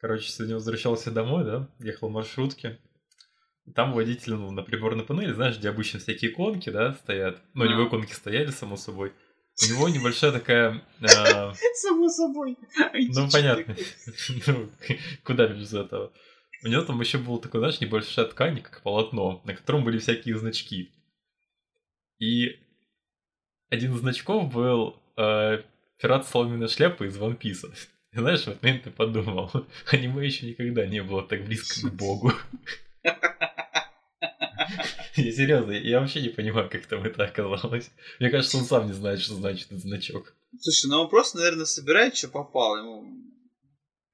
Короче, 0.00 0.30
сегодня 0.30 0.54
возвращался 0.54 1.10
домой, 1.10 1.44
да, 1.44 1.68
ехал 1.78 2.08
в 2.08 2.12
маршрутке. 2.12 2.78
Там 3.74 3.92
водитель 3.92 4.34
ну, 4.34 4.50
на 4.50 4.62
приборной 4.62 5.04
панели, 5.04 5.32
знаешь, 5.32 5.58
где 5.58 5.68
обычно 5.68 6.00
всякие 6.00 6.32
иконки, 6.32 6.70
да, 6.70 6.94
стоят. 6.94 7.42
Ну, 7.52 7.64
у 7.64 7.68
него 7.68 7.86
иконки 7.86 8.12
стояли, 8.12 8.50
само 8.50 8.76
собой. 8.76 9.12
У 9.62 9.70
него 9.70 9.88
небольшая 9.90 10.32
такая... 10.32 10.82
э, 11.00 11.06
Само 11.74 12.08
собой. 12.08 12.56
Ну, 12.94 13.30
понятно. 13.30 13.76
Ну, 14.46 14.70
куда 15.24 15.46
без 15.48 15.74
этого? 15.74 16.12
У 16.64 16.68
него 16.68 16.82
там 16.82 16.98
еще 17.00 17.18
был 17.18 17.38
такой, 17.38 17.60
знаешь, 17.60 17.80
небольшая 17.80 18.26
ткань, 18.26 18.62
как 18.62 18.82
полотно, 18.82 19.42
на 19.44 19.54
котором 19.54 19.84
были 19.84 19.98
всякие 19.98 20.38
значки. 20.38 20.92
И 22.18 22.58
один 23.68 23.94
из 23.94 24.00
значков 24.00 24.52
был 24.52 24.96
э, 25.18 25.62
пират 25.98 26.26
соломенной 26.26 26.68
шляпой 26.68 27.08
из 27.08 27.18
One 27.18 27.38
Piece. 27.38 27.70
Знаешь, 28.14 28.40
в 28.40 28.48
этот 28.48 28.62
момент 28.62 28.84
ты 28.84 28.90
подумал, 28.90 29.50
аниме 29.92 30.26
еще 30.26 30.46
никогда 30.46 30.86
не 30.86 31.02
было 31.02 31.22
так 31.22 31.44
близко 31.44 31.88
к 31.88 31.94
богу. 31.94 32.32
Я 35.16 35.32
серьезно, 35.32 35.72
я 35.72 36.00
вообще 36.00 36.22
не 36.22 36.28
понимаю, 36.28 36.70
как 36.70 36.86
там 36.86 37.04
это 37.04 37.24
оказалось. 37.24 37.90
Мне 38.20 38.30
кажется, 38.30 38.56
он 38.58 38.64
сам 38.64 38.86
не 38.86 38.92
знает, 38.92 39.20
что 39.20 39.34
значит 39.34 39.66
этот 39.66 39.80
значок. 39.80 40.34
Слушай, 40.58 40.86
ну 40.86 41.00
он 41.02 41.08
просто, 41.08 41.38
наверное, 41.38 41.64
собирает, 41.66 42.16
что 42.16 42.28
попало. 42.28 42.78
Ему... 42.78 43.04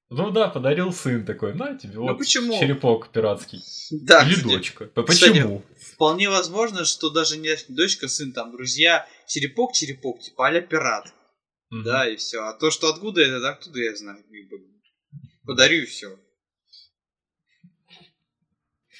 Ну 0.09 0.31
да, 0.31 0.47
подарил 0.47 0.91
сын 0.91 1.25
такой, 1.25 1.53
на 1.53 1.77
тебе, 1.77 1.99
вот 1.99 2.17
почему? 2.17 2.59
черепок 2.59 3.11
пиратский. 3.11 3.61
Да, 3.91 4.23
Или 4.23 4.33
кстати, 4.33 4.53
дочка. 4.53 4.85
П- 4.85 5.03
Кстати, 5.03 5.31
Почему? 5.31 5.63
Вполне 5.93 6.29
возможно, 6.29 6.83
что 6.83 7.09
даже 7.09 7.37
не 7.37 7.55
дочка, 7.69 8.07
сын, 8.07 8.33
там, 8.33 8.51
друзья, 8.51 9.07
черепок-черепок, 9.27 10.19
типа 10.19 10.47
а 10.47 10.61
пират. 10.61 11.13
Да, 11.69 12.07
и 12.09 12.15
все. 12.15 12.43
А 12.43 12.53
то, 12.53 12.71
что 12.71 12.89
откуда 12.89 13.21
это, 13.21 13.41
да, 13.41 13.49
откуда 13.51 13.79
я 13.79 13.95
знаю. 13.95 14.23
Подарю 15.45 15.83
и 15.83 15.85
все. 15.85 16.17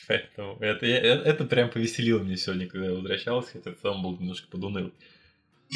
Поэтому 0.08 0.58
это, 0.60 0.86
я- 0.86 1.00
э- 1.02 1.22
это 1.24 1.46
прям 1.46 1.70
повеселило 1.70 2.20
меня 2.20 2.38
сегодня, 2.38 2.68
когда 2.68 2.88
я 2.88 2.94
возвращался, 2.94 3.52
хотя 3.54 3.72
в 3.72 3.78
целом 3.82 4.04
был 4.04 4.18
немножко 4.18 4.48
подуныл. 4.48 4.94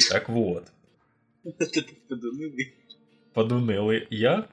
Так 0.08 0.28
вот, 0.30 0.68
подунылый 3.34 4.06
я, 4.08 4.48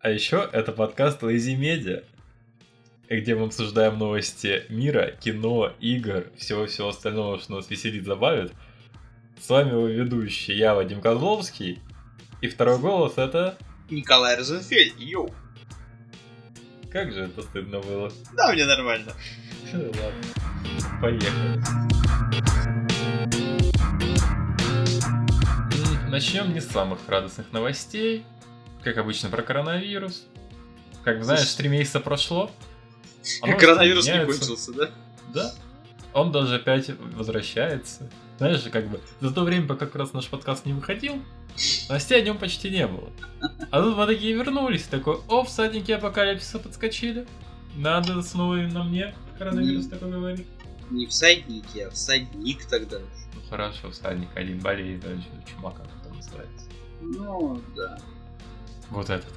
а 0.00 0.10
еще 0.10 0.48
это 0.50 0.72
подкаст 0.72 1.22
Lazy 1.22 1.58
Media, 1.58 2.04
где 3.10 3.34
мы 3.34 3.46
обсуждаем 3.46 3.98
новости 3.98 4.64
мира, 4.70 5.14
кино, 5.22 5.74
игр, 5.80 6.30
всего-всего 6.38 6.88
остального, 6.88 7.38
что 7.38 7.56
нас 7.56 7.68
веселит, 7.70 8.04
забавит. 8.04 8.52
С 9.46 9.48
вами 9.48 9.70
его 9.70 9.86
ведущий, 9.86 10.54
я, 10.54 10.74
Вадим 10.74 11.00
Козловский, 11.00 11.80
и 12.40 12.48
второй 12.48 12.80
голос 12.80 13.12
это... 13.16 13.56
Николай 13.88 14.36
Розенфельд, 14.36 14.98
йоу. 14.98 15.32
Как 16.90 17.12
же 17.12 17.26
это 17.26 17.42
стыдно 17.42 17.78
было. 17.78 18.10
Да, 18.32 18.52
мне 18.52 18.64
нормально. 18.64 19.12
Ладно, 19.72 21.00
поехали. 21.00 21.62
Начнем 26.10 26.52
не 26.52 26.60
с 26.60 26.66
самых 26.66 26.98
радостных 27.06 27.52
новостей. 27.52 28.24
Как 28.82 28.96
обычно, 28.96 29.28
про 29.28 29.42
коронавирус. 29.42 30.26
Как 31.04 31.22
знаешь, 31.22 31.52
три 31.54 31.68
месяца 31.68 32.00
прошло. 32.00 32.50
Коронавирус 33.42 34.08
не 34.08 34.26
кончился, 34.26 34.72
да? 34.72 34.90
Да. 35.32 35.54
Он 36.16 36.32
даже 36.32 36.56
опять 36.56 36.90
возвращается. 37.14 38.10
Знаешь, 38.38 38.62
как 38.72 38.88
бы 38.88 39.00
за 39.20 39.32
то 39.32 39.42
время, 39.44 39.66
пока 39.66 39.84
как 39.86 39.96
раз 39.96 40.12
наш 40.14 40.28
подкаст 40.28 40.64
не 40.64 40.72
выходил, 40.72 41.22
новостей 41.88 42.18
о 42.18 42.22
нем 42.24 42.38
почти 42.38 42.70
не 42.70 42.86
было. 42.86 43.10
А 43.70 43.82
тут 43.82 43.96
мы 43.98 44.06
такие 44.06 44.32
вернулись, 44.34 44.84
такой, 44.84 45.18
о, 45.28 45.44
всадники 45.44 45.92
апокалипсиса 45.92 46.58
подскочили. 46.58 47.26
Надо 47.76 48.22
снова 48.22 48.56
на 48.56 48.82
мне 48.84 49.14
коронавирус 49.38 49.84
Не. 49.84 49.90
такой 49.90 50.10
говорит. 50.10 50.46
Не 50.90 51.06
всадники, 51.06 51.80
а 51.80 51.90
всадник 51.90 52.64
тогда. 52.64 52.98
Ну 53.34 53.40
хорошо, 53.50 53.90
всадник 53.90 54.28
один 54.34 54.58
болеет, 54.60 55.04
а 55.04 55.20
что, 55.20 55.52
чума 55.52 55.70
как 55.72 55.86
это 56.00 56.14
называется. 56.14 56.66
Ну, 57.02 57.60
да. 57.76 57.98
Вот 58.88 59.10
этот. 59.10 59.32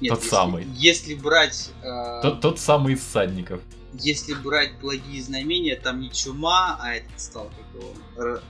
Нет, 0.00 0.10
Тот 0.10 0.18
если- 0.20 0.30
самый. 0.30 0.64
Если 0.76 1.14
брать... 1.16 1.70
э, 1.82 2.20
Тот, 2.22 2.40
тот 2.40 2.58
самый 2.60 2.94
из 2.94 3.00
всадников. 3.00 3.60
Если 3.94 4.34
брать 4.34 4.78
благие 4.80 5.22
знамения, 5.22 5.76
там 5.76 6.00
не 6.00 6.10
чума, 6.12 6.76
а 6.80 6.94
этот 6.94 7.18
стал 7.20 7.50
как 7.50 7.82
его... 7.82 7.94
р- 8.16 8.42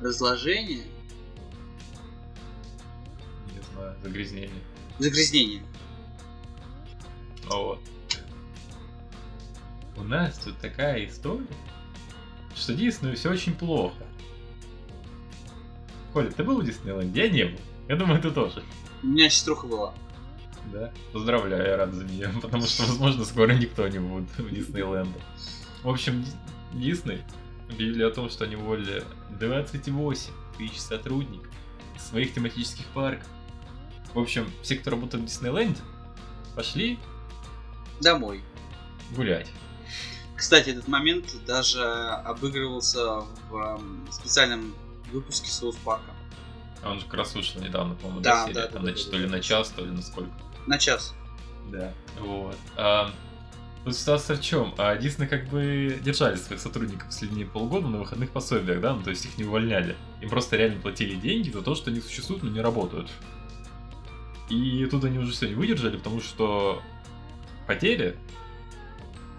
разложение, 0.00 0.84
Не 3.54 3.60
знаю, 3.72 3.96
загрязнение. 4.02 4.50
загрязнение. 4.98 5.62
А 7.50 7.56
Вот. 7.56 7.80
У 9.96 10.02
нас 10.02 10.38
тут 10.38 10.56
такая 10.58 11.04
история, 11.06 11.46
что 12.56 12.74
Диснею 12.74 13.16
все 13.16 13.30
очень 13.30 13.54
плохо. 13.54 14.04
Коля, 16.12 16.30
ты 16.30 16.42
был 16.42 16.60
в 16.60 16.64
Диснейленде? 16.64 17.22
Я 17.24 17.28
не 17.30 17.44
был. 17.44 17.60
Я 17.88 17.96
думаю, 17.96 18.20
ты 18.20 18.30
тоже. 18.30 18.62
У 19.02 19.06
меня 19.08 19.28
сеструха 19.30 19.66
была. 19.66 19.94
Да? 20.72 20.92
Поздравляю, 21.12 21.66
я 21.66 21.76
рад 21.76 21.92
за 21.94 22.04
нее, 22.04 22.28
потому 22.42 22.66
что, 22.66 22.84
возможно, 22.84 23.24
скоро 23.24 23.52
никто 23.52 23.86
не 23.88 23.98
будет 23.98 24.28
в 24.38 24.50
Диснейленде. 24.54 25.20
В 25.82 25.88
общем, 25.88 26.22
Ди- 26.22 26.30
Дисней 26.90 27.22
объявили 27.68 28.02
о 28.02 28.10
том, 28.10 28.28
что 28.30 28.44
они 28.44 28.56
уволили 28.56 29.02
28 29.38 30.32
тысяч 30.58 30.80
сотрудников 30.80 31.48
своих 31.98 32.34
тематических 32.34 32.86
парков. 32.88 33.26
В 34.14 34.18
общем, 34.18 34.50
все, 34.62 34.76
кто 34.76 34.90
работает 34.90 35.22
в 35.24 35.26
Диснейленде, 35.26 35.80
пошли 36.54 36.98
Домой. 38.00 38.42
гулять. 39.16 39.48
Кстати, 40.36 40.70
этот 40.70 40.88
момент 40.88 41.26
даже 41.46 41.82
обыгрывался 41.82 43.20
в 43.50 43.54
эм, 43.56 44.06
специальном 44.10 44.74
выпуске 45.12 45.50
Соус 45.50 45.76
Парка. 45.76 46.10
А 46.82 46.92
Он 46.92 46.98
же 46.98 47.04
как 47.04 47.14
раз 47.14 47.34
вышел 47.34 47.60
недавно, 47.60 47.94
по-моему, 47.94 48.20
Да, 48.22 48.46
да, 48.46 48.46
серия, 48.46 48.54
да, 48.62 48.66
там, 48.68 48.84
да, 48.84 48.90
на- 48.90 48.96
да, 48.96 49.02
то 49.10 49.16
ли 49.18 49.26
да. 49.26 49.32
на 49.32 49.40
час, 49.40 49.68
то 49.68 49.84
ли 49.84 49.90
на 49.90 50.00
сколько. 50.00 50.30
На 50.66 50.78
час. 50.78 51.14
Да. 51.70 51.92
Вот. 52.18 52.56
А, 52.76 53.10
тут 53.84 53.96
ситуация 53.96 54.36
в 54.36 54.40
чем? 54.40 54.74
А 54.78 54.96
Дисней 54.96 55.28
как 55.28 55.48
бы 55.48 55.98
держали 56.02 56.36
своих 56.36 56.60
сотрудников 56.60 57.06
последние 57.06 57.46
полгода 57.46 57.88
на 57.88 57.98
выходных 57.98 58.30
пособиях, 58.30 58.80
да, 58.80 58.94
ну 58.94 59.02
то 59.02 59.10
есть 59.10 59.24
их 59.24 59.38
не 59.38 59.44
увольняли. 59.44 59.96
Им 60.20 60.30
просто 60.30 60.56
реально 60.56 60.80
платили 60.80 61.14
деньги 61.14 61.50
за 61.50 61.62
то, 61.62 61.74
что 61.74 61.90
они 61.90 62.00
существуют, 62.00 62.42
но 62.42 62.50
не 62.50 62.60
работают. 62.60 63.08
И 64.48 64.86
тут 64.90 65.04
они 65.04 65.18
уже 65.18 65.32
все 65.32 65.48
не 65.48 65.54
выдержали, 65.54 65.96
потому 65.96 66.20
что 66.20 66.82
потери, 67.68 68.16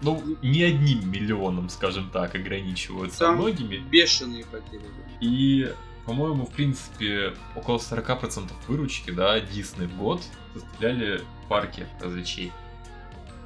ну, 0.01 0.23
не 0.41 0.63
одним 0.63 1.11
миллионом, 1.11 1.69
скажем 1.69 2.09
так, 2.09 2.33
ограничиваются, 2.33 3.27
а 3.29 3.33
многими. 3.33 3.77
бешеные 3.77 4.45
потери. 4.45 4.85
И, 5.19 5.69
по-моему, 6.05 6.45
в 6.45 6.51
принципе, 6.51 7.33
около 7.55 7.77
40% 7.77 8.51
выручки, 8.67 9.11
да, 9.11 9.39
Дисней 9.39 9.87
в 9.87 9.97
год 9.97 10.21
составляли 10.53 11.21
парки 11.47 11.87
развлечений. 11.99 12.51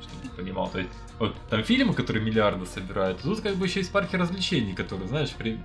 Чтобы 0.02 0.22
ты 0.24 0.30
понимал. 0.30 0.70
То 0.70 0.80
есть, 0.80 0.92
вот 1.20 1.36
там 1.50 1.64
фильмы, 1.64 1.94
которые 1.94 2.24
миллиарды 2.24 2.66
собирают, 2.66 3.20
а 3.20 3.24
тут 3.24 3.42
как 3.42 3.56
бы 3.56 3.66
еще 3.66 3.80
есть 3.80 3.92
парки 3.92 4.16
развлечений, 4.16 4.74
которые, 4.74 5.08
знаешь, 5.08 5.32
при 5.32 5.60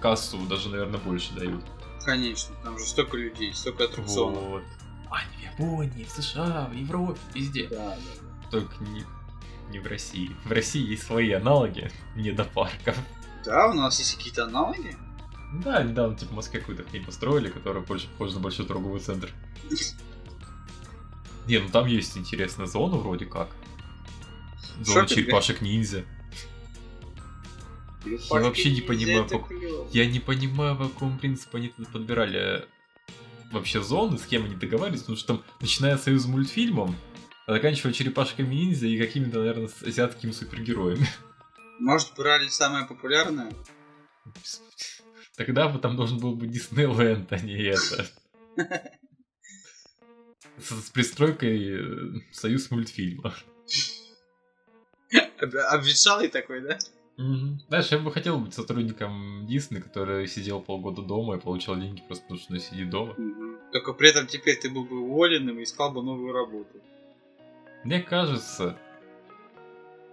кассу 0.00 0.38
даже, 0.46 0.68
наверное, 0.68 1.00
больше 1.00 1.32
дают. 1.34 1.64
Конечно, 2.04 2.54
там 2.64 2.78
же 2.78 2.84
столько 2.84 3.16
людей, 3.16 3.52
столько 3.52 3.84
аттракционов. 3.84 4.42
Вот. 4.44 4.62
А 5.10 5.18
не 5.36 5.48
в 5.48 5.52
Японии, 5.52 6.04
в 6.04 6.10
США, 6.10 6.68
в 6.70 6.74
Европе, 6.74 7.20
везде. 7.34 7.68
Да, 7.68 7.96
да. 7.96 8.50
Только 8.50 8.82
не, 8.84 9.04
не 9.70 9.78
в 9.78 9.86
России. 9.86 10.34
В 10.44 10.52
России 10.52 10.90
есть 10.90 11.02
свои 11.02 11.32
аналоги, 11.32 11.90
не 12.16 12.32
до 12.32 12.44
парков. 12.44 12.96
Да, 13.44 13.68
у 13.68 13.74
нас 13.74 13.98
есть 13.98 14.16
какие-то 14.16 14.44
аналоги. 14.44 14.96
Да, 15.52 15.82
недавно 15.82 16.16
типа 16.16 16.32
в 16.32 16.36
Москве 16.36 16.60
какую-то 16.60 16.84
хрень 16.84 17.04
построили, 17.04 17.48
которая 17.48 17.82
больше 17.82 18.08
похожа 18.08 18.34
на 18.34 18.40
большой 18.40 18.66
торговый 18.66 19.00
центр. 19.00 19.30
Не, 21.46 21.58
ну 21.58 21.68
там 21.68 21.86
есть 21.86 22.16
интересная 22.16 22.66
зона 22.66 22.96
вроде 22.96 23.26
как. 23.26 23.48
Зона 24.82 25.08
Шопинга? 25.08 25.14
черепашек-ниндзя. 25.14 26.04
Я 28.04 28.40
вообще 28.40 28.70
не 28.72 28.80
понимаю, 28.80 29.26
как- 29.28 29.50
Я 29.92 30.06
не 30.06 30.20
понимаю, 30.20 30.76
по 30.76 30.88
какому 30.88 31.18
принципу 31.18 31.56
они 31.58 31.68
подбирали 31.92 32.64
вообще 33.52 33.82
зоны, 33.82 34.16
с 34.18 34.22
кем 34.22 34.44
они 34.44 34.54
договаривались, 34.54 35.00
потому 35.02 35.18
что 35.18 35.34
там, 35.34 35.44
начиная 35.60 35.98
с 35.98 36.04
союз 36.04 36.24
мультфильмом, 36.26 36.96
а 37.46 37.52
заканчивая 37.52 37.92
черепашками 37.92 38.54
ниндзя 38.54 38.86
и 38.86 38.96
какими-то, 38.96 39.38
наверное, 39.40 39.68
азиатскими 39.84 40.30
супергероями. 40.30 41.06
Может, 41.80 42.14
брали 42.16 42.46
самое 42.48 42.86
популярное? 42.86 43.52
Тогда 45.40 45.68
бы 45.68 45.78
там 45.78 45.96
должен 45.96 46.18
был 46.18 46.34
быть 46.34 46.50
Диснейленд, 46.50 47.32
а 47.32 47.38
не 47.38 47.54
это. 47.62 48.06
С, 50.58 50.68
с 50.68 50.90
пристройкой 50.90 51.78
э, 51.78 52.20
союз 52.30 52.70
мультфильма. 52.70 53.32
Об- 55.38 55.56
Обветшалый 55.70 56.28
такой, 56.28 56.60
да? 56.60 56.76
Знаешь, 57.68 57.90
я 57.90 57.98
бы 57.98 58.12
хотел 58.12 58.38
быть 58.38 58.52
сотрудником 58.52 59.46
Дисней, 59.46 59.80
который 59.80 60.26
сидел 60.26 60.60
полгода 60.60 61.00
дома 61.00 61.36
и 61.36 61.40
получал 61.40 61.76
деньги 61.76 62.02
просто 62.06 62.24
потому, 62.24 62.40
что 62.40 62.52
он 62.52 62.60
сидит 62.60 62.90
дома. 62.90 63.16
Только 63.72 63.94
при 63.94 64.10
этом 64.10 64.26
теперь 64.26 64.60
ты 64.60 64.68
был 64.68 64.84
бы 64.84 65.00
уволенным 65.00 65.58
и 65.58 65.62
искал 65.62 65.90
бы 65.90 66.02
новую 66.02 66.34
работу. 66.34 66.82
Мне 67.84 68.02
кажется, 68.02 68.76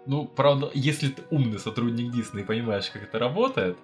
ну, 0.06 0.25
правда, 0.25 0.71
если 0.73 1.09
ты 1.09 1.21
умный 1.31 1.59
сотрудник 1.59 2.13
Дисней 2.13 2.44
и 2.44 2.47
понимаешь, 2.47 2.89
как 2.89 3.03
это 3.03 3.19
работает, 3.19 3.77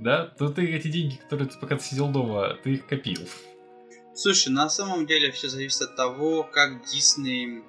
да, 0.00 0.26
то 0.26 0.48
ты 0.48 0.66
эти 0.74 0.88
деньги, 0.88 1.16
которые 1.16 1.48
ты 1.48 1.58
пока 1.58 1.76
ты 1.76 1.84
сидел 1.84 2.08
дома, 2.08 2.56
ты 2.62 2.74
их 2.74 2.86
копил. 2.86 3.20
Слушай, 4.14 4.48
на 4.48 4.68
самом 4.68 5.06
деле 5.06 5.30
все 5.30 5.48
зависит 5.48 5.82
от 5.82 5.96
того, 5.96 6.42
как 6.42 6.84
Дисней 6.84 7.62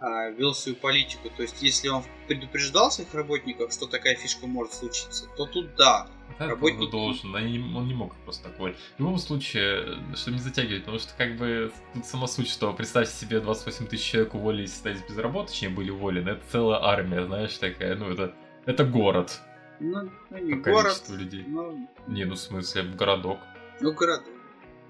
а, 0.00 0.30
вел 0.30 0.54
свою 0.54 0.76
политику. 0.76 1.30
То 1.34 1.42
есть, 1.42 1.62
если 1.62 1.88
он 1.88 2.04
предупреждал 2.28 2.90
своих 2.90 3.12
работников, 3.14 3.72
что 3.72 3.86
такая 3.86 4.16
фишка 4.16 4.46
может 4.46 4.74
случиться, 4.74 5.26
то 5.36 5.46
тут 5.46 5.74
да. 5.76 6.08
Да, 6.38 6.46
Работник... 6.46 6.80
он 6.80 6.90
должен, 6.90 7.34
он 7.34 7.46
не, 7.46 7.58
он 7.58 7.88
не 7.88 7.94
мог 7.94 8.14
просто 8.24 8.48
такой. 8.48 8.76
В 8.96 9.00
любом 9.00 9.18
случае, 9.18 9.98
чтобы 10.14 10.36
не 10.36 10.42
затягивать, 10.42 10.84
потому 10.84 10.98
что 10.98 11.12
как 11.16 11.36
бы 11.36 11.72
тут 11.92 12.06
сама 12.06 12.26
суть, 12.28 12.48
что 12.48 12.72
представьте 12.72 13.14
себе 13.14 13.40
28 13.40 13.86
тысяч 13.88 14.04
человек 14.10 14.34
уволились, 14.34 14.72
остались 14.72 15.02
без 15.06 15.18
работы, 15.18 15.48
точнее 15.48 15.70
были 15.70 15.90
уволены, 15.90 16.30
это 16.30 16.42
целая 16.50 16.80
армия, 16.82 17.26
знаешь, 17.26 17.56
такая, 17.58 17.96
ну 17.96 18.10
это, 18.10 18.34
это 18.66 18.84
город. 18.84 19.40
Ну, 19.80 20.10
ну 20.30 20.38
не 20.38 20.54
город, 20.54 21.02
людей. 21.08 21.44
Ну... 21.46 21.88
Не, 22.06 22.24
ну 22.24 22.34
в 22.34 22.38
смысле, 22.38 22.82
городок. 22.82 23.38
Ну 23.80 23.92
городок. 23.92 24.28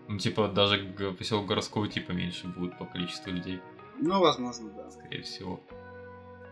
Ну 0.08 0.18
типа 0.18 0.48
даже 0.48 0.84
поселок 1.16 1.46
городского 1.46 1.88
типа 1.88 2.10
меньше 2.10 2.48
будет 2.48 2.76
по 2.76 2.84
количеству 2.84 3.30
людей. 3.30 3.60
Ну, 3.98 4.18
возможно, 4.18 4.70
да. 4.70 4.90
Скорее 4.90 5.22
всего. 5.22 5.60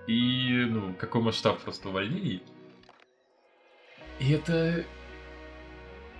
И, 0.06 0.66
ну, 0.68 0.94
какой 0.94 1.22
масштаб 1.22 1.60
просто 1.60 1.88
увольнений. 1.88 2.42
И 4.20 4.32
это 4.32 4.84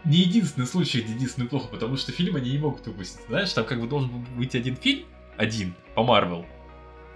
не 0.05 0.19
единственный 0.19 0.67
случай, 0.67 1.03
где 1.03 1.15
Дисней 1.15 1.49
плохо, 1.49 1.69
потому 1.69 1.97
что 1.97 2.13
фильм 2.13 2.37
они 2.37 2.51
не 2.51 2.59
могут 2.59 2.87
выпустить. 2.87 3.27
Знаешь, 3.27 3.53
там 3.53 3.65
как 3.65 3.81
бы 3.81 3.87
должен 3.87 4.11
был 4.11 4.21
быть 4.37 4.55
один 4.55 4.77
фильм, 4.77 5.07
один, 5.37 5.75
по 5.95 6.03
Марвел. 6.03 6.47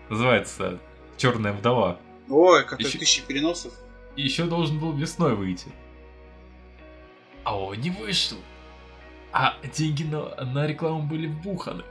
Называется 0.08 0.78
Черная 1.16 1.52
вдова. 1.52 2.00
Ой, 2.28 2.64
какой 2.64 2.84
еще... 2.84 2.98
тысячи 2.98 3.22
переносов. 3.26 3.72
И 4.16 4.22
еще 4.22 4.44
должен 4.44 4.78
был 4.78 4.92
весной 4.92 5.34
выйти. 5.34 5.72
А 7.44 7.58
он 7.58 7.78
не 7.78 7.90
вышел. 7.90 8.38
А 9.32 9.56
деньги 9.74 10.04
на, 10.04 10.44
на 10.44 10.66
рекламу 10.66 11.02
были 11.02 11.26
вбуханы. 11.26 11.84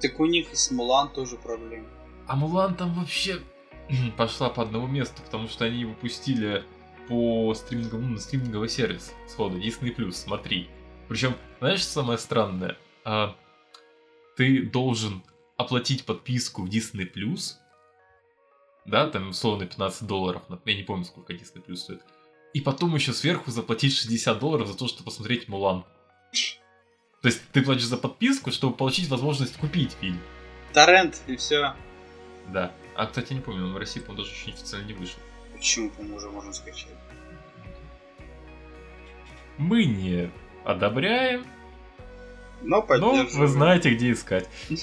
Так 0.00 0.20
у 0.20 0.26
них 0.26 0.52
и 0.52 0.56
с 0.56 0.70
Мулан 0.70 1.10
тоже 1.10 1.36
проблемы. 1.36 1.88
А 2.26 2.36
Мулан 2.36 2.74
там 2.74 2.92
вообще 2.94 3.40
пошла 4.16 4.50
по 4.50 4.62
одному 4.62 4.86
месту, 4.86 5.22
потому 5.22 5.48
что 5.48 5.64
они 5.64 5.84
выпустили 5.84 6.64
по 7.08 7.52
стриминговому, 7.54 8.08
ну, 8.08 8.14
на 8.14 8.20
стриминговый 8.20 8.68
сервис 8.68 9.12
сходу, 9.28 9.58
Disney+, 9.58 10.12
смотри. 10.12 10.68
Причем, 11.08 11.34
знаешь, 11.58 11.80
что 11.80 11.90
самое 11.90 12.18
странное? 12.18 12.76
А, 13.04 13.36
ты 14.36 14.62
должен 14.62 15.22
оплатить 15.56 16.04
подписку 16.04 16.62
в 16.62 16.68
Disney+, 16.68 17.06
да, 18.84 19.08
там, 19.08 19.30
условно, 19.30 19.66
15 19.66 20.06
долларов, 20.06 20.42
я 20.64 20.74
не 20.74 20.82
помню, 20.82 21.04
сколько 21.04 21.32
Disney 21.32 21.64
Plus 21.64 21.76
стоит, 21.76 22.02
и 22.52 22.60
потом 22.60 22.94
еще 22.94 23.12
сверху 23.12 23.50
заплатить 23.50 23.96
60 23.96 24.38
долларов 24.38 24.68
за 24.68 24.76
то, 24.76 24.88
чтобы 24.88 25.04
посмотреть 25.04 25.48
Мулан. 25.48 25.84
То 27.22 27.28
есть 27.28 27.40
ты 27.52 27.62
платишь 27.62 27.84
за 27.84 27.96
подписку, 27.96 28.50
чтобы 28.50 28.76
получить 28.76 29.08
возможность 29.08 29.56
купить 29.56 29.92
фильм. 30.00 30.20
Торрент, 30.72 31.22
и 31.28 31.36
все. 31.36 31.74
Да. 32.48 32.72
А, 32.96 33.06
кстати, 33.06 33.32
не 33.32 33.40
помню, 33.40 33.64
он 33.66 33.72
в 33.72 33.76
России, 33.76 34.00
по-моему, 34.00 34.24
даже 34.24 34.34
еще 34.34 34.50
официально 34.50 34.86
не 34.86 34.94
вышел. 34.94 35.20
Почему, 35.54 35.90
по-моему, 35.90 36.16
уже 36.16 36.30
можно 36.30 36.52
скачать? 36.52 36.88
Мы 39.58 39.84
не 39.84 40.30
одобряем, 40.64 41.46
но, 42.62 42.84
но 42.88 43.26
вы 43.32 43.46
знаете, 43.46 43.94
где 43.94 44.12
искать. 44.12 44.48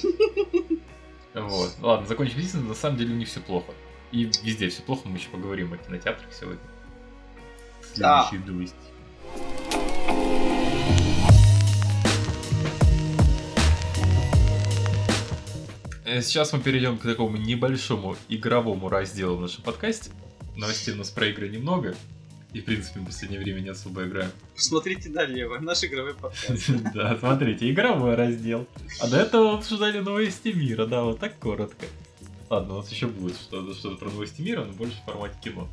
Вот. 1.36 1.76
Ладно, 1.80 2.08
закончим 2.08 2.40
Дисней, 2.40 2.64
на 2.64 2.74
самом 2.74 2.98
деле 2.98 3.14
у 3.14 3.16
них 3.16 3.28
все 3.28 3.40
плохо. 3.40 3.72
И 4.12 4.24
везде 4.44 4.70
все 4.70 4.82
плохо, 4.82 5.08
мы 5.08 5.18
еще 5.18 5.30
поговорим 5.30 5.72
о 5.74 5.78
кинотеатрах 5.78 6.34
сегодня. 6.34 6.60
Следующие 7.94 8.40
да. 8.40 8.52
новости. 8.52 8.76
Э, 16.06 16.22
сейчас 16.22 16.54
мы 16.54 16.60
перейдем 16.60 16.98
к 16.98 17.04
такому 17.04 17.38
небольшому 17.38 18.16
игровому 18.30 18.90
разделу 18.90 19.38
в 19.38 19.42
нашем 19.42 19.64
подкасте. 19.64 20.10
Новостей 20.56 20.96
у 20.96 20.98
нас 20.98 21.12
про 21.12 21.28
игры 21.28 21.48
немного. 21.50 21.96
И, 22.52 22.62
в 22.62 22.66
принципе, 22.66 23.00
в 23.02 23.06
последнее 23.06 23.40
время 23.40 23.60
не 23.60 23.70
особо 23.70 24.08
играем. 24.08 24.32
Посмотрите 24.56 25.10
налево, 25.10 25.60
наш 25.60 25.84
игровой 25.84 26.14
подкаст. 26.20 26.72
Да, 26.96 27.16
смотрите, 27.20 27.70
игровой 27.70 28.16
раздел. 28.16 28.68
А 29.00 29.08
до 29.08 29.18
этого 29.18 29.54
обсуждали 29.54 30.00
новости 30.00 30.48
мира, 30.48 30.88
да, 30.88 31.04
вот 31.04 31.20
так 31.20 31.38
коротко. 31.38 31.86
Ладно, 32.50 32.76
у 32.76 32.78
нас 32.78 32.92
еще 32.92 33.08
будет 33.08 33.38
что-то 33.38 33.96
про 33.98 34.10
новости 34.10 34.42
мира, 34.42 34.66
но 34.66 34.74
больше 34.74 34.98
в 35.02 35.06
формате 35.06 35.36
кино. 35.44 35.70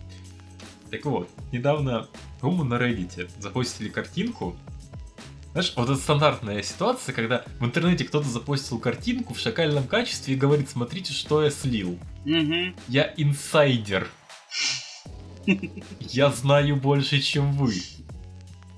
Так 0.90 1.04
вот, 1.06 1.28
недавно, 1.50 2.06
по-моему, 2.40 2.64
на 2.64 2.74
Reddit 2.74 3.30
запостили 3.38 3.88
картинку. 3.88 4.56
Знаешь, 5.52 5.72
вот 5.74 5.88
это 5.88 5.98
стандартная 5.98 6.62
ситуация, 6.62 7.14
когда 7.14 7.44
в 7.60 7.64
интернете 7.64 8.04
кто-то 8.04 8.28
запостил 8.28 8.78
картинку 8.78 9.32
в 9.32 9.38
шакальном 9.38 9.88
качестве 9.88 10.34
и 10.34 10.36
говорит, 10.36 10.68
смотрите, 10.68 11.14
что 11.14 11.42
я 11.42 11.50
слил. 11.50 11.98
Угу. 12.26 12.74
Я 12.88 13.14
инсайдер. 13.16 14.08
Я 16.00 16.30
знаю 16.30 16.76
больше, 16.76 17.20
чем 17.20 17.52
вы. 17.52 17.74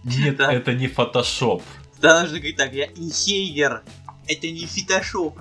Нет, 0.05 0.37
да. 0.37 0.53
это 0.53 0.73
не 0.73 0.87
фотошоп. 0.87 1.65
Да, 2.01 2.23
нужно 2.23 2.39
говорить 2.39 2.57
так, 2.57 2.73
я 2.73 2.87
инсайдер. 2.87 3.83
Это 4.29 4.49
не 4.49 4.67
фотошоп. 4.67 5.41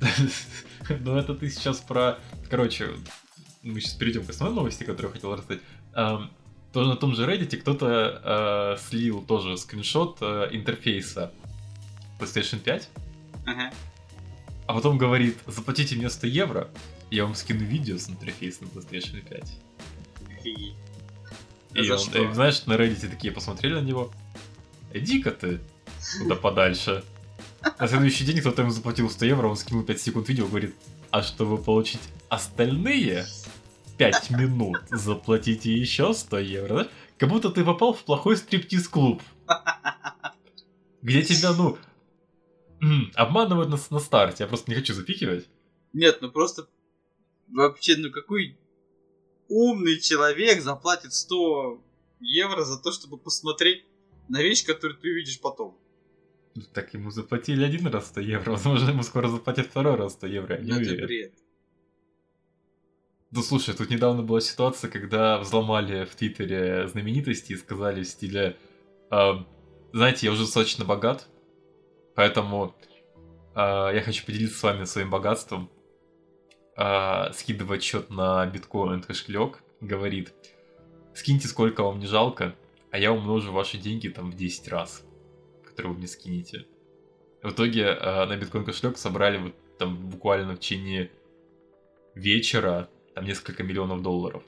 Ну 1.00 1.16
это 1.16 1.34
ты 1.34 1.50
сейчас 1.50 1.78
про... 1.80 2.18
Короче, 2.50 2.90
мы 3.62 3.80
сейчас 3.80 3.94
перейдем 3.94 4.24
к 4.24 4.30
основной 4.30 4.56
новости, 4.56 4.84
которую 4.84 5.10
я 5.10 5.14
хотел 5.14 5.34
рассказать. 5.34 5.62
Um, 5.94 6.28
тоже 6.72 6.90
на 6.90 6.96
том 6.96 7.14
же 7.14 7.24
Reddit 7.24 7.56
кто-то 7.56 8.76
uh, 8.76 8.88
слил 8.88 9.22
тоже 9.22 9.56
скриншот 9.56 10.20
uh, 10.20 10.48
интерфейса 10.54 11.32
PlayStation 12.18 12.58
5. 12.58 12.88
Ага. 13.46 13.72
А 14.66 14.74
потом 14.74 14.98
говорит, 14.98 15.38
заплатите 15.46 15.96
мне 15.96 16.10
100 16.10 16.26
евро, 16.26 16.68
я 17.10 17.24
вам 17.24 17.34
скину 17.34 17.64
видео 17.64 17.96
с 17.96 18.10
интерфейсом 18.10 18.68
PlayStation 18.68 19.26
5. 19.26 19.52
И, 20.44 20.74
и, 21.74 21.90
он, 21.90 21.98
и 21.98 22.32
знаешь, 22.32 22.66
на 22.66 22.74
Reddit 22.74 23.08
такие 23.08 23.32
посмотрели 23.32 23.74
на 23.74 23.80
него. 23.80 24.12
Иди-ка 24.92 25.30
ты 25.30 25.60
куда 26.22 26.34
подальше. 26.34 27.04
На 27.78 27.88
следующий 27.88 28.24
день 28.24 28.40
кто-то 28.40 28.62
ему 28.62 28.70
заплатил 28.70 29.10
100 29.10 29.24
евро, 29.24 29.48
он 29.48 29.56
скинул 29.56 29.82
5 29.82 30.00
секунд 30.00 30.28
видео, 30.28 30.46
говорит, 30.46 30.74
а 31.10 31.22
чтобы 31.22 31.62
получить 31.62 32.00
остальные 32.28 33.26
5 33.98 34.30
минут, 34.30 34.78
заплатите 34.90 35.72
еще 35.72 36.14
100 36.14 36.38
евро, 36.38 36.74
да? 36.74 36.88
Как 37.18 37.28
будто 37.28 37.50
ты 37.50 37.64
попал 37.64 37.94
в 37.94 38.04
плохой 38.04 38.36
стриптиз-клуб. 38.36 39.20
Где 41.02 41.22
тебя, 41.22 41.52
ну, 41.52 41.78
обманывают 43.14 43.70
на, 43.70 43.78
на 43.90 43.98
старте. 43.98 44.44
Я 44.44 44.48
просто 44.48 44.70
не 44.70 44.76
хочу 44.76 44.94
запикивать. 44.94 45.46
Нет, 45.92 46.18
ну 46.20 46.30
просто 46.30 46.68
вообще, 47.48 47.96
ну 47.96 48.10
какой 48.10 48.58
умный 49.48 49.98
человек 50.00 50.60
заплатит 50.60 51.12
100 51.12 51.82
евро 52.20 52.64
за 52.64 52.78
то, 52.78 52.92
чтобы 52.92 53.16
посмотреть 53.16 53.84
на 54.28 54.42
вещь, 54.42 54.64
которую 54.64 54.98
ты 54.98 55.10
увидишь 55.10 55.40
потом. 55.40 55.77
Так 56.72 56.94
ему 56.94 57.10
заплатили 57.10 57.64
один 57.64 57.86
раз 57.86 58.08
100 58.08 58.20
евро, 58.20 58.50
возможно, 58.52 58.90
ему 58.90 59.02
скоро 59.02 59.28
заплатят 59.28 59.66
второй 59.66 59.96
раз 59.96 60.14
100 60.14 60.26
евро, 60.26 60.56
я 60.56 60.62
не 60.62 60.72
ну, 60.72 60.76
уверен. 60.78 61.06
бред. 61.06 61.32
Ну 63.30 63.42
слушай, 63.42 63.74
тут 63.74 63.90
недавно 63.90 64.22
была 64.22 64.40
ситуация, 64.40 64.90
когда 64.90 65.38
взломали 65.38 66.04
в 66.04 66.14
Твиттере 66.14 66.88
знаменитости 66.88 67.52
и 67.52 67.56
сказали 67.56 68.02
в 68.02 68.08
стиле 68.08 68.56
э, 69.10 69.32
знаете, 69.92 70.26
я 70.26 70.32
уже 70.32 70.42
достаточно 70.42 70.84
богат, 70.84 71.26
поэтому 72.14 72.74
э, 73.54 73.60
я 73.60 74.02
хочу 74.04 74.24
поделиться 74.24 74.58
с 74.58 74.62
вами 74.62 74.84
своим 74.84 75.10
богатством. 75.10 75.70
Э, 76.76 77.32
скидывает 77.32 77.82
счет 77.82 78.10
на 78.10 78.46
биткоин 78.46 79.02
кошелек, 79.02 79.62
говорит, 79.80 80.32
скиньте 81.14 81.48
сколько 81.48 81.82
вам 81.82 81.98
не 81.98 82.06
жалко, 82.06 82.54
а 82.90 82.98
я 82.98 83.12
умножу 83.12 83.52
ваши 83.52 83.78
деньги 83.78 84.08
там 84.08 84.30
в 84.30 84.36
10 84.36 84.68
раз 84.68 85.04
которые 85.78 85.92
вы 85.92 85.98
мне 85.98 86.08
скинете. 86.08 86.66
В 87.40 87.52
итоге 87.52 87.82
э, 87.82 88.24
на 88.24 88.36
биткоин 88.36 88.64
кошелек 88.64 88.98
собрали 88.98 89.38
вот 89.38 89.54
там 89.78 89.96
буквально 90.10 90.56
в 90.56 90.58
течение 90.58 91.12
вечера 92.16 92.88
там 93.14 93.24
несколько 93.24 93.62
миллионов 93.62 94.02
долларов. 94.02 94.42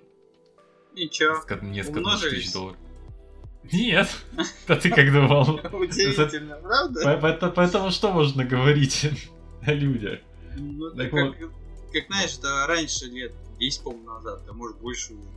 Ничего. 0.92 1.34
Несколько, 1.34 1.64
несколько 1.64 2.30
тысяч 2.30 2.52
долларов. 2.52 2.78
Нет, 3.70 4.08
да 4.66 4.75
ты 4.75 4.90
как 4.90 5.12
думал? 5.12 5.60
Удивительно, 5.72 6.56
правда? 6.56 7.52
Поэтому 7.54 7.92
что 7.92 8.10
можно 8.10 8.44
говорить 8.44 9.08
о 9.62 9.72
людях? 9.72 10.18
Ну, 10.56 10.90
как, 10.96 11.38
как 11.92 12.06
знаешь, 12.08 12.37
это 12.38 12.66
раньше 12.66 13.04
лет 13.04 13.32
10, 13.60 13.84
по-моему, 13.84 14.04
назад, 14.14 14.42
а 14.49 14.52
может 14.52 14.78
больше 14.78 15.12
уже. 15.12 15.28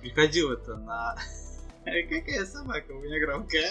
Приходил 0.00 0.52
это 0.52 0.76
на... 0.76 1.18
Какая 1.84 2.46
собака 2.46 2.92
у 2.92 3.00
меня 3.00 3.20
громкая, 3.20 3.70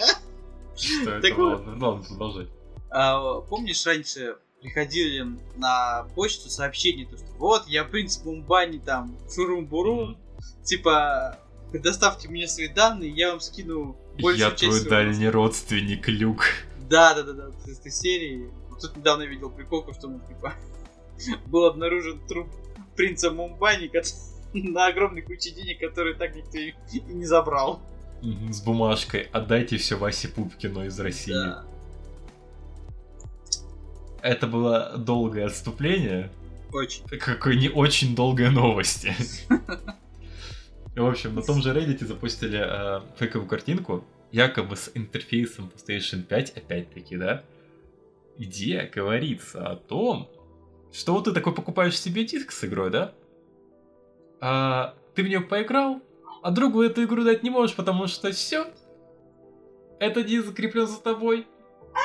что 0.78 1.10
это? 1.10 1.42
Ладно, 1.42 1.86
ладно, 1.86 2.04
продолжай. 2.08 2.48
А, 2.90 3.40
помнишь, 3.42 3.84
раньше 3.86 4.36
приходили 4.60 5.26
на 5.56 6.06
почту 6.14 6.50
сообщения, 6.50 7.06
то, 7.06 7.16
что 7.16 7.26
вот, 7.38 7.66
я 7.68 7.84
принц 7.84 8.22
Мумбани, 8.24 8.78
там, 8.78 9.16
шурум-бурум, 9.34 10.18
типа, 10.64 11.38
предоставьте 11.70 12.28
мне 12.28 12.48
свои 12.48 12.68
данные, 12.68 13.10
я 13.10 13.30
вам 13.30 13.40
скину 13.40 13.96
большую 14.14 14.36
Я 14.36 14.50
твой 14.50 14.84
дальний 14.84 15.28
родственник, 15.28 16.08
Люк. 16.08 16.44
Да, 16.88 17.14
да, 17.14 17.22
да, 17.22 17.32
да, 17.32 17.48
из 17.66 17.78
этой 17.78 17.92
серии. 17.92 18.50
Вот 18.70 18.80
Тут 18.80 18.96
недавно 18.96 19.22
видел 19.24 19.50
приколку, 19.50 19.92
что 19.92 20.08
ну, 20.08 20.20
типа 20.26 20.54
был 21.46 21.66
обнаружен 21.66 22.26
труп 22.26 22.48
принца 22.96 23.30
Мумбани 23.30 23.90
на 24.54 24.86
огромной 24.86 25.22
куче 25.22 25.50
денег, 25.50 25.80
которые 25.80 26.16
так 26.16 26.34
никто 26.34 26.58
и 26.58 26.74
не 27.12 27.24
забрал. 27.24 27.80
С 28.22 28.60
бумажкой. 28.62 29.28
Отдайте 29.32 29.76
все 29.76 29.96
Васе 29.96 30.28
Пупкину 30.28 30.84
из 30.84 30.98
России. 30.98 31.32
Да. 31.32 31.64
Это 34.22 34.46
было 34.46 34.96
долгое 34.96 35.46
отступление. 35.46 36.30
Очень. 36.72 37.06
Какой 37.06 37.56
не 37.56 37.68
очень 37.68 38.14
долгой 38.14 38.50
новости. 38.50 39.14
В 40.94 41.06
общем, 41.06 41.36
на 41.36 41.42
том 41.42 41.62
же 41.62 41.72
Reddit 41.72 42.04
запустили 42.04 42.60
э, 42.60 43.00
фейковую 43.16 43.48
картинку, 43.48 44.04
якобы 44.32 44.74
с 44.74 44.90
интерфейсом 44.94 45.70
PlayStation 45.70 46.22
5, 46.22 46.56
опять-таки, 46.56 47.16
да, 47.16 47.44
где 48.36 48.90
говорится 48.92 49.64
о 49.68 49.76
том, 49.76 50.28
что 50.92 51.14
вот 51.14 51.24
ты 51.24 51.32
такой 51.32 51.54
покупаешь 51.54 51.98
себе 51.98 52.24
диск 52.24 52.50
с 52.50 52.64
игрой, 52.64 52.90
да? 52.90 53.14
А 54.40 54.96
ты 55.14 55.22
в 55.22 55.28
нее 55.28 55.40
поиграл, 55.40 56.02
а 56.42 56.50
другу 56.50 56.82
эту 56.82 57.04
игру 57.04 57.24
дать 57.24 57.42
не 57.42 57.50
можешь, 57.50 57.76
потому 57.76 58.06
что 58.06 58.30
все. 58.32 58.66
Этот 60.00 60.26
диск 60.26 60.46
закреплен 60.46 60.86
за 60.86 61.00
тобой. 61.00 61.46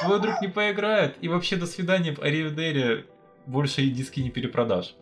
Твой 0.04 0.20
друг 0.20 0.42
не 0.42 0.48
поиграет, 0.48 1.18
и 1.22 1.28
вообще 1.28 1.56
до 1.56 1.68
свидания, 1.68 2.16
Аривидери, 2.20 3.06
больше 3.46 3.84
и 3.84 3.90
диски 3.90 4.22
не 4.22 4.32
перепродашь. 4.32 4.96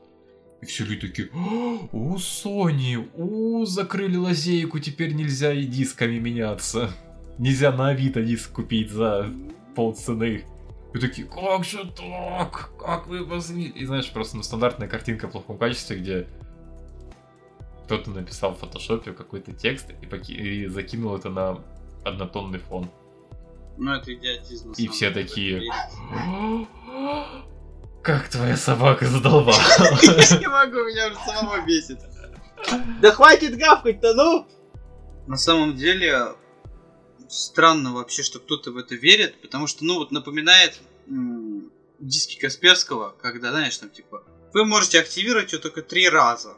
И 0.61 0.65
все 0.65 0.83
люди 0.83 1.07
такие, 1.07 1.29
«О, 1.33 1.87
у 1.91 2.15
Sony, 2.17 3.09
у, 3.15 3.65
закрыли 3.65 4.17
лазейку, 4.17 4.79
теперь 4.79 5.13
нельзя 5.13 5.53
и 5.53 5.63
дисками 5.63 6.19
меняться. 6.19 6.91
Нельзя 7.39 7.71
на 7.71 7.89
Авито 7.89 8.21
диск 8.21 8.51
купить 8.51 8.91
за 8.91 9.31
полцены. 9.75 10.43
И 10.93 10.99
такие, 10.99 11.25
как 11.25 11.63
же 11.63 11.89
так? 11.97 12.71
Как 12.77 13.07
вы 13.07 13.25
посмели? 13.25 13.69
И 13.69 13.85
знаешь, 13.85 14.11
просто 14.11 14.37
ну, 14.37 14.43
стандартная 14.43 14.87
картинка 14.87 15.27
в 15.27 15.31
плохом 15.31 15.57
качестве, 15.57 15.97
где 15.97 16.27
кто-то 17.85 18.09
написал 18.11 18.53
в 18.53 18.59
фотошопе 18.59 19.11
какой-то 19.13 19.51
текст 19.53 19.87
и, 20.01 20.05
поки- 20.05 20.33
и 20.33 20.67
закинул 20.67 21.15
это 21.15 21.29
на 21.29 21.63
однотонный 22.05 22.59
фон. 22.59 22.89
Ну 23.77 23.91
это 23.93 24.13
идиотизм. 24.13 24.73
И 24.73 24.87
все 24.87 25.11
деле, 25.11 25.27
такие. 25.27 25.73
Как 28.03 28.29
твоя 28.29 28.57
собака 28.57 29.05
задолбала. 29.05 29.55
Я 30.01 30.39
не 30.39 30.47
могу, 30.47 30.77
меня 30.85 31.07
уже 31.07 31.15
самого 31.25 31.65
бесит. 31.65 31.99
Да 33.01 33.11
хватит 33.11 33.57
гавкать-то, 33.57 34.13
ну! 34.13 34.47
На 35.27 35.37
самом 35.37 35.75
деле, 35.75 36.35
странно 37.29 37.93
вообще, 37.93 38.23
что 38.23 38.39
кто-то 38.39 38.71
в 38.71 38.77
это 38.77 38.95
верит, 38.95 39.39
потому 39.41 39.67
что, 39.67 39.85
ну, 39.85 39.95
вот 39.99 40.11
напоминает 40.11 40.79
диски 41.99 42.39
Касперского, 42.39 43.15
когда, 43.21 43.51
знаешь, 43.51 43.77
там, 43.77 43.89
типа, 43.89 44.23
вы 44.53 44.65
можете 44.65 44.99
активировать 44.99 45.53
ее 45.53 45.59
только 45.59 45.81
три 45.81 46.09
раза. 46.09 46.55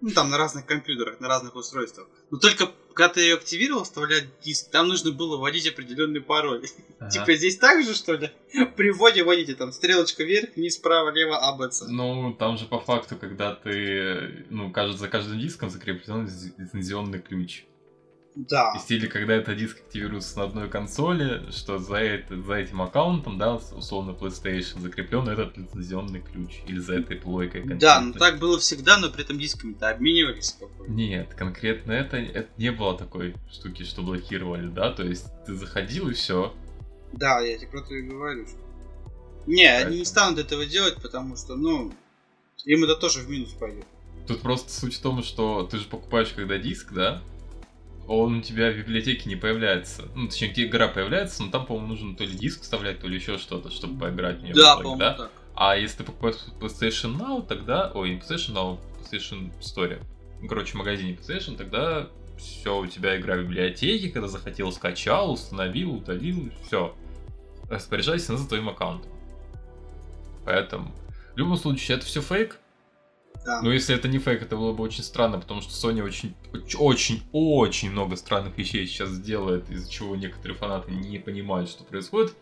Ну, 0.00 0.10
там, 0.10 0.30
на 0.30 0.38
разных 0.38 0.64
компьютерах, 0.66 1.20
на 1.20 1.28
разных 1.28 1.54
устройствах. 1.56 2.08
Но 2.30 2.38
только, 2.38 2.70
когда 2.94 3.12
ты 3.12 3.20
ее 3.20 3.34
активировал, 3.34 3.84
вставлять 3.84 4.24
диск, 4.42 4.70
там 4.70 4.88
нужно 4.88 5.12
было 5.12 5.36
вводить 5.36 5.66
определенный 5.66 6.20
пароль. 6.22 6.64
Типа, 7.12 7.34
здесь 7.34 7.56
так 7.58 7.84
же, 7.84 7.94
что 7.94 8.14
ли? 8.14 8.30
При 8.76 8.90
вводе 8.90 9.22
вводите 9.24 9.54
там 9.54 9.72
стрелочка 9.72 10.24
вверх, 10.24 10.56
вниз, 10.56 10.74
справа, 10.76 11.10
лево, 11.10 11.36
АБЦ. 11.38 11.82
Ну, 11.88 12.34
там 12.38 12.56
же 12.56 12.66
по 12.66 12.80
факту, 12.80 13.16
когда 13.16 13.54
ты, 13.54 14.46
ну, 14.50 14.70
кажется, 14.72 15.00
за 15.02 15.08
каждым 15.08 15.38
диском 15.38 15.68
закреплен 15.70 16.24
лиц- 16.26 16.52
лицензионный 16.56 17.20
ключ. 17.20 17.64
Да. 18.36 18.78
Стиле, 18.78 19.08
когда 19.08 19.34
этот 19.34 19.56
диск 19.58 19.78
активируется 19.78 20.38
на 20.38 20.44
одной 20.44 20.68
консоли, 20.68 21.50
что 21.50 21.78
за, 21.78 21.96
это, 21.96 22.40
за 22.40 22.54
этим 22.54 22.80
аккаунтом, 22.80 23.38
да, 23.38 23.56
условно 23.56 24.12
PlayStation, 24.12 24.80
закреплен 24.80 25.28
этот 25.28 25.56
лицензионный 25.56 26.20
ключ. 26.20 26.60
Или 26.66 26.78
за 26.78 26.94
этой 26.94 27.16
плойкой 27.16 27.62
Да, 27.74 28.00
ну 28.00 28.12
так 28.12 28.38
было 28.38 28.58
всегда, 28.58 28.98
но 28.98 29.10
при 29.10 29.24
этом 29.24 29.38
дисками-то 29.38 29.90
обменивались 29.90 30.46
спокойно. 30.46 30.92
Нет, 30.92 31.34
конкретно 31.34 31.92
это, 31.92 32.18
это 32.18 32.48
не 32.56 32.70
было 32.70 32.96
такой 32.96 33.34
штуки, 33.50 33.82
что 33.82 34.02
блокировали, 34.02 34.68
да, 34.68 34.92
то 34.92 35.02
есть 35.02 35.26
ты 35.46 35.54
заходил 35.54 36.08
и 36.08 36.14
все. 36.14 36.54
Да, 37.12 37.40
я 37.40 37.58
тебе 37.58 37.68
про 37.68 37.82
то 37.82 37.94
и 37.94 38.02
говорю. 38.02 38.46
что- 38.46 38.56
Не, 39.46 39.64
они 39.66 39.74
Поэтому. 39.76 39.96
не 39.98 40.04
станут 40.04 40.38
этого 40.38 40.66
делать, 40.66 40.96
потому 41.02 41.34
что, 41.36 41.56
ну, 41.56 41.92
им 42.64 42.84
это 42.84 42.94
тоже 42.94 43.20
в 43.20 43.28
минус 43.28 43.50
пойдет. 43.54 43.86
Тут 44.28 44.42
просто 44.42 44.70
суть 44.70 44.94
в 44.94 45.02
том, 45.02 45.22
что 45.24 45.64
ты 45.68 45.78
же 45.78 45.86
покупаешь 45.86 46.28
когда 46.28 46.58
диск, 46.58 46.92
да, 46.92 47.20
он 48.10 48.38
у 48.38 48.42
тебя 48.42 48.72
в 48.72 48.76
библиотеке 48.76 49.28
не 49.28 49.36
появляется. 49.36 50.02
Ну, 50.16 50.26
точнее, 50.26 50.48
где 50.48 50.64
игра 50.66 50.88
появляется, 50.88 51.44
но 51.44 51.50
там, 51.52 51.64
по-моему, 51.64 51.88
нужно 51.90 52.16
то 52.16 52.24
ли 52.24 52.32
диск 52.32 52.62
вставлять, 52.62 52.98
то 52.98 53.06
ли 53.06 53.14
еще 53.14 53.38
что-то, 53.38 53.70
чтобы 53.70 54.00
поиграть 54.00 54.40
в 54.40 54.42
нее. 54.42 54.52
Да, 54.52 54.76
по-моему, 54.76 54.98
да? 54.98 55.14
так. 55.14 55.30
А 55.54 55.76
если 55.76 55.98
ты 55.98 56.04
покупаешь 56.04 56.34
PlayStation 56.58 57.16
Now, 57.16 57.46
тогда... 57.46 57.92
Ой, 57.94 58.10
не 58.10 58.16
PlayStation 58.16 58.54
Now, 58.54 58.80
PlayStation 58.98 59.52
Store. 59.60 60.02
Ну, 60.40 60.48
короче, 60.48 60.72
в 60.72 60.74
магазине 60.74 61.12
PlayStation, 61.12 61.56
тогда 61.56 62.08
все, 62.36 62.76
у 62.80 62.86
тебя 62.88 63.16
игра 63.16 63.36
в 63.36 63.42
библиотеке, 63.42 64.08
когда 64.08 64.26
захотел, 64.26 64.72
скачал, 64.72 65.32
установил, 65.32 65.92
удалил, 65.94 66.50
все. 66.66 66.96
Распоряжайся 67.70 68.36
за 68.36 68.48
твоим 68.48 68.70
аккаунтом. 68.70 69.12
Поэтому, 70.44 70.92
в 71.34 71.38
любом 71.38 71.56
случае, 71.56 71.98
это 71.98 72.06
все 72.06 72.22
фейк. 72.22 72.58
Да. 73.44 73.62
Но 73.62 73.72
если 73.72 73.94
это 73.94 74.06
не 74.08 74.18
фейк, 74.18 74.42
это 74.42 74.56
было 74.56 74.72
бы 74.72 74.84
очень 74.84 75.02
странно, 75.02 75.40
потому 75.40 75.62
что 75.62 75.72
Sony 75.72 76.02
очень, 76.02 76.34
очень, 76.78 77.22
очень 77.32 77.90
много 77.90 78.16
странных 78.16 78.56
вещей 78.58 78.86
сейчас 78.86 79.18
делает, 79.18 79.70
из-за 79.70 79.90
чего 79.90 80.14
некоторые 80.14 80.56
фанаты 80.56 80.92
не 80.92 81.18
понимают, 81.18 81.70
что 81.70 81.84
происходит. 81.84 82.34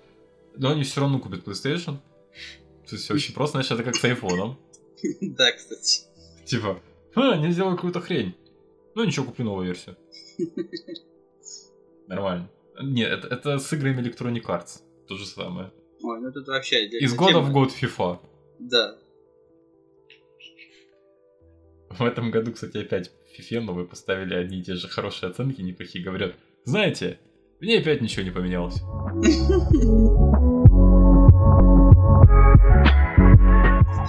Но 0.56 0.70
они 0.70 0.82
все 0.82 1.00
равно 1.00 1.20
купят 1.20 1.46
PlayStation. 1.46 1.98
То 2.88 2.96
есть 2.96 3.10
очень 3.10 3.34
просто, 3.34 3.60
знаешь, 3.60 3.70
это 3.70 3.84
как 3.84 3.96
с 3.96 4.04
айфоном. 4.04 4.58
Да, 5.20 5.52
кстати. 5.52 6.02
Типа, 6.44 6.80
а, 7.14 7.36
не 7.36 7.52
сделал 7.52 7.76
какую-то 7.76 8.00
хрень. 8.00 8.34
Ну 8.96 9.04
ничего, 9.04 9.26
куплю 9.26 9.44
новую 9.44 9.66
версию. 9.66 9.96
Нормально. 12.08 12.50
Нет, 12.82 13.12
это, 13.12 13.28
это 13.28 13.58
с 13.58 13.72
играми 13.72 14.02
Electronic 14.02 14.42
Arts. 14.46 14.80
То 15.06 15.16
же 15.16 15.26
самое. 15.26 15.72
Ой, 16.02 16.20
ну 16.20 16.32
тут 16.32 16.48
вообще 16.48 16.86
Из 16.86 17.14
года 17.14 17.40
в 17.40 17.52
год 17.52 17.70
FIFA. 17.70 18.18
Да. 18.58 18.98
В 21.90 22.02
этом 22.02 22.30
году, 22.30 22.52
кстати, 22.52 22.78
опять 22.78 23.10
в 23.10 23.38
FIFA 23.40 23.60
новые 23.60 23.86
поставили 23.86 24.34
одни 24.34 24.60
и 24.60 24.62
те 24.62 24.74
же 24.74 24.88
хорошие 24.88 25.30
оценки, 25.30 25.60
неплохие. 25.60 26.04
Говорят, 26.04 26.34
знаете, 26.64 27.18
в 27.60 27.64
ней 27.64 27.80
опять 27.80 28.00
ничего 28.02 28.22
не 28.24 28.30
поменялось. 28.30 28.82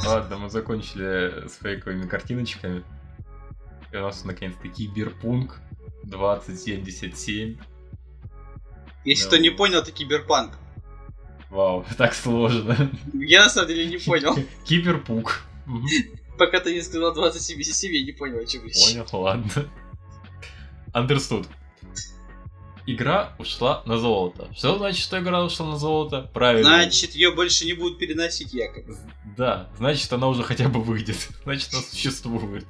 Ладно, 0.05 0.37
мы 0.37 0.49
закончили 0.49 1.47
с 1.47 1.57
фейковыми 1.57 2.07
картиночками. 2.07 2.83
И 3.91 3.97
у 3.97 4.01
нас 4.01 4.23
наконец-то 4.23 4.67
Киберпунк 4.67 5.59
2077. 6.03 7.57
Если 9.05 9.23
Ну. 9.23 9.27
кто 9.27 9.37
не 9.37 9.49
понял, 9.49 9.79
это 9.79 9.91
киберпанк. 9.91 10.57
Вау, 11.49 11.85
так 11.97 12.13
сложно. 12.13 12.91
Я 13.13 13.43
на 13.45 13.49
самом 13.49 13.69
деле 13.69 13.87
не 13.87 13.97
понял. 13.97 14.35
Киберпунк. 14.65 15.43
Пока 16.39 16.61
ты 16.61 16.73
не 16.73 16.81
сказал 16.81 17.13
2077, 17.13 17.93
я 17.93 18.05
не 18.05 18.13
понял, 18.13 18.39
о 18.39 18.45
чем 18.45 18.63
речь. 18.63 18.81
Понял, 18.81 19.05
ладно. 19.11 19.69
Understood. 20.93 21.45
Игра 22.85 23.35
ушла 23.37 23.83
на 23.85 23.97
золото. 23.97 24.49
Что 24.55 24.77
значит, 24.77 25.03
что 25.03 25.19
игра 25.19 25.43
ушла 25.43 25.67
на 25.67 25.77
золото? 25.77 26.31
Правильно. 26.33 26.69
Значит, 26.69 27.13
ее 27.13 27.35
больше 27.35 27.65
не 27.65 27.73
будут 27.73 27.99
переносить 27.99 28.53
якобы. 28.53 28.97
Да, 29.37 29.69
значит, 29.77 30.11
она 30.13 30.29
уже 30.29 30.43
хотя 30.43 30.69
бы 30.69 30.81
выйдет. 30.81 31.17
Значит, 31.43 31.73
она 31.73 31.83
существует. 31.83 32.65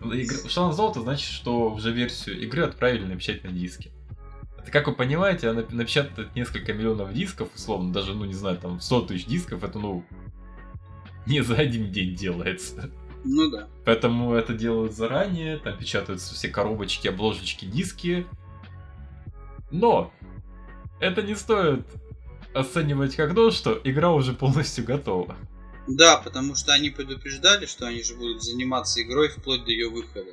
Игра 0.00 0.36
ушла 0.44 0.66
на 0.66 0.72
золото, 0.72 1.00
значит, 1.00 1.30
что 1.30 1.70
уже 1.70 1.92
версию 1.92 2.40
игры 2.42 2.64
отправили 2.64 3.04
напечатать 3.04 3.44
на 3.44 3.52
диске. 3.52 3.92
Это, 4.58 4.70
как 4.72 4.88
вы 4.88 4.94
понимаете, 4.94 5.48
она 5.48 5.62
напечатать 5.70 6.34
несколько 6.34 6.72
миллионов 6.72 7.14
дисков, 7.14 7.48
условно, 7.54 7.92
даже, 7.92 8.14
ну, 8.14 8.24
не 8.24 8.34
знаю, 8.34 8.58
там, 8.58 8.80
100 8.80 9.02
тысяч 9.02 9.26
дисков, 9.26 9.62
это, 9.62 9.78
ну, 9.78 10.04
не 11.26 11.42
за 11.42 11.56
один 11.56 11.90
день 11.92 12.14
делается. 12.14 12.90
Ну 13.24 13.50
да. 13.50 13.68
Поэтому 13.84 14.34
это 14.34 14.52
делают 14.52 14.92
заранее, 14.94 15.56
там 15.58 15.76
печатаются 15.78 16.34
все 16.34 16.48
коробочки, 16.48 17.08
обложечки, 17.08 17.64
диски. 17.64 18.26
Но 19.70 20.12
это 21.00 21.22
не 21.22 21.34
стоит 21.34 21.86
оценивать 22.54 23.16
как 23.16 23.34
то, 23.34 23.50
что 23.50 23.80
игра 23.84 24.12
уже 24.12 24.32
полностью 24.34 24.84
готова. 24.84 25.36
Да, 25.88 26.18
потому 26.18 26.54
что 26.54 26.72
они 26.72 26.90
предупреждали, 26.90 27.66
что 27.66 27.86
они 27.86 28.02
же 28.02 28.14
будут 28.14 28.42
заниматься 28.42 29.02
игрой 29.02 29.28
вплоть 29.28 29.64
до 29.64 29.70
ее 29.70 29.90
выхода. 29.90 30.30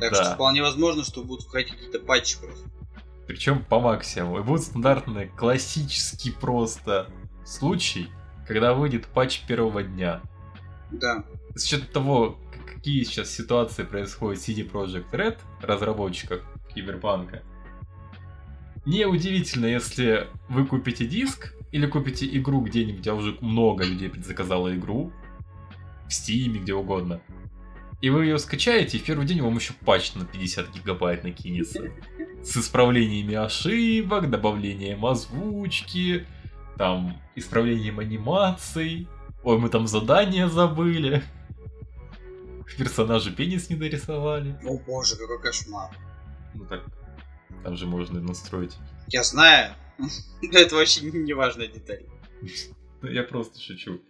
Так 0.00 0.12
Да. 0.12 0.24
что 0.24 0.34
вполне 0.34 0.62
возможно, 0.62 1.04
что 1.04 1.22
будут 1.22 1.46
входить 1.46 1.70
какие-то 1.72 1.98
патчи 2.00 2.38
просто. 2.40 2.68
Причем 3.26 3.64
по 3.64 3.80
максимуму. 3.80 4.38
И 4.38 4.42
будет 4.42 4.62
стандартный, 4.62 5.28
классический 5.28 6.30
просто 6.30 7.08
случай, 7.44 8.08
когда 8.46 8.74
выйдет 8.74 9.06
патч 9.06 9.40
первого 9.46 9.82
дня. 9.82 10.20
Да. 10.92 11.24
С 11.54 11.64
учетом 11.64 11.88
того, 11.88 12.38
какие 12.66 13.02
сейчас 13.04 13.30
ситуации 13.30 13.84
происходят 13.84 14.40
в 14.40 14.48
CD 14.48 14.70
Projekt 14.70 15.10
Red, 15.12 15.38
разработчиках 15.60 16.42
Киберпанка, 16.74 17.42
неудивительно, 18.84 19.66
если 19.66 20.28
вы 20.48 20.66
купите 20.66 21.06
диск 21.06 21.54
или 21.70 21.86
купите 21.86 22.26
игру 22.38 22.60
где-нибудь, 22.60 23.00
где 23.00 23.12
уже 23.12 23.36
много 23.40 23.84
людей 23.84 24.08
предзаказало 24.08 24.74
игру, 24.74 25.12
в 26.06 26.10
Steam, 26.10 26.58
где 26.58 26.74
угодно, 26.74 27.20
и 28.02 28.10
вы 28.10 28.24
ее 28.24 28.38
скачаете, 28.38 28.98
и 28.98 29.00
в 29.00 29.04
первый 29.04 29.26
день 29.26 29.40
вам 29.40 29.54
еще 29.54 29.74
патч 29.84 30.14
на 30.14 30.24
50 30.24 30.74
гигабайт 30.74 31.22
накинется. 31.22 31.84
С 32.42 32.56
исправлениями 32.56 33.36
ошибок, 33.36 34.28
добавлением 34.28 35.06
озвучки, 35.06 36.26
там, 36.76 37.16
исправлением 37.36 38.00
анимаций. 38.00 39.06
Ой, 39.44 39.58
мы 39.58 39.68
там 39.68 39.86
задание 39.86 40.48
забыли. 40.48 41.22
Персонажи 42.78 43.34
пенис 43.34 43.68
не 43.70 43.76
дорисовали. 43.76 44.56
О 44.64 44.78
боже, 44.78 45.16
какой 45.16 45.40
кошмар. 45.40 45.90
Ну 46.54 46.64
так, 46.66 46.84
там 47.64 47.76
же 47.76 47.86
можно 47.86 48.20
настроить. 48.20 48.76
Я 49.08 49.22
знаю. 49.24 49.74
Но 49.98 50.08
это 50.58 50.76
вообще 50.76 51.04
не 51.04 51.32
важная 51.32 51.66
деталь. 51.66 52.06
Ну, 53.02 53.10
я 53.10 53.22
просто 53.24 53.60
шучу. 53.60 54.00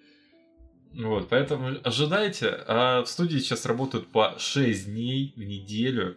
Вот, 0.95 1.29
поэтому 1.29 1.79
ожидайте. 1.83 2.49
А 2.67 3.03
в 3.03 3.09
студии 3.09 3.39
сейчас 3.39 3.65
работают 3.67 4.13
по 4.13 4.39
6 4.39 4.87
дней 4.87 5.33
в 5.37 5.43
неделю. 5.43 6.17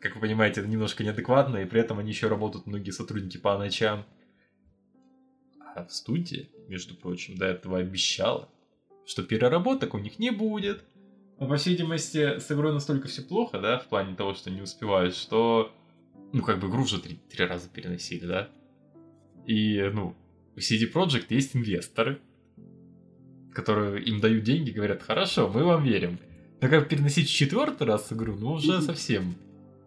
Как 0.00 0.16
вы 0.16 0.22
понимаете, 0.22 0.60
это 0.60 0.68
немножко 0.68 1.02
неадекватно, 1.02 1.58
и 1.58 1.64
при 1.64 1.80
этом 1.80 1.98
они 1.98 2.10
еще 2.10 2.28
работают 2.28 2.66
многие 2.66 2.90
сотрудники 2.90 3.38
по 3.38 3.56
ночам. 3.56 4.04
А 5.74 5.84
в 5.84 5.92
студии, 5.92 6.50
между 6.68 6.94
прочим, 6.94 7.36
до 7.36 7.46
этого 7.46 7.78
обещала, 7.78 8.48
что 9.06 9.22
переработок 9.22 9.94
у 9.94 9.98
них 9.98 10.18
не 10.18 10.30
будет. 10.30 10.84
Но, 11.38 11.48
по 11.48 11.56
всей 11.56 11.70
видимости, 11.70 12.38
с 12.38 12.50
игрой 12.52 12.72
настолько 12.72 13.08
все 13.08 13.22
плохо, 13.22 13.60
да, 13.60 13.78
в 13.78 13.86
плане 13.86 14.14
того, 14.14 14.34
что 14.34 14.50
не 14.50 14.62
успевают, 14.62 15.14
что, 15.16 15.72
ну, 16.32 16.42
как 16.42 16.60
бы 16.60 16.68
игру 16.68 16.82
уже 16.82 17.00
три, 17.00 17.16
три 17.16 17.44
раза 17.44 17.68
переносили, 17.68 18.26
да. 18.26 18.48
И, 19.46 19.90
ну, 19.92 20.14
у 20.56 20.58
CD 20.60 20.90
Projekt 20.92 21.26
есть 21.30 21.56
инвесторы, 21.56 22.20
которые 23.52 24.02
им 24.04 24.20
дают 24.20 24.44
деньги, 24.44 24.70
говорят, 24.70 25.02
хорошо, 25.02 25.48
мы 25.48 25.64
вам 25.64 25.84
верим. 25.84 26.18
Но 26.60 26.68
как 26.68 26.88
переносить 26.88 27.28
четвертый 27.28 27.86
раз 27.86 28.12
игру, 28.12 28.36
ну 28.36 28.52
уже 28.52 28.80
совсем 28.80 29.34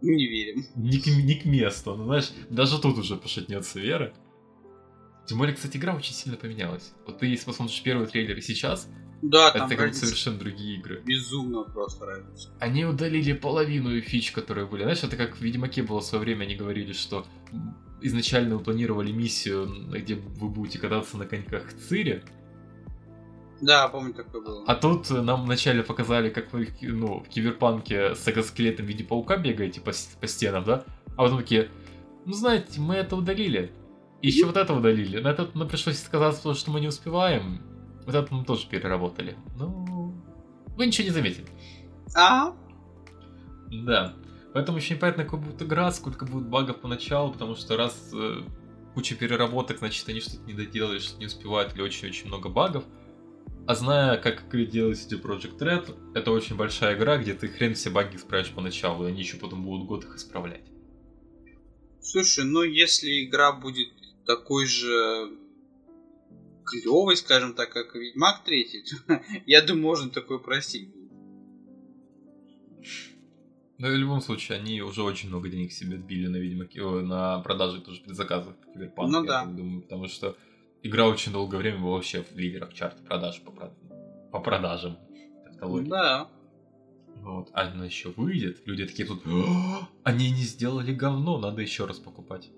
Не 0.02 0.28
верим. 0.28 0.66
не 0.76 1.00
к, 1.00 1.08
не 1.08 1.36
к 1.36 1.46
месту. 1.46 1.96
Ну, 1.96 2.06
знаешь, 2.06 2.32
даже 2.50 2.80
тут 2.80 2.98
уже 2.98 3.16
пошатнется 3.16 3.80
вера. 3.80 4.14
Тем 5.28 5.38
более, 5.38 5.54
кстати, 5.56 5.78
игра 5.78 5.94
очень 5.96 6.14
сильно 6.14 6.38
поменялась. 6.38 6.94
Вот 7.06 7.20
ты, 7.20 7.28
если 7.28 7.46
посмотришь 7.46 7.82
первый 7.84 8.08
трейлер 8.08 8.38
и 8.38 8.42
сейчас, 8.42 8.88
Да, 9.22 9.50
это 9.50 9.60
там 9.60 9.70
как 9.70 9.80
разница 9.80 10.06
совершенно 10.06 10.38
другие 10.40 10.78
игры. 10.80 11.02
безумно 11.06 11.64
просто 11.64 12.06
разница. 12.06 12.50
Они 12.60 12.86
удалили 12.86 13.34
половину 13.34 14.00
фич, 14.02 14.32
которые 14.32 14.68
были. 14.68 14.84
Знаешь, 14.84 15.04
это 15.04 15.18
как 15.18 15.36
в 15.38 15.42
Ведьмаке 15.42 15.84
было 15.84 16.00
в 16.00 16.06
свое 16.06 16.24
время, 16.24 16.44
они 16.46 16.56
говорили, 16.56 16.94
что 16.94 17.26
изначально 18.02 18.58
вы 18.58 18.64
планировали 18.64 19.12
миссию, 19.12 19.68
где 19.92 20.16
вы 20.16 20.48
будете 20.50 20.80
кататься 20.80 21.18
на 21.18 21.26
коньках 21.26 21.68
в 21.74 21.88
Цире, 21.90 22.24
Да, 23.60 23.88
помню, 23.88 24.14
такое 24.14 24.42
было. 24.42 24.64
а 24.68 24.76
тут 24.76 25.10
нам 25.10 25.46
вначале 25.46 25.82
показали, 25.84 26.30
как 26.30 26.54
вы 26.54 26.70
ну, 26.82 27.22
в 27.24 27.28
киберпанке 27.28 28.14
с 28.16 28.28
экзоскелетом 28.28 28.86
в 28.86 28.90
виде 28.90 29.04
паука 29.04 29.36
бегаете 29.38 29.82
по, 29.82 29.92
по 30.22 30.28
стенам, 30.28 30.64
да? 30.64 30.86
А 31.18 31.24
потом 31.24 31.40
такие, 31.40 31.70
ну 32.26 32.34
знаете, 32.34 32.80
мы 32.80 32.94
это 32.96 33.16
удалили. 33.16 33.72
И 34.22 34.28
еще 34.28 34.46
вот 34.46 34.58
это 34.58 34.74
удалили. 34.74 35.20
На 35.20 35.30
это 35.30 35.50
нам 35.54 35.68
пришлось 35.68 36.00
сказать, 36.00 36.40
что 36.58 36.72
мы 36.72 36.80
не 36.80 36.88
успеваем. 36.88 37.62
Вот 38.06 38.16
это 38.16 38.34
мы 38.34 38.46
тоже 38.46 38.68
переработали. 38.68 39.36
Ну, 39.58 40.14
вы 40.76 40.88
ничего 40.88 41.06
не 41.06 41.14
заметили. 41.14 41.46
А? 42.16 42.56
Да. 43.70 44.16
Поэтому 44.54 44.78
еще 44.78 44.96
непонятно, 44.96 45.24
какой 45.24 45.40
будет 45.40 45.62
игра, 45.62 45.92
сколько 45.92 46.26
будет 46.26 46.48
багов 46.48 46.80
поначалу, 46.80 47.32
потому 47.32 47.56
что 47.56 47.78
раз 47.78 48.12
э, 48.14 48.42
куча 48.96 49.16
переработок, 49.16 49.80
значит, 49.80 50.08
они 50.10 50.22
что-то 50.22 50.44
не 50.48 50.54
доделали, 50.54 51.00
что-то 51.00 51.20
не 51.20 51.28
успевают, 51.28 51.76
или 51.76 51.82
очень-очень 51.82 52.28
много 52.28 52.50
багов. 52.50 52.84
А 53.68 53.76
зная, 53.76 54.18
как 54.18 54.50
делает 54.70 54.98
CD 54.98 55.22
Projekt 55.22 55.60
Red, 55.60 55.96
это 56.16 56.32
очень 56.32 56.56
большая 56.56 56.98
игра, 56.98 57.18
где 57.18 57.34
ты 57.34 57.50
хрен 57.50 57.76
все 57.76 57.90
баги 57.90 58.16
исправишь 58.16 58.50
поначалу, 58.52 59.06
и 59.06 59.10
они 59.10 59.20
еще 59.20 59.38
потом 59.38 59.64
будут 59.64 59.86
год 59.88 60.06
их 60.06 60.16
исправлять. 60.16 60.64
Слушай, 62.00 62.46
ну 62.46 62.64
если 62.64 63.26
игра 63.26 63.52
будет 63.52 63.90
такой 64.28 64.66
же 64.66 65.32
клевой, 66.66 67.16
скажем 67.16 67.54
так, 67.54 67.72
как 67.72 67.96
и 67.96 68.00
Ведьмак 68.00 68.44
3, 68.44 68.84
то, 69.08 69.22
я 69.46 69.62
думаю, 69.62 69.84
можно 69.84 70.12
такое 70.12 70.38
простить. 70.38 70.90
будет. 70.90 71.08
Но 73.80 73.88
в 73.90 73.96
любом 73.96 74.22
случае, 74.22 74.58
они 74.58 74.82
уже 74.82 75.04
очень 75.04 75.30
много 75.30 75.50
денег 75.50 75.72
себе 75.72 75.98
отбили 75.98 76.28
на 76.28 76.38
Ведьмаке, 76.38 76.82
на 76.84 77.40
продаже 77.40 77.82
тоже 77.82 78.02
предзаказов 78.02 78.56
Киберпанка, 78.74 79.12
Ну 79.20 79.24
я 79.24 79.28
да. 79.30 79.44
так 79.46 79.56
думаю, 79.56 79.82
потому 79.84 80.08
что 80.08 80.36
игра 80.82 81.08
очень 81.08 81.32
долгое 81.32 81.58
время 81.58 81.80
была 81.80 81.92
вообще 81.96 82.24
в 82.24 82.36
лидерах 82.36 82.74
чарта 82.74 83.02
продаж 83.04 83.40
по, 83.42 83.52
по 84.32 84.40
продажам. 84.40 84.98
Тавтология. 85.46 85.90
Да. 85.90 86.30
Вот. 87.18 87.50
А 87.54 87.68
она 87.68 87.86
еще 87.86 88.10
выйдет, 88.10 88.62
люди 88.66 88.86
такие 88.86 89.08
тут, 89.08 89.26
«О, 89.28 89.88
они 90.04 90.32
не 90.32 90.44
сделали 90.44 90.94
говно, 90.94 91.38
надо 91.38 91.62
еще 91.62 91.86
раз 91.86 92.00
покупать. 92.00 92.50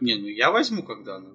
Не, 0.00 0.14
ну 0.16 0.26
я 0.26 0.50
возьму 0.50 0.82
когда 0.82 1.16
она. 1.16 1.30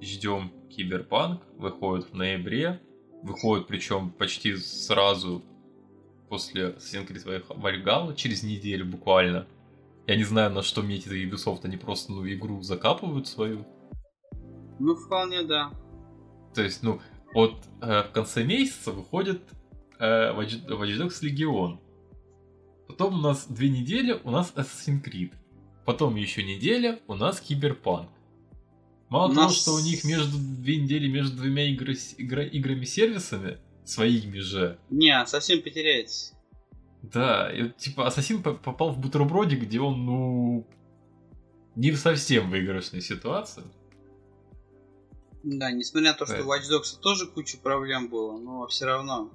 Ждем 0.00 0.52
Киберпанк, 0.68 1.42
выходит 1.56 2.10
в 2.10 2.14
ноябре, 2.14 2.80
выходит 3.22 3.66
причем 3.66 4.10
почти 4.10 4.56
сразу 4.56 5.42
после 6.28 6.70
Assassin's 6.70 7.06
Creed 7.06 7.46
Valhalla, 7.46 8.14
через 8.16 8.42
неделю 8.42 8.86
буквально. 8.86 9.46
Я 10.06 10.16
не 10.16 10.24
знаю, 10.24 10.50
на 10.50 10.62
что 10.62 10.82
метит 10.82 11.12
Ubisoft, 11.12 11.60
они 11.64 11.76
просто 11.76 12.10
ну, 12.12 12.26
игру 12.26 12.62
закапывают 12.62 13.28
свою. 13.28 13.64
Ну, 14.78 14.96
вполне 14.96 15.42
да. 15.42 15.70
То 16.54 16.62
есть, 16.62 16.82
ну, 16.82 17.00
вот 17.34 17.56
э, 17.80 18.02
в 18.02 18.12
конце 18.12 18.44
месяца 18.44 18.90
выходит 18.92 19.42
э, 19.98 20.32
Watch 20.32 20.66
Dogs 20.66 21.22
Legion. 21.22 21.78
Потом 22.88 23.14
у 23.14 23.22
нас 23.22 23.46
две 23.46 23.68
недели, 23.68 24.20
у 24.24 24.30
нас 24.30 24.52
Assassin's 24.56 25.02
Creed. 25.04 25.32
Потом 25.84 26.14
еще 26.16 26.42
неделя, 26.44 27.00
у 27.08 27.14
нас 27.14 27.40
Киберпанк. 27.40 28.08
Мало 29.08 29.30
У 29.30 29.34
того, 29.34 29.46
нас- 29.48 29.60
что 29.60 29.74
у 29.74 29.80
них 29.80 30.04
между 30.04 30.38
две 30.38 30.76
недели 30.76 31.08
между 31.08 31.36
двумя 31.36 31.64
игры, 31.70 31.94
игра- 32.18 32.44
играми-сервисами, 32.46 33.58
своими 33.84 34.38
же, 34.38 34.78
Не, 34.90 35.26
совсем 35.26 35.60
потеряется. 35.60 36.34
да, 37.02 37.52
и 37.52 37.68
типа 37.70 38.06
Ассасин 38.06 38.42
по- 38.42 38.54
попал 38.54 38.90
в 38.92 38.98
бутербродик, 38.98 39.60
где 39.62 39.80
он, 39.80 40.06
ну, 40.06 40.66
не 41.74 41.92
совсем 41.92 42.48
выигрышной 42.48 43.02
ситуации. 43.02 43.64
Да, 45.42 45.72
несмотря 45.72 46.12
на 46.12 46.16
то, 46.18 46.24
что 46.26 46.42
у 46.44 46.46
Watch 46.48 46.70
Dogs 46.70 47.00
тоже 47.00 47.26
куча 47.26 47.58
проблем 47.58 48.08
было, 48.08 48.38
но 48.38 48.66
все 48.68 48.86
равно. 48.86 49.30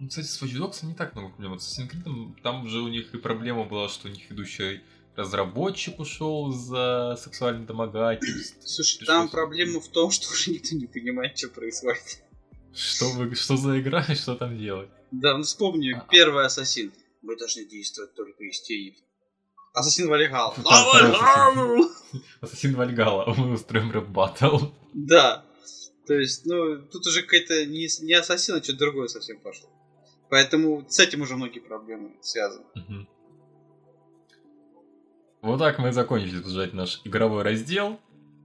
Ну, 0.00 0.08
кстати, 0.08 0.26
с 0.26 0.42
Watch 0.42 0.58
Dogs 0.58 0.84
не 0.84 0.94
так 0.94 1.14
много 1.14 1.28
проблем. 1.30 1.58
С 1.60 1.78
Assassin's 1.78 1.88
Creed 1.90 2.34
там 2.42 2.66
же 2.68 2.80
у 2.80 2.88
них 2.88 3.14
и 3.14 3.18
проблема 3.18 3.64
была, 3.64 3.88
что 3.88 4.08
у 4.08 4.10
них 4.10 4.28
ведущий 4.28 4.80
разработчик 5.16 5.98
ушел 6.00 6.50
за 6.52 7.16
сексуальное 7.20 7.66
домогательство. 7.66 8.60
Слушай, 8.64 8.98
Пришлось- 8.98 9.06
там 9.06 9.28
проблема 9.28 9.80
в 9.80 9.88
том, 9.88 10.10
что 10.10 10.30
уже 10.32 10.50
никто 10.52 10.74
не 10.76 10.86
понимает, 10.86 11.38
что 11.38 11.48
происходит. 11.48 12.22
Что, 12.74 13.06
вы, 13.10 13.34
что 13.34 13.56
за 13.56 13.80
игра 13.80 14.04
и 14.08 14.14
что 14.14 14.34
там 14.34 14.56
делать? 14.58 14.88
Да, 15.10 15.36
ну 15.36 15.44
вспомни, 15.44 15.92
А. 15.92 16.06
первый 16.10 16.46
Ассасин. 16.46 16.92
Мы 17.22 17.36
должны 17.36 17.64
действовать 17.66 18.14
только 18.14 18.42
из 18.44 18.60
тени. 18.62 18.96
Ассасин 19.74 20.06
второй 20.06 20.28
Ассасин. 22.40 22.74
Вальгала, 22.74 23.32
мы 23.34 23.52
устроим 23.52 23.90
рэп 23.92 24.08
баттл. 24.08 24.58
Да. 24.92 25.44
То 26.06 26.14
есть, 26.14 26.44
ну, 26.46 26.78
тут 26.90 27.06
уже 27.06 27.22
какая-то 27.22 27.64
не, 27.66 27.86
не 28.04 28.14
Ассасин, 28.14 28.56
а 28.56 28.62
что-то 28.62 28.78
другое 28.80 29.08
совсем 29.08 29.38
пошло. 29.40 29.68
Поэтому 30.30 30.84
с 30.88 30.98
этим 30.98 31.20
уже 31.22 31.36
многие 31.36 31.60
проблемы 31.60 32.10
связаны. 32.22 32.64
Мгм. 32.74 33.08
Вот 35.42 35.58
так 35.58 35.80
мы 35.80 35.88
и 35.88 35.92
закончили 35.92 36.38
обсуждать 36.38 36.72
наш 36.72 37.00
игровой 37.04 37.42
раздел. 37.42 37.98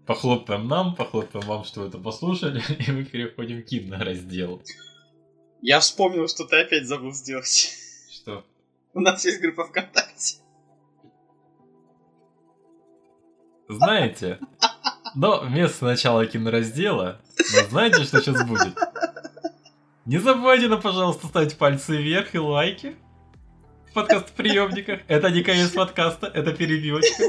Похлопаем 0.07 0.67
нам, 0.67 0.95
похлопаем 0.95 1.45
вам, 1.45 1.63
что 1.63 1.81
вы 1.81 1.87
это 1.87 1.99
послушали, 1.99 2.63
и 2.87 2.91
мы 2.91 3.05
переходим 3.05 3.63
к 3.63 4.03
раздел. 4.03 4.63
Я 5.61 5.79
вспомнил, 5.79 6.27
что 6.27 6.45
ты 6.45 6.61
опять 6.61 6.87
забыл 6.87 7.13
сделать. 7.13 7.69
Что? 8.11 8.43
У 8.93 8.99
нас 8.99 9.23
есть 9.25 9.39
группа 9.41 9.65
ВКонтакте. 9.65 10.37
Знаете, 13.69 14.39
но 15.13 15.41
вместо 15.41 15.85
начала 15.85 16.25
кинораздела, 16.25 17.21
но 17.37 17.69
знаете, 17.69 18.03
что 18.05 18.21
сейчас 18.21 18.43
будет? 18.47 18.75
Не 20.05 20.17
забывайте, 20.17 20.67
ну, 20.67 20.81
пожалуйста, 20.81 21.27
ставить 21.27 21.57
пальцы 21.57 21.97
вверх 21.97 22.33
и 22.33 22.39
лайки. 22.39 22.95
Подкаст-приемниках. 23.97 24.99
Это 25.07 25.31
не 25.31 25.41
конец 25.41 25.71
подкаста, 25.71 26.27
это 26.27 26.53
перебивочка. 26.53 27.23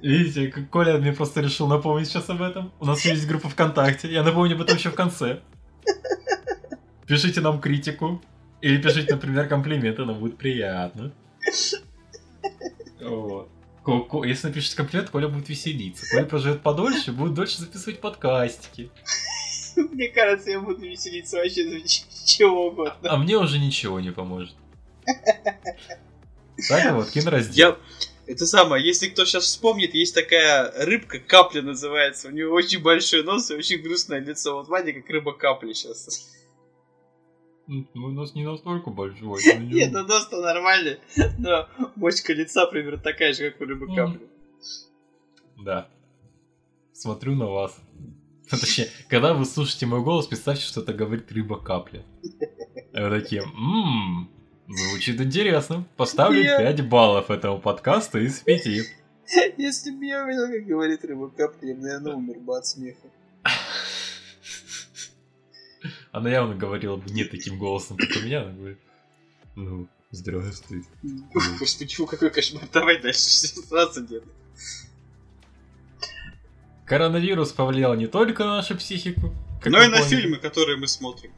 Видите, 0.00 0.48
как 0.48 0.70
Коля 0.70 0.96
мне 0.96 1.12
просто 1.12 1.42
решил 1.42 1.66
напомнить 1.66 2.08
сейчас 2.08 2.30
об 2.30 2.40
этом. 2.40 2.72
У 2.80 2.86
нас 2.86 3.04
есть 3.04 3.26
группа 3.26 3.50
ВКонтакте. 3.50 4.10
Я 4.10 4.22
напомню 4.22 4.54
об 4.54 4.62
этом 4.62 4.76
еще 4.76 4.88
в 4.88 4.94
конце. 4.94 5.40
Пишите 7.06 7.42
нам 7.42 7.60
критику. 7.60 8.22
Или 8.62 8.80
пишите, 8.80 9.14
например, 9.14 9.46
комплименты, 9.46 10.06
нам 10.06 10.18
будет 10.18 10.38
приятно. 10.38 11.12
Вот. 13.02 13.50
Если 14.24 14.46
напишите 14.48 14.76
комплимент, 14.76 15.10
Коля 15.10 15.28
будет 15.28 15.50
веселиться. 15.50 16.06
Коля 16.10 16.24
проживет 16.24 16.62
подольше, 16.62 17.12
будет 17.12 17.34
дольше 17.34 17.58
записывать 17.58 18.00
подкастики. 18.00 18.90
Мне 19.76 20.08
кажется, 20.08 20.50
я 20.50 20.60
буду 20.60 20.80
веселиться 20.80 21.36
вообще 21.36 21.68
за 21.68 21.86
чего 22.26 22.68
угодно. 22.68 23.10
А 23.10 23.18
мне 23.18 23.36
уже 23.36 23.58
ничего 23.58 24.00
не 24.00 24.12
поможет. 24.12 24.54
Так 26.68 26.94
вот, 26.94 27.10
кинораздел. 27.10 27.70
Я... 27.70 27.78
Это 28.26 28.44
самое, 28.44 28.84
если 28.84 29.08
кто 29.08 29.24
сейчас 29.24 29.44
вспомнит, 29.44 29.94
есть 29.94 30.14
такая 30.14 30.72
рыбка, 30.84 31.20
капля 31.20 31.62
называется. 31.62 32.28
У 32.28 32.32
него 32.32 32.54
очень 32.54 32.82
большой 32.82 33.22
нос 33.22 33.50
и 33.50 33.54
очень 33.54 33.80
грустное 33.80 34.18
лицо. 34.18 34.56
Вот 34.56 34.68
Ваня 34.68 34.92
как 34.92 35.08
рыба 35.08 35.32
капли 35.32 35.72
сейчас. 35.72 36.28
У 37.68 38.10
нас 38.10 38.34
не 38.34 38.44
настолько 38.44 38.90
большой. 38.90 39.58
Нет, 39.58 39.92
ну 39.92 40.04
нос-то 40.04 40.40
нормальный. 40.40 40.98
Но 41.38 41.68
мочка 41.94 42.32
лица 42.32 42.66
примерно 42.66 43.00
такая 43.00 43.32
же, 43.32 43.50
как 43.50 43.60
у 43.60 43.64
рыбы 43.64 43.94
капли. 43.94 44.28
Да. 45.64 45.88
Смотрю 46.92 47.36
на 47.36 47.46
вас. 47.46 47.76
Точнее, 48.50 48.88
когда 49.08 49.34
вы 49.34 49.44
слушаете 49.44 49.86
мой 49.86 50.02
голос, 50.02 50.26
представьте, 50.26 50.64
что 50.64 50.80
это 50.80 50.92
говорит 50.92 51.30
рыба 51.30 51.58
капля. 51.60 52.04
Вы 52.92 53.20
такие, 53.20 53.42
ммм, 53.44 54.30
звучит 54.68 55.20
интересно. 55.20 55.86
Поставлю 55.96 56.42
я... 56.42 56.58
5 56.58 56.88
баллов 56.88 57.30
этому 57.30 57.60
подкасту 57.60 58.18
из 58.20 58.40
5. 58.40 58.66
Если 59.56 59.90
бы 59.90 60.04
я 60.04 60.24
увидел, 60.24 60.46
как 60.46 60.66
говорит 60.66 61.04
рыба 61.04 61.30
капля, 61.30 61.68
я, 61.70 61.74
наверное, 61.74 62.14
умер 62.14 62.38
бы 62.40 62.56
от 62.56 62.66
смеха. 62.66 63.08
Она 66.12 66.30
явно 66.30 66.54
говорила 66.54 66.96
бы 66.96 67.10
не 67.10 67.24
таким 67.24 67.58
голосом, 67.58 67.96
как 67.96 68.08
у 68.16 68.20
меня. 68.20 68.42
Она 68.42 68.52
говорит, 68.52 68.78
ну, 69.54 69.88
здравствуй. 70.10 70.84
Господи, 71.58 71.94
фу, 71.94 72.06
какой 72.06 72.30
кошмар. 72.30 72.64
Давай 72.72 73.00
дальше, 73.00 73.20
сразу 73.20 74.02
нет. 74.02 74.22
Коронавирус 76.86 77.52
повлиял 77.52 77.94
не 77.94 78.06
только 78.06 78.44
на 78.44 78.56
нашу 78.56 78.76
психику, 78.76 79.34
но 79.64 79.82
и 79.82 79.88
на 79.88 80.02
фильмы, 80.02 80.36
которые 80.36 80.78
мы 80.78 80.86
смотрим. 80.86 81.32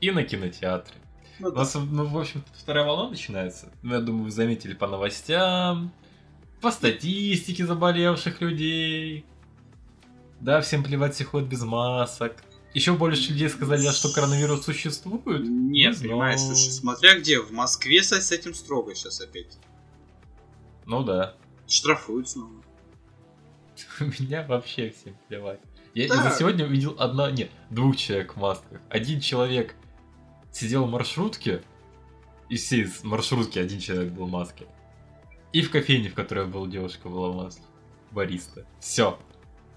И 0.00 0.10
на 0.10 0.24
кинотеатре. 0.24 0.96
Ну, 1.38 1.48
У 1.48 1.52
нас, 1.52 1.74
ну, 1.74 2.06
в 2.06 2.18
общем 2.18 2.42
вторая 2.54 2.86
волна 2.86 3.10
начинается. 3.10 3.72
Ну, 3.82 3.94
я 3.94 4.00
думаю, 4.00 4.24
вы 4.24 4.30
заметили 4.30 4.74
по 4.74 4.86
новостям, 4.86 5.92
по 6.60 6.70
статистике 6.70 7.66
заболевших 7.66 8.40
людей. 8.40 9.24
Да, 10.40 10.60
всем 10.60 10.82
плевать, 10.82 11.14
все 11.14 11.24
ходят 11.24 11.48
без 11.48 11.62
масок. 11.62 12.42
Еще 12.74 12.92
больше 12.92 13.32
людей 13.32 13.48
сказали, 13.48 13.90
что 13.90 14.12
коронавирус 14.12 14.64
существует. 14.64 15.42
Нет, 15.48 15.96
но... 16.02 16.08
понимаешь, 16.08 16.40
слушай, 16.40 16.70
смотря 16.70 17.18
где, 17.18 17.40
в 17.40 17.50
Москве 17.50 18.02
с 18.02 18.32
этим 18.32 18.54
строго 18.54 18.94
сейчас 18.94 19.20
опять. 19.20 19.58
Ну 20.84 21.02
да. 21.02 21.34
Штрафуют 21.66 22.28
снова. 22.28 22.62
У 24.00 24.04
меня 24.04 24.44
вообще 24.46 24.90
всем 24.90 25.16
плевать. 25.28 25.60
Я 25.94 26.08
да. 26.08 26.30
за 26.30 26.38
сегодня 26.38 26.66
увидел 26.66 26.94
одна, 26.98 27.30
нет, 27.30 27.50
двух 27.70 27.96
человек 27.96 28.36
в 28.36 28.40
масках. 28.40 28.80
Один 28.90 29.20
человек 29.20 29.74
сидел 30.56 30.86
в 30.86 30.90
маршрутке, 30.90 31.62
из 32.48 32.62
всей 32.62 32.86
маршрутки 33.02 33.58
один 33.58 33.78
человек 33.78 34.12
был 34.12 34.26
в 34.26 34.30
маске. 34.30 34.66
И 35.52 35.62
в 35.62 35.70
кофейне, 35.70 36.08
в 36.08 36.14
которой 36.14 36.46
была 36.46 36.66
девушка, 36.66 37.08
была 37.08 37.30
в 37.30 37.36
маске. 37.36 37.62
Бариста. 38.10 38.64
Все. 38.80 39.18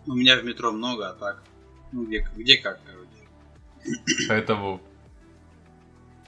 У 0.06 0.14
меня 0.14 0.38
в 0.38 0.46
метро 0.46 0.72
много, 0.72 1.10
а 1.10 1.14
так. 1.14 1.44
Ну, 1.92 2.06
где, 2.06 2.26
где 2.36 2.58
как, 2.58 2.80
короче. 2.86 4.00
Поэтому, 4.30 4.82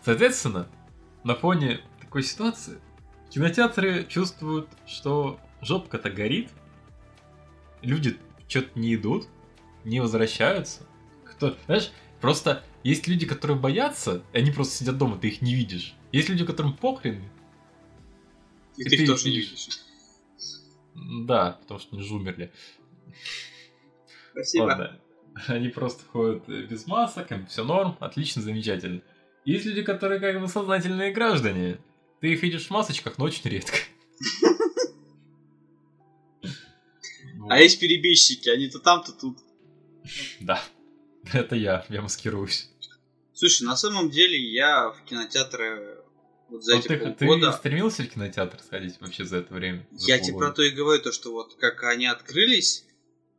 соответственно, 0.03 0.67
на 1.23 1.35
фоне 1.35 1.81
такой 2.01 2.23
ситуации 2.23 2.79
кинотеатры 3.29 4.05
чувствуют, 4.05 4.67
что 4.85 5.39
жопка-то 5.61 6.09
горит, 6.09 6.49
люди 7.81 8.17
что-то 8.47 8.77
не 8.77 8.95
идут, 8.95 9.27
не 9.85 10.01
возвращаются. 10.01 10.81
Кто, 11.23 11.55
знаешь, 11.65 11.91
просто 12.19 12.63
есть 12.83 13.07
люди, 13.07 13.25
которые 13.25 13.57
боятся, 13.57 14.23
и 14.33 14.37
они 14.37 14.51
просто 14.51 14.77
сидят 14.77 14.97
дома, 14.97 15.17
ты 15.17 15.27
их 15.27 15.41
не 15.41 15.55
видишь. 15.55 15.93
Есть 16.11 16.29
люди, 16.29 16.45
которым 16.45 16.75
похрен. 16.75 17.23
И, 18.77 18.83
и 18.83 18.89
ты 18.89 18.95
их 18.95 19.07
тоже 19.07 19.29
не 19.29 19.37
видишь. 19.37 19.67
Да, 20.95 21.59
потому 21.61 21.79
что 21.79 21.95
они 21.95 22.05
же 22.05 22.13
умерли. 22.13 22.51
Спасибо. 24.31 24.63
Ладно. 24.63 24.99
Они 25.47 25.69
просто 25.69 26.03
ходят 26.05 26.47
без 26.47 26.87
масок, 26.87 27.31
им 27.31 27.45
все 27.47 27.63
норм, 27.63 27.95
отлично, 27.99 28.41
замечательно. 28.41 29.01
Есть 29.45 29.65
люди, 29.65 29.81
которые 29.81 30.19
как 30.19 30.39
бы 30.39 30.47
сознательные 30.47 31.11
граждане. 31.11 31.79
Ты 32.19 32.33
их 32.33 32.43
видишь 32.43 32.67
в 32.67 32.71
масочках, 32.71 33.17
но 33.17 33.25
очень 33.25 33.49
редко. 33.49 33.77
А 37.49 37.59
есть 37.59 37.81
перебежчики, 37.81 38.47
они 38.47 38.69
то 38.69 38.79
там, 38.79 39.03
то 39.03 39.11
тут. 39.11 39.39
Да, 40.39 40.63
это 41.33 41.55
я, 41.55 41.85
я 41.89 42.01
маскируюсь. 42.01 42.70
Слушай, 43.41 43.63
на 43.63 43.75
самом 43.75 44.11
деле 44.11 44.39
я 44.39 44.91
в 44.91 45.03
кинотеатры 45.03 45.97
вот 46.47 46.63
за 46.63 46.73
ну, 46.73 46.79
эти 46.79 46.87
ты, 46.89 46.97
полгода... 46.97 47.51
Ты 47.51 47.57
стремился 47.57 48.03
в 48.03 48.07
кинотеатр 48.07 48.59
сходить 48.61 49.01
вообще 49.01 49.25
за 49.25 49.37
это 49.37 49.51
время? 49.51 49.87
За 49.93 50.11
я 50.11 50.19
тебе 50.19 50.37
про 50.37 50.51
то 50.51 50.61
и 50.61 50.69
говорю, 50.69 51.01
то, 51.01 51.11
что 51.11 51.31
вот 51.31 51.55
как 51.59 51.83
они 51.85 52.05
открылись, 52.05 52.85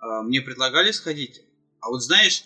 а, 0.01 0.23
мне 0.23 0.41
предлагали 0.41 0.91
сходить, 0.91 1.43
а 1.79 1.91
вот 1.91 2.03
знаешь, 2.03 2.43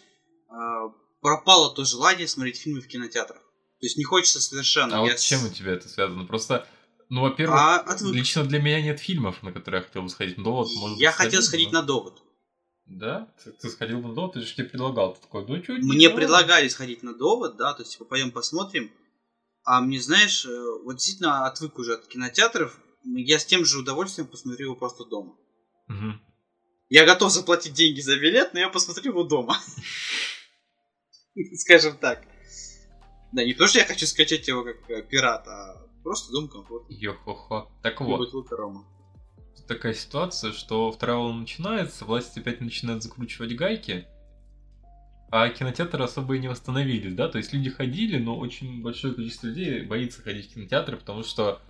а, 0.51 0.89
пропало 1.23 1.75
то 1.75 1.87
желание 1.87 2.29
смотреть 2.29 2.59
фильмы 2.59 2.83
в 2.83 2.89
кинотеатрах. 2.89 3.41
То 3.41 3.87
есть 3.87 3.97
не 3.97 4.05
хочется 4.05 4.43
совершенно. 4.43 5.01
А 5.01 5.07
я 5.07 5.13
вот 5.13 5.19
с 5.19 5.25
чем 5.25 5.43
у 5.47 5.49
тебя 5.49 5.73
это 5.73 5.89
связано? 5.89 6.27
Просто, 6.27 6.69
ну, 7.09 7.23
во-первых, 7.23 7.59
а, 7.59 7.79
отвык. 7.79 8.15
лично 8.15 8.45
для 8.45 8.61
меня 8.61 8.83
нет 8.83 9.01
фильмов, 9.01 9.43
на 9.43 9.51
которые 9.51 9.81
я 9.81 9.87
хотел 9.87 10.03
бы 10.03 10.11
сходить. 10.11 10.37
Ну, 10.37 10.45
довод, 10.45 10.69
может 10.77 10.99
Я 10.99 11.11
хотел 11.11 11.41
сходить 11.41 11.73
но... 11.73 11.81
на 11.81 11.87
довод. 11.87 12.23
Да? 12.87 13.33
Ты, 13.43 13.53
ты 13.53 13.69
сходил 13.69 14.01
на 14.01 14.15
довод, 14.15 14.35
ты 14.35 14.41
же 14.41 14.55
тебе 14.55 14.69
предлагал. 14.69 15.15
Ты 15.15 15.23
такой, 15.23 15.45
ну 15.47 15.63
что, 15.63 15.73
Мне 15.73 16.09
довод? 16.09 16.23
предлагали 16.23 16.69
сходить 16.69 17.03
на 17.03 17.15
довод, 17.15 17.57
да, 17.57 17.75
то 17.75 17.83
есть, 17.83 17.93
типа, 17.93 18.05
пойдем 18.05 18.31
посмотрим. 18.31 18.93
А 19.65 19.81
мне, 19.81 20.01
знаешь, 20.01 20.47
э, 20.47 20.65
вот 20.85 20.95
действительно 20.95 21.47
отвык 21.47 21.79
уже 21.79 21.95
от 21.95 22.07
кинотеатров. 22.07 22.79
Я 23.05 23.39
с 23.41 23.45
тем 23.45 23.65
же 23.65 23.81
удовольствием 23.81 24.29
посмотрю 24.29 24.67
его 24.67 24.77
просто 24.77 25.05
дома. 25.05 25.37
Угу. 25.89 26.13
Я 26.89 27.05
готов 27.05 27.33
заплатить 27.33 27.75
деньги 27.75 28.01
за 28.01 28.17
билет, 28.17 28.55
но 28.55 28.61
я 28.61 28.69
посмотрю 28.69 29.11
его 29.11 29.25
дома. 29.25 29.57
Скажем 31.55 31.99
так. 31.99 32.25
Да, 33.33 33.45
не 33.45 33.55
то, 33.55 33.67
что 33.67 33.81
я 33.81 33.85
хочу 33.85 34.07
скачать 34.07 34.47
его 34.47 34.63
как 34.63 34.89
э, 34.89 35.03
пират, 35.03 35.47
а 35.49 35.89
просто 36.05 36.31
дом 36.31 36.49
комфортно. 36.49 36.95
Йо-хо-хо. 36.95 37.73
Так 37.83 38.01
вот. 38.01 38.33
Такая 39.67 39.95
ситуация, 39.95 40.53
что 40.53 40.93
вторая 40.93 41.17
волна 41.17 41.41
начинается, 41.41 42.05
власти 42.05 42.39
опять 42.39 42.61
начинают 42.61 43.03
закручивать 43.03 43.55
гайки, 43.57 44.07
а 45.31 45.49
кинотеатры 45.49 46.05
особо 46.05 46.37
и 46.37 46.39
не 46.39 46.49
восстановились, 46.49 47.15
да? 47.15 47.29
То 47.29 47.39
есть 47.39 47.53
люди 47.53 47.71
ходили, 47.71 48.19
но 48.19 48.39
очень 48.39 48.83
большое 48.83 49.15
количество 49.15 49.49
людей 49.49 49.83
боится 49.83 50.23
ходить 50.23 50.51
в 50.51 50.55
кинотеатры, 50.55 50.97
потому 50.97 51.25
что 51.25 51.61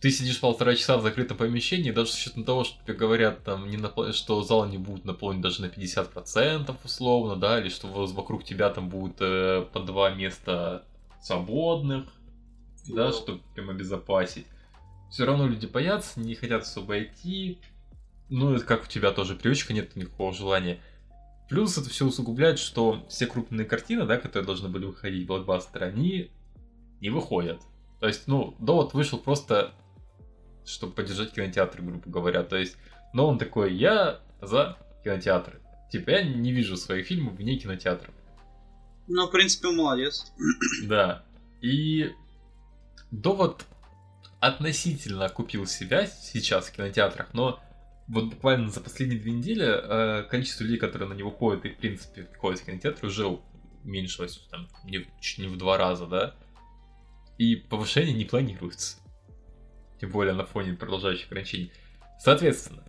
ты 0.00 0.10
сидишь 0.10 0.40
полтора 0.40 0.74
часа 0.74 0.98
в 0.98 1.02
закрытом 1.02 1.38
помещении, 1.38 1.90
даже 1.90 2.10
с 2.10 2.16
учетом 2.16 2.44
того, 2.44 2.64
что 2.64 2.82
тебе 2.82 2.94
говорят, 2.94 3.42
там, 3.44 3.70
не 3.70 3.78
напол... 3.78 4.12
что 4.12 4.42
зал 4.42 4.66
не 4.66 4.76
будет 4.76 5.06
наполнен 5.06 5.40
даже 5.40 5.62
на 5.62 5.66
50% 5.66 6.76
условно, 6.84 7.36
да, 7.36 7.60
или 7.60 7.70
что 7.70 7.86
вокруг 7.88 8.44
тебя 8.44 8.68
там 8.70 8.90
будет 8.90 9.16
э, 9.20 9.64
по 9.72 9.80
два 9.80 10.10
места 10.10 10.84
свободных, 11.22 12.04
ну, 12.86 12.96
да, 12.96 13.12
чтобы 13.12 13.40
прям 13.54 13.70
обезопасить. 13.70 14.46
Все 15.14 15.26
равно 15.26 15.46
люди 15.46 15.66
боятся, 15.66 16.18
не 16.18 16.34
хотят 16.34 16.62
особо 16.62 17.04
идти. 17.04 17.60
Ну, 18.30 18.52
это 18.52 18.64
как 18.64 18.82
у 18.82 18.88
тебя 18.88 19.12
тоже 19.12 19.36
привычка, 19.36 19.72
нет 19.72 19.94
никакого 19.94 20.32
желания. 20.32 20.80
Плюс 21.48 21.78
это 21.78 21.88
все 21.88 22.04
усугубляет, 22.04 22.58
что 22.58 23.06
все 23.08 23.28
крупные 23.28 23.64
картины, 23.64 24.06
да, 24.06 24.16
которые 24.16 24.44
должны 24.44 24.68
были 24.68 24.86
выходить 24.86 25.22
в 25.22 25.28
блокбастеры, 25.28 25.86
они 25.86 26.32
не 27.00 27.10
выходят. 27.10 27.60
То 28.00 28.08
есть, 28.08 28.26
ну, 28.26 28.56
довод 28.58 28.92
вышел 28.92 29.20
просто 29.20 29.72
чтобы 30.64 30.94
поддержать 30.94 31.30
кинотеатр, 31.30 31.80
грубо 31.80 32.10
говоря. 32.10 32.42
То 32.42 32.56
есть, 32.56 32.76
но 33.12 33.28
он 33.28 33.38
такой, 33.38 33.72
я 33.72 34.20
за 34.42 34.76
кинотеатры. 35.04 35.60
Типа, 35.92 36.10
я 36.10 36.22
не 36.24 36.50
вижу 36.50 36.76
своих 36.76 37.06
фильмов 37.06 37.34
вне 37.34 37.56
кинотеатра. 37.56 38.10
Ну, 39.06 39.28
в 39.28 39.30
принципе, 39.30 39.68
молодец. 39.68 40.32
Да. 40.88 41.24
И 41.60 42.12
довод 43.12 43.64
относительно 44.46 45.30
купил 45.30 45.66
себя 45.66 46.06
сейчас 46.06 46.66
в 46.66 46.72
кинотеатрах, 46.72 47.32
но 47.32 47.60
вот 48.08 48.26
буквально 48.26 48.68
за 48.68 48.80
последние 48.80 49.18
две 49.18 49.32
недели 49.32 49.64
э, 49.64 50.24
количество 50.24 50.64
людей, 50.64 50.78
которые 50.78 51.08
на 51.08 51.14
него 51.14 51.30
ходят 51.30 51.64
и, 51.64 51.70
в 51.70 51.78
принципе, 51.78 52.28
ходят 52.38 52.60
в 52.60 52.66
кинотеатр, 52.66 53.06
уже 53.06 53.26
уменьшилось 53.82 54.46
там, 54.50 54.68
не, 54.84 55.06
чуть 55.18 55.38
не 55.38 55.48
в 55.48 55.56
два 55.56 55.78
раза, 55.78 56.06
да. 56.06 56.34
И 57.38 57.56
повышение 57.56 58.14
не 58.14 58.26
планируется. 58.26 58.98
Тем 59.98 60.10
более 60.10 60.34
на 60.34 60.44
фоне 60.44 60.74
продолжающих 60.74 61.28
ограничений. 61.28 61.72
Соответственно, 62.18 62.84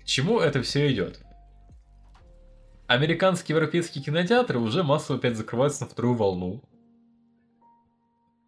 к 0.00 0.04
чему 0.04 0.38
это 0.38 0.62
все 0.62 0.92
идет? 0.92 1.20
Американские 2.86 3.56
европейские 3.56 4.04
кинотеатры 4.04 4.60
уже 4.60 4.84
массово 4.84 5.18
опять 5.18 5.36
закрываются 5.36 5.82
на 5.82 5.90
вторую 5.90 6.14
волну. 6.14 6.62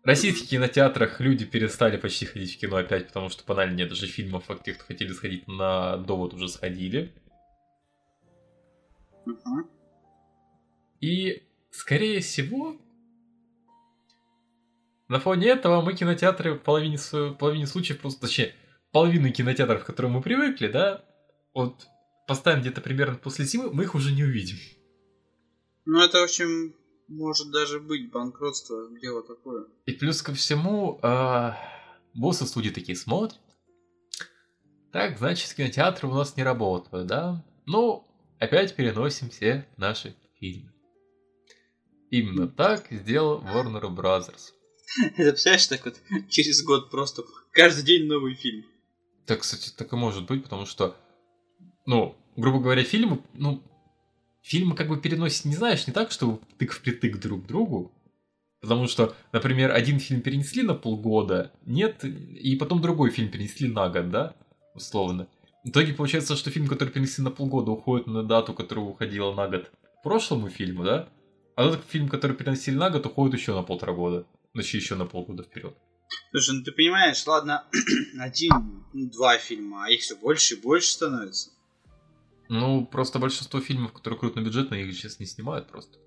В 0.07 0.09
российских 0.09 0.51
кинотеатрах 0.51 1.19
люди 1.19 1.45
перестали 1.45 1.97
почти 1.97 2.27
ходить 2.27 2.55
в 2.55 2.61
кино 2.61 2.77
опять, 2.77 3.09
потому 3.09 3.29
что 3.29 3.43
банально 3.45 3.75
нет 3.75 3.89
даже 3.89 4.07
фильмов, 4.07 4.45
а 4.47 4.55
те, 4.55 4.73
кто 4.73 4.85
хотели 4.85 5.13
сходить 5.13 5.49
на 5.49 5.97
довод, 5.97 6.33
уже 6.33 6.49
сходили. 6.49 7.13
И, 11.01 11.43
скорее 11.73 12.21
всего, 12.21 12.81
на 15.09 15.19
фоне 15.19 15.49
этого 15.49 15.83
мы 15.83 15.95
кинотеатры 15.95 16.55
в 16.55 16.59
половине, 16.61 16.99
су- 16.99 17.35
половине 17.35 17.67
случаев 17.67 17.99
просто, 17.99 18.21
точнее, 18.29 18.55
половину 18.93 19.33
кинотеатров, 19.33 19.83
к 19.83 19.87
которым 19.87 20.13
мы 20.13 20.23
привыкли, 20.23 20.69
да, 20.69 21.05
вот 21.53 21.85
поставим 22.29 22.61
где-то 22.61 22.81
примерно 22.81 23.17
после 23.17 23.45
зимы, 23.45 23.73
мы 23.73 23.83
их 23.83 23.97
уже 23.97 24.15
не 24.15 24.23
увидим. 24.23 24.59
Ну, 25.85 26.01
это, 26.01 26.21
в 26.21 26.23
общем, 26.23 26.77
может 27.09 27.51
даже 27.51 27.81
быть 27.81 28.11
банкротство, 28.11 28.89
дело 29.01 29.23
такое. 29.23 29.67
И 29.87 29.93
плюс 29.93 30.23
ко 30.23 30.33
всему, 30.35 30.99
а, 31.03 31.57
боссы 32.15 32.47
студии 32.47 32.71
такие 32.71 32.97
смотрят. 32.97 33.41
Так, 34.93 35.19
значит, 35.19 35.53
кинотеатры 35.55 36.09
у 36.09 36.15
нас 36.15 36.37
не 36.37 36.43
работают, 36.43 37.07
да? 37.07 37.45
Ну, 37.67 38.07
опять 38.39 38.75
переносим 38.75 39.31
все 39.31 39.67
наши 39.77 40.17
фильмы. 40.39 40.73
Именно 42.11 42.49
так 42.49 42.87
сделал 42.91 43.43
Warner 43.43 43.95
Brothers. 43.95 44.53
Это, 45.17 45.33
представляешь, 45.33 45.67
так 45.67 45.85
вот 45.85 45.97
через 46.29 46.63
год 46.63 46.91
просто 46.91 47.25
каждый 47.51 47.85
день 47.85 48.07
новый 48.07 48.35
фильм. 48.35 48.65
Так, 49.27 49.41
кстати, 49.41 49.71
так 49.77 49.93
и 49.93 49.97
может 49.97 50.27
быть, 50.27 50.45
потому 50.45 50.67
что, 50.67 50.97
ну, 51.85 52.17
грубо 52.37 52.61
говоря, 52.61 52.85
фильмы, 52.85 53.23
ну, 53.35 53.63
фильмы 54.47 54.77
как 54.77 54.89
бы 54.89 54.97
переносят, 54.97 55.45
не 55.45 55.57
знаешь, 55.57 55.87
не 55.87 55.93
так, 55.93 56.13
что 56.13 56.41
тык 56.59 56.73
в 56.73 56.81
притык 56.81 57.19
друг 57.19 57.45
к 57.45 57.47
другу. 57.47 57.93
Потому 58.61 58.87
что, 58.87 59.15
например, 59.33 59.73
один 59.73 59.99
фильм 59.99 60.23
перенесли 60.23 60.63
на 60.63 60.75
полгода, 60.75 61.53
нет, 61.67 62.05
и 62.05 62.57
потом 62.57 62.81
другой 62.81 63.11
фильм 63.11 63.31
перенесли 63.31 63.69
на 63.69 63.89
год, 63.89 64.11
да, 64.11 64.35
условно. 64.75 65.29
В 65.65 65.69
итоге 65.69 65.93
получается, 65.93 66.37
что 66.37 66.51
фильм, 66.51 66.69
который 66.69 66.91
перенесли 66.91 67.23
на 67.23 67.31
полгода, 67.31 67.73
уходит 67.73 68.07
на 68.07 68.23
дату, 68.23 68.55
которая 68.55 68.85
уходила 68.85 69.35
на 69.35 69.49
год 69.49 69.71
прошлому 70.03 70.49
фильму, 70.49 70.85
да? 70.85 71.09
А 71.57 71.69
тот 71.69 71.85
фильм, 71.89 72.09
который 72.09 72.37
переносили 72.37 72.77
на 72.77 72.91
год, 72.91 73.05
уходит 73.07 73.39
еще 73.39 73.53
на 73.55 73.63
полтора 73.63 73.93
года. 73.93 74.27
Значит, 74.55 74.81
еще 74.81 74.95
на 74.95 75.07
полгода 75.07 75.43
вперед. 75.43 75.77
Слушай, 76.31 76.59
ну 76.59 76.65
ты 76.65 76.73
понимаешь, 76.73 77.27
ладно, 77.27 77.65
один, 78.21 78.85
ну, 78.93 79.11
два 79.11 79.39
фильма, 79.39 79.87
а 79.87 79.91
их 79.91 80.01
все 80.01 80.17
больше 80.17 80.55
и 80.55 80.61
больше 80.61 80.89
становится. 80.89 81.51
Ну, 82.49 82.87
просто 82.87 83.19
большинство 83.19 83.61
фильмов, 83.61 83.93
которые 83.93 84.19
крупнобюджетные, 84.19 84.87
их 84.87 84.95
сейчас 84.95 85.19
не 85.19 85.27
снимают 85.27 85.69
просто. 85.69 85.99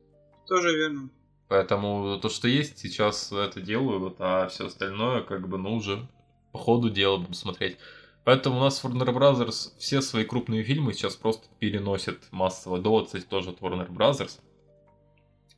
Тоже 0.47 0.75
верно. 0.75 1.09
Поэтому 1.47 2.19
то, 2.19 2.29
что 2.29 2.47
есть, 2.47 2.77
сейчас 2.77 3.31
это 3.31 3.59
делают, 3.59 4.15
а 4.19 4.47
все 4.47 4.67
остальное, 4.67 5.21
как 5.21 5.47
бы, 5.47 5.57
ну, 5.57 5.75
уже 5.75 6.07
по 6.51 6.59
ходу 6.59 6.89
дела 6.89 7.17
будем 7.17 7.33
смотреть. 7.33 7.77
Поэтому 8.23 8.57
у 8.57 8.59
нас 8.59 8.83
Warner 8.83 9.13
Brothers 9.13 9.71
все 9.79 10.01
свои 10.01 10.23
крупные 10.23 10.63
фильмы 10.63 10.93
сейчас 10.93 11.15
просто 11.15 11.47
переносят 11.59 12.19
массово. 12.31 12.79
Довод, 12.79 13.07
кстати, 13.07 13.25
тоже 13.25 13.49
от 13.49 13.59
Warner 13.59 13.89
Brothers. 13.89 14.39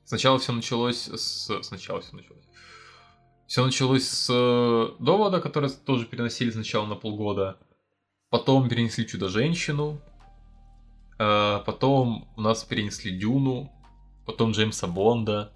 Сначала 0.06 0.40
все 0.40 0.54
началось 0.54 1.08
с... 1.08 1.62
Сначала 1.64 2.02
все 2.02 2.16
началось. 2.16 2.46
Все 3.48 3.66
началось 3.66 4.08
с 4.08 4.30
э, 4.30 5.04
Довода, 5.04 5.42
который 5.42 5.70
тоже 5.70 6.06
переносили 6.06 6.52
сначала 6.52 6.86
на 6.86 6.96
полгода. 6.96 7.58
Потом 8.30 8.70
перенесли 8.70 9.06
Чудо-женщину. 9.06 10.02
Э, 11.22 11.60
Потом 11.66 12.28
у 12.36 12.42
нас 12.42 12.64
перенесли 12.64 13.12
Дюну. 13.12 13.72
Потом 14.26 14.52
Джеймса 14.52 14.88
Бонда. 14.88 15.54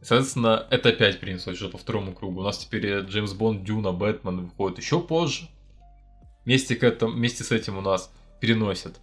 Соответственно, 0.00 0.66
это 0.70 0.90
опять 0.90 1.20
перенеслось 1.20 1.60
уже 1.60 1.68
по 1.68 1.76
второму 1.76 2.14
кругу. 2.14 2.40
У 2.40 2.44
нас 2.44 2.58
теперь 2.58 3.00
Джеймс 3.00 3.32
Бонд, 3.32 3.64
Дюна, 3.64 3.92
Бэтмен 3.92 4.46
выходит 4.46 4.78
еще 4.78 5.00
позже. 5.00 5.48
Вместе, 6.44 6.76
к 6.76 6.84
этому, 6.84 7.12
вместе 7.12 7.44
с 7.44 7.52
этим 7.52 7.76
у 7.76 7.80
нас 7.80 8.12
переносят 8.40 9.00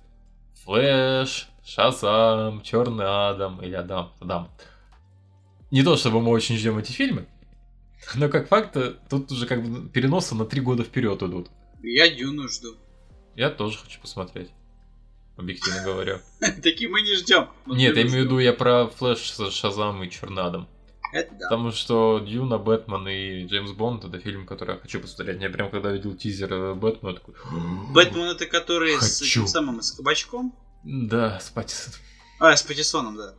Флэш, 0.63 1.49
Шазам, 1.63 2.61
Черный 2.61 3.05
Адам 3.05 3.61
или 3.61 3.75
Адам. 3.75 4.13
Адам. 4.19 4.49
Не 5.69 5.83
то, 5.83 5.95
чтобы 5.97 6.21
мы 6.21 6.29
очень 6.29 6.57
ждем 6.57 6.77
эти 6.77 6.91
фильмы, 6.91 7.27
но 8.15 8.29
как 8.29 8.47
факт, 8.47 8.77
тут 9.09 9.31
уже 9.31 9.45
как 9.45 9.63
бы 9.63 9.89
переносы 9.89 10.35
на 10.35 10.45
три 10.45 10.61
года 10.61 10.83
вперед 10.83 11.21
идут. 11.21 11.49
Я 11.81 12.09
Дюну 12.09 12.47
жду. 12.47 12.77
Я 13.35 13.49
тоже 13.49 13.77
хочу 13.77 13.99
посмотреть. 13.99 14.49
Объективно 15.35 15.83
говоря. 15.83 16.21
Такие 16.63 16.89
мы 16.89 17.01
не 17.01 17.15
ждем. 17.15 17.49
Нет, 17.65 17.95
я 17.95 18.03
имею 18.03 18.23
в 18.23 18.25
виду 18.25 18.39
я 18.39 18.53
про 18.53 18.87
Флэш, 18.87 19.35
Шазам 19.51 20.03
и 20.03 20.09
Черный 20.09 20.43
Адам. 20.43 20.69
Это 21.11 21.31
да. 21.35 21.47
Потому 21.47 21.71
что 21.71 22.19
Дюна, 22.19 22.57
Бэтмен 22.57 23.07
и 23.07 23.45
Джеймс 23.45 23.71
Бонд 23.71 24.03
это 24.03 24.19
фильм, 24.19 24.47
который 24.47 24.75
я 24.75 24.81
хочу 24.81 24.99
посмотреть. 24.99 25.41
Я 25.41 25.49
прям 25.49 25.69
когда 25.69 25.91
видел 25.91 26.15
тизер 26.15 26.51
э, 26.51 26.73
Бэтмена, 26.73 27.13
я 27.13 27.19
такой... 27.19 27.35
Бэтмен 27.91 28.25
это 28.25 28.47
который 28.47 28.99
с 28.99 29.21
этим 29.21 29.45
самым, 29.45 29.81
с 29.81 29.91
кабачком? 29.91 30.55
Да, 30.83 31.39
с 31.39 31.49
Паттисоном. 31.51 31.99
А, 32.39 32.55
с 32.55 32.63
Патисоном, 32.63 33.17
да. 33.17 33.35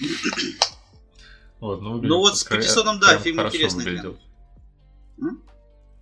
Вот, 1.60 1.80
ну, 1.80 2.02
Ну 2.02 2.18
вот 2.18 2.36
с 2.36 2.44
Паттисоном, 2.44 2.98
да, 2.98 3.16
фильм 3.18 3.40
интересный 3.40 3.84
выглядел. 3.84 4.18
М? 5.18 5.42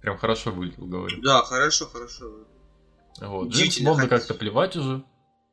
Прям 0.01 0.19
хорошо 0.19 0.51
выглядел, 0.51 0.87
говорю. 0.87 1.21
Да, 1.23 1.43
хорошо, 1.43 1.87
хорошо. 1.87 2.47
Вот. 3.21 3.51
Джеймс 3.51 3.81
Бонда 3.81 4.09
как-то 4.09 4.35
плевать 4.35 4.77
уже. 4.77 5.05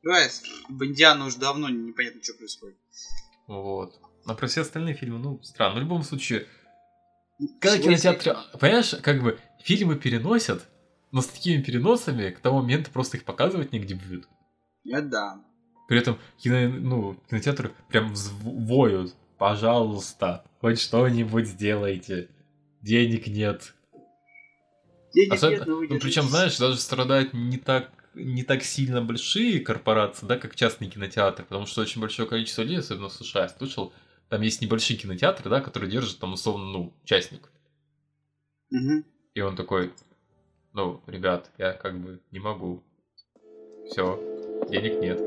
Давай, 0.03 0.29
в 0.69 0.83
Индиану 0.85 1.25
уже 1.25 1.37
давно 1.37 1.69
непонятно, 1.69 2.23
что 2.23 2.33
происходит. 2.33 2.77
Вот. 3.47 3.99
А 4.25 4.33
про 4.33 4.47
все 4.47 4.61
остальные 4.61 4.95
фильмы, 4.95 5.19
ну, 5.19 5.41
странно. 5.43 5.75
В 5.75 5.79
любом 5.79 6.03
случае, 6.03 6.47
когда 7.59 7.77
кинотеатры... 7.77 8.35
Понимаешь, 8.59 8.95
как 9.01 9.21
бы 9.21 9.39
фильмы 9.63 9.95
переносят, 9.95 10.67
но 11.11 11.21
с 11.21 11.27
такими 11.27 11.61
переносами 11.61 12.29
к 12.29 12.39
тому 12.39 12.61
моменту 12.61 12.91
просто 12.91 13.17
их 13.17 13.23
показывать 13.23 13.71
негде 13.71 13.95
будет. 13.95 14.27
Это 14.85 15.01
да. 15.01 15.43
При 15.87 15.99
этом 15.99 16.19
кино, 16.37 16.69
ну, 16.69 17.15
кинотеатры 17.29 17.73
прям 17.89 18.13
взв- 18.13 18.67
воют. 18.67 19.15
Пожалуйста, 19.37 20.45
хоть 20.61 20.79
что-нибудь 20.79 21.47
сделайте. 21.47 22.29
Денег 22.81 23.27
нет. 23.27 23.73
Денег 25.13 25.33
Особенно- 25.33 25.57
нет, 25.57 25.67
но 25.67 25.81
ну, 25.81 25.99
причем, 25.99 26.23
знаешь, 26.23 26.57
даже 26.57 26.77
страдают 26.77 27.33
не 27.33 27.57
так 27.57 27.91
не 28.13 28.43
так 28.43 28.63
сильно 28.63 29.01
большие 29.01 29.59
корпорации, 29.59 30.25
да, 30.25 30.37
как 30.37 30.55
частные 30.55 30.89
кинотеатры, 30.89 31.45
потому 31.45 31.65
что 31.65 31.81
очень 31.81 32.01
большое 32.01 32.27
количество 32.27 32.61
людей, 32.61 32.79
особенно 32.79 33.09
в 33.09 33.13
США, 33.13 33.43
я 33.43 33.49
слышал, 33.49 33.93
там 34.29 34.41
есть 34.41 34.61
небольшие 34.61 34.97
кинотеатры, 34.97 35.49
да, 35.49 35.61
которые 35.61 35.91
держат 35.91 36.19
там 36.19 36.33
условно, 36.33 36.65
ну, 36.65 36.93
частник. 37.03 37.49
Мгм. 38.69 39.05
И 39.33 39.41
он 39.41 39.55
такой, 39.55 39.93
ну, 40.73 41.01
ребят, 41.07 41.51
я 41.57 41.73
как 41.73 41.99
бы 41.99 42.19
не 42.31 42.39
могу. 42.39 42.83
Все, 43.89 44.19
денег 44.69 44.99
нет. 45.01 45.19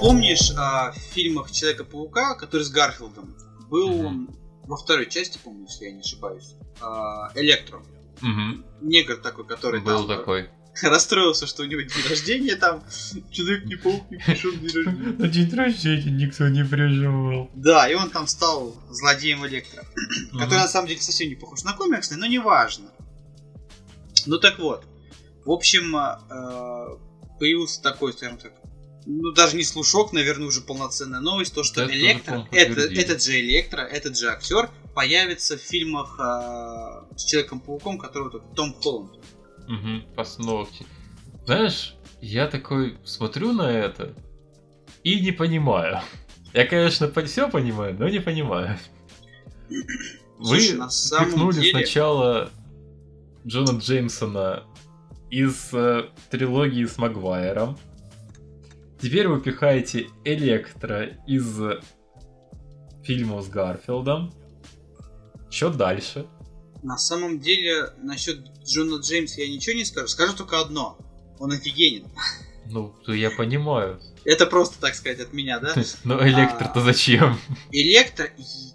Помнишь 0.00 0.52
а, 0.56 0.92
в 0.92 0.96
фильмах 0.96 1.50
Человека-паука, 1.50 2.34
который 2.34 2.62
с 2.62 2.70
Гарфилдом, 2.70 3.34
был 3.68 4.06
он 4.06 4.30
во 4.64 4.76
второй 4.76 5.08
части, 5.08 5.38
помню, 5.42 5.64
если 5.64 5.86
я 5.86 5.92
не 5.92 6.00
ошибаюсь, 6.00 6.54
а, 6.80 7.30
Электро. 7.34 7.82
Угу. 8.22 8.64
Негр 8.82 9.16
такой, 9.16 9.46
который 9.46 9.80
Был 9.80 10.06
там, 10.06 10.18
такой. 10.18 10.50
расстроился, 10.82 11.46
что 11.46 11.62
у 11.62 11.66
него 11.66 11.80
день 11.80 12.08
рождения 12.08 12.56
там, 12.56 12.84
человек 13.30 13.64
не 13.64 13.76
паук 13.76 14.10
не 14.10 14.18
пришел 14.18 14.52
день 14.52 14.72
рождения. 14.74 15.18
На 15.18 15.28
день 15.28 15.54
рождения 15.54 16.10
никто 16.10 16.48
не 16.48 16.64
приживал. 16.64 17.50
Да, 17.54 17.88
и 17.88 17.94
он 17.94 18.10
там 18.10 18.26
стал 18.26 18.76
злодеем 18.90 19.46
Электро. 19.46 19.84
Который 20.32 20.58
на 20.58 20.68
самом 20.68 20.88
деле 20.88 21.00
совсем 21.00 21.28
не 21.28 21.34
похож 21.34 21.64
на 21.64 21.72
комиксный, 21.72 22.16
но 22.16 22.26
неважно. 22.26 22.90
Ну 24.26 24.38
так 24.38 24.58
вот. 24.58 24.84
В 25.44 25.50
общем, 25.50 25.96
э, 25.96 26.98
появился 27.38 27.82
такой, 27.82 28.12
скажем 28.12 28.38
так, 28.38 28.52
ну 29.06 29.32
даже 29.32 29.56
не 29.56 29.64
слушок, 29.64 30.12
наверное, 30.12 30.48
уже 30.48 30.60
полноценная 30.60 31.20
новость, 31.20 31.54
то 31.54 31.64
что 31.64 31.82
Это 31.82 31.94
Электро, 31.94 32.46
это, 32.52 32.80
этот 32.82 33.22
же 33.22 33.40
Электро, 33.40 33.80
этот 33.80 34.18
же 34.18 34.28
актер 34.28 34.70
появится 34.98 35.56
в 35.56 35.60
фильмах 35.60 36.18
э, 36.18 37.14
с 37.16 37.24
Человеком-пауком, 37.24 37.98
который 37.98 38.32
вот 38.32 38.52
Том 38.56 38.74
Холланд. 38.82 39.12
Угу, 39.68 40.14
постановки. 40.16 40.84
Знаешь, 41.46 41.94
я 42.20 42.48
такой 42.48 42.98
смотрю 43.04 43.52
на 43.52 43.70
это 43.70 44.12
и 45.04 45.20
не 45.20 45.30
понимаю. 45.30 46.00
Я, 46.52 46.66
конечно, 46.66 47.12
все 47.26 47.48
понимаю, 47.48 47.96
но 47.96 48.08
не 48.08 48.18
понимаю. 48.18 48.76
Вы 49.68 50.58
Слушай, 50.90 51.26
впихнули 51.26 51.60
деле- 51.60 51.70
сначала 51.70 52.50
Джона 53.46 53.78
Джеймсона 53.78 54.64
из 55.30 55.72
э, 55.74 56.08
трилогии 56.28 56.86
с 56.86 56.98
Магуайром. 56.98 57.78
Теперь 59.00 59.28
вы 59.28 59.40
пихаете 59.40 60.08
Электро 60.24 61.04
из 61.28 61.56
фильмов 63.04 63.44
с 63.44 63.48
Гарфилдом. 63.48 64.32
Что 65.50 65.70
дальше? 65.70 66.26
На 66.82 66.96
самом 66.96 67.40
деле, 67.40 67.92
насчет 68.02 68.40
Джона 68.64 69.00
Джеймса 69.00 69.40
я 69.40 69.48
ничего 69.48 69.76
не 69.76 69.84
скажу. 69.84 70.08
Скажу 70.08 70.34
только 70.34 70.60
одно. 70.60 70.98
Он 71.38 71.52
офигенен. 71.52 72.06
Ну, 72.66 72.94
я 73.06 73.30
понимаю. 73.30 74.00
Это 74.24 74.46
просто, 74.46 74.78
так 74.80 74.94
сказать, 74.94 75.20
от 75.20 75.32
меня, 75.32 75.58
да? 75.58 75.74
Ну, 76.04 76.22
электро-то 76.22 76.80
зачем? 76.80 77.38
Электро, 77.72 78.28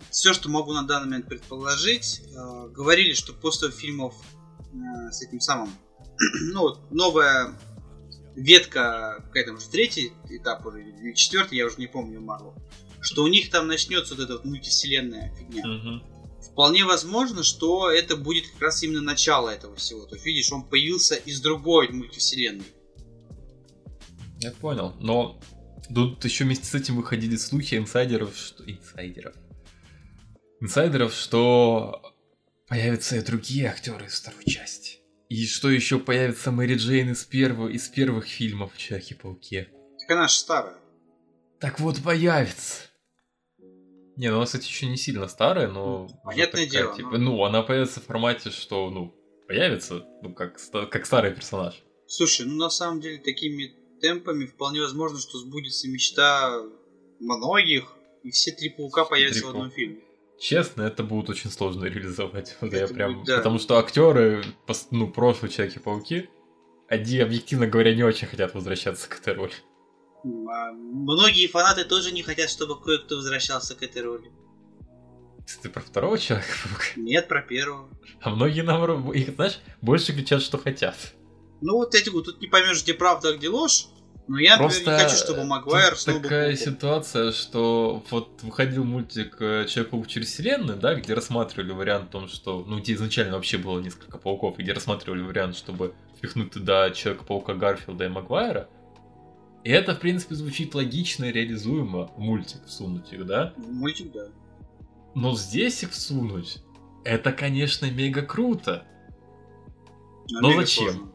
все, 0.10 0.34
что 0.34 0.50
могу 0.50 0.74
на 0.74 0.84
данный 0.84 1.06
момент 1.06 1.28
предположить, 1.28 2.22
э, 2.36 2.70
говорили, 2.70 3.14
что 3.14 3.34
после 3.34 3.70
фильмов 3.70 4.16
э, 4.74 5.12
с 5.12 5.22
этим 5.22 5.40
самым, 5.40 5.70
ну, 6.54 6.62
вот, 6.62 6.92
новая 6.92 7.54
ветка, 8.36 9.22
какая 9.26 9.46
там 9.46 9.56
уже 9.56 9.68
третий 9.70 10.14
этап 10.30 10.66
уже, 10.66 10.82
или 10.82 11.14
четвертый, 11.14 11.58
я 11.58 11.66
уже 11.66 11.78
не 11.78 11.88
помню, 11.88 12.20
Марвел, 12.20 12.56
что 13.02 13.24
у 13.24 13.28
них 13.28 13.52
там 13.52 13.68
начнется 13.68 14.16
вот 14.16 14.24
эта 14.24 14.34
вот 14.34 14.46
мультивселенная 14.46 15.36
фигня. 15.36 15.64
Угу. 15.68 16.23
Вполне 16.54 16.86
возможно, 16.86 17.44
что 17.44 17.89
это 17.89 18.16
будет 18.16 18.48
как 18.48 18.62
раз 18.62 18.84
именно 18.84 19.02
начало 19.02 19.50
этого 19.50 19.76
всего. 19.76 20.06
То 20.06 20.16
есть, 20.16 20.26
видишь, 20.26 20.52
он 20.52 20.63
появился 20.63 21.16
из 21.16 21.42
другой 21.42 21.89
мультивселенной. 21.89 22.66
Я 24.39 24.52
понял. 24.52 24.94
Но 25.00 25.39
тут 25.94 26.24
еще 26.24 26.44
вместе 26.44 26.66
с 26.66 26.76
этим 26.76 26.98
выходили 26.98 27.38
слухи 27.38 27.74
инсайдеров, 27.76 28.38
что... 28.38 28.63
Инсайдеров. 28.70 29.36
Инсайдеров, 30.62 31.13
что 31.16 32.16
появятся 32.68 33.16
и 33.18 33.22
другие 33.22 33.70
актеры 33.70 34.06
из 34.06 34.22
второй 34.22 34.46
части. 34.46 35.00
И 35.30 35.48
что 35.48 35.72
еще 35.72 35.98
появится 35.98 36.52
Мэри 36.52 36.76
Джейн 36.76 37.13
из, 37.13 37.24
первого, 37.24 37.68
из 37.68 37.88
первых 37.88 38.28
фильмов 38.28 38.78
Человеке-пауке. 38.78 39.70
Так 40.02 40.12
она 40.12 40.28
же 40.28 40.36
старая. 40.36 40.78
Так 41.60 41.80
вот 41.80 42.04
появится. 42.04 42.93
Не, 44.15 44.30
ну 44.30 44.38
она, 44.38 44.45
кстати, 44.45 44.67
еще 44.67 44.86
не 44.86 44.97
сильно 44.97 45.28
старая, 45.28 45.67
но... 45.67 46.08
Понятное 46.23 46.65
такая, 46.65 46.84
дело. 46.84 46.95
Типа, 46.95 47.12
но... 47.12 47.17
Ну, 47.17 47.43
она 47.45 47.63
появится 47.63 47.99
в 47.99 48.06
формате, 48.06 48.52
что, 48.52 48.89
ну, 48.89 49.13
появится, 49.47 50.06
ну, 50.21 50.34
как, 50.34 50.60
как 50.89 51.06
старый 51.06 51.34
персонаж. 51.34 51.84
Слушай, 52.06 52.45
ну, 52.45 52.56
на 52.56 52.69
самом 52.69 53.02
деле, 53.02 53.17
такими 53.17 53.73
темпами 54.02 54.45
вполне 54.45 54.82
возможно, 54.82 55.19
что 55.19 55.39
сбудется 55.39 55.88
мечта 55.88 56.62
многих, 57.19 57.95
и 58.23 58.30
все 58.32 58.52
три 58.52 58.69
паука 58.69 59.06
появятся 59.06 59.39
три 59.39 59.47
в 59.47 59.49
одном 59.49 59.71
фильме. 59.71 60.02
Честно, 60.39 60.84
это 60.84 61.04
будет 61.04 61.30
очень 61.30 61.49
сложно 61.49 61.86
реализовать. 61.86 62.56
Это 62.60 62.76
я 62.76 62.88
прям... 62.88 63.15
Будет, 63.15 63.28
да. 63.28 63.38
Потому 63.38 63.60
что 63.60 63.78
актеры, 63.78 64.43
ну, 64.91 65.08
прошлые 65.10 65.52
Человеки-пауки, 65.52 66.30
они, 66.88 67.19
объективно 67.19 67.65
говоря, 67.65 67.95
не 67.95 68.04
очень 68.04 68.28
хотят 68.28 68.54
возвращаться 68.54 69.10
к 69.10 69.19
этой 69.19 69.34
роли. 69.34 69.54
А 70.24 70.72
многие 70.72 71.48
фанаты 71.48 71.84
тоже 71.84 72.12
не 72.12 72.24
хотят, 72.24 72.50
чтобы 72.50 72.80
кое-кто 72.80 73.18
возвращался 73.18 73.76
к 73.76 73.84
этой 73.84 74.02
роли. 74.02 74.32
Ты 75.62 75.70
про 75.70 75.82
второго 75.82 76.18
человека 76.18 76.48
Нет, 76.96 77.28
про 77.28 77.42
первого. 77.42 77.90
А 78.22 78.30
многие, 78.30 78.62
наоборот, 78.62 79.14
их, 79.14 79.36
знаешь, 79.36 79.60
больше 79.82 80.14
кричат, 80.14 80.42
что 80.42 80.58
хотят. 80.58 80.96
Ну 81.62 81.74
вот 81.74 81.94
эти 81.96 82.10
вот, 82.10 82.26
тут 82.26 82.42
не 82.42 82.48
поймешь, 82.48 82.84
где 82.84 82.94
правда, 82.94 83.30
а 83.30 83.34
где 83.34 83.50
ложь. 83.50 83.88
Но 84.28 84.40
я, 84.40 84.58
Просто 84.58 84.80
например, 84.80 85.00
не 85.00 85.06
хочу, 85.06 85.18
чтобы 85.18 85.44
Магуайр 85.44 85.98
снова 85.98 86.22
такая 86.22 86.52
был 86.52 86.58
ситуация, 86.58 87.32
что 87.34 88.04
вот 88.10 88.42
выходил 88.42 88.86
мультик 88.86 89.36
э, 89.42 89.66
Человек-паук 89.68 90.08
через 90.08 90.30
вселенную, 90.30 90.80
да, 90.80 90.96
где 90.96 91.14
рассматривали 91.14 91.74
вариант 91.74 92.10
о 92.10 92.12
том, 92.12 92.28
что, 92.30 92.64
ну, 92.66 92.80
где 92.80 92.94
изначально 92.94 93.36
вообще 93.36 93.58
было 93.58 93.82
несколько 93.82 94.18
пауков, 94.18 94.58
где 94.58 94.72
рассматривали 94.72 95.22
вариант, 95.22 95.58
чтобы 95.58 95.94
впихнуть 96.18 96.52
туда 96.54 96.90
Человека-паука 96.92 97.54
Гарфилда 97.54 98.06
и 98.06 98.08
Магуайра. 98.08 98.70
И 99.63 99.69
это, 99.69 99.95
в 99.95 99.99
принципе, 99.99 100.36
звучит 100.36 100.76
логично 100.76 101.26
и 101.26 101.32
реализуемо 101.32 102.08
в 102.08 102.19
мультик 102.19 102.65
всунуть 102.65 103.13
их, 103.13 103.26
да? 103.26 103.54
В 103.56 103.71
мультик, 103.71 104.12
да. 104.12 104.28
Но 105.15 105.36
здесь 105.36 105.84
их 105.84 105.91
всунуть, 105.91 106.63
это, 107.06 107.32
конечно, 107.32 107.89
мега 107.89 108.23
круто. 108.23 108.86
Но, 110.30 110.41
Но 110.41 110.60
зачем? 110.60 110.86
Сложно. 110.86 111.12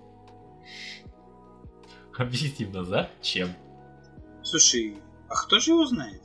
Объективно, 2.17 2.85
зачем? 2.85 3.51
Слушай, 4.43 4.97
а 5.29 5.35
кто 5.35 5.59
же 5.59 5.73
его 5.73 5.87
знает? 5.87 6.23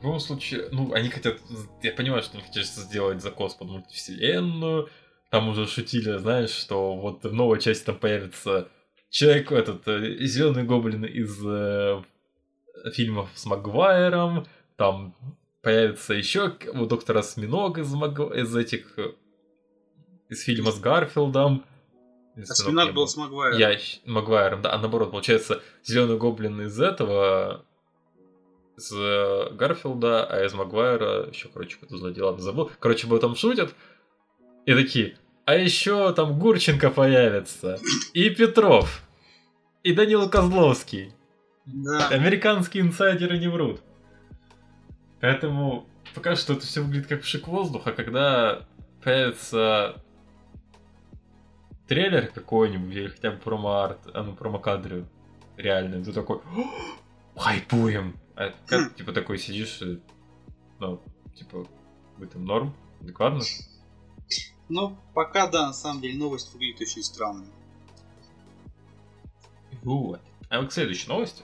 В 0.00 0.04
любом 0.04 0.20
случае, 0.20 0.68
ну, 0.70 0.92
они 0.92 1.08
хотят... 1.08 1.40
Я 1.82 1.92
понимаю, 1.92 2.22
что 2.22 2.38
они 2.38 2.46
хотят 2.46 2.66
сделать 2.66 3.20
закос 3.20 3.54
под 3.54 3.68
мультивселенную. 3.68 4.88
Там 5.30 5.48
уже 5.48 5.66
шутили, 5.66 6.16
знаешь, 6.18 6.50
что 6.50 6.96
вот 6.96 7.24
в 7.24 7.32
новой 7.32 7.60
части 7.60 7.84
там 7.84 7.98
появится 7.98 8.68
человек, 9.10 9.52
этот, 9.52 9.86
э, 9.88 10.24
зеленый 10.24 10.64
гоблин 10.64 11.04
из 11.04 11.44
э, 11.44 12.02
фильмов 12.92 13.30
с 13.34 13.46
Магуайром. 13.46 14.46
Там 14.76 15.14
появится 15.62 16.14
еще 16.14 16.54
вот 16.74 16.88
доктор 16.88 17.18
Осьминог 17.18 17.78
из, 17.78 17.92
Маг... 17.92 18.18
из 18.34 18.54
этих... 18.54 18.98
Э, 18.98 19.12
из 20.28 20.42
фильма 20.42 20.72
с 20.72 20.78
Гарфилдом. 20.78 21.64
Осьминог 22.36 22.92
был 22.92 23.08
с 23.08 23.16
Магуайром. 23.16 23.58
Я 23.58 23.78
Магуайром, 24.04 24.62
да, 24.62 24.72
а 24.72 24.78
наоборот, 24.78 25.10
получается, 25.10 25.62
зеленый 25.82 26.18
гоблин 26.18 26.60
из 26.60 26.78
этого, 26.78 27.64
с 28.76 28.92
Гарфилда, 29.52 30.26
а 30.26 30.44
из 30.44 30.54
Магуайра 30.54 31.28
еще, 31.30 31.48
короче, 31.48 31.78
кто 31.80 31.96
за 31.96 32.10
дела 32.12 32.38
забыл. 32.38 32.70
Короче, 32.78 33.06
об 33.06 33.14
этом 33.14 33.34
шутят. 33.34 33.74
И 34.66 34.74
такие, 34.74 35.16
а 35.48 35.54
еще 35.54 36.12
там 36.12 36.38
Гурченко 36.38 36.90
появится, 36.90 37.78
и 38.12 38.28
Петров, 38.28 39.00
и 39.82 39.94
Данила 39.94 40.28
Козловский. 40.28 41.14
Да. 41.64 42.08
Американские 42.08 42.82
инсайдеры 42.82 43.38
не 43.38 43.48
врут. 43.48 43.80
Поэтому 45.22 45.88
пока 46.14 46.36
что 46.36 46.52
это 46.52 46.66
все 46.66 46.82
выглядит 46.82 47.06
как 47.06 47.22
пшик 47.22 47.48
воздуха, 47.48 47.92
когда 47.92 48.68
появится 49.02 50.04
трейлер 51.86 52.26
какой-нибудь, 52.26 52.94
или 52.94 53.08
хотя 53.08 53.30
бы 53.30 53.38
промо-арт, 53.38 54.00
а 54.12 54.24
ну, 54.24 54.34
промо-кадры 54.34 55.06
реальные, 55.56 56.04
ты 56.04 56.12
такой, 56.12 56.42
хайпуем. 57.34 58.20
А 58.36 58.52
как, 58.66 58.90
хм. 58.90 58.94
типа, 58.96 59.12
такой 59.12 59.38
сидишь, 59.38 59.80
ну, 60.78 61.02
типа, 61.34 61.66
в 62.18 62.22
этом 62.22 62.44
норм, 62.44 62.76
адекватно? 63.00 63.40
Ну, 64.68 64.96
пока, 65.14 65.46
да, 65.46 65.68
на 65.68 65.72
самом 65.72 66.02
деле, 66.02 66.18
новость 66.18 66.52
выглядит 66.52 66.80
очень 66.82 67.02
странно. 67.02 67.46
Вот. 69.82 70.20
А 70.50 70.60
вот 70.60 70.70
к 70.70 70.72
следующей 70.72 71.08
новости. 71.08 71.42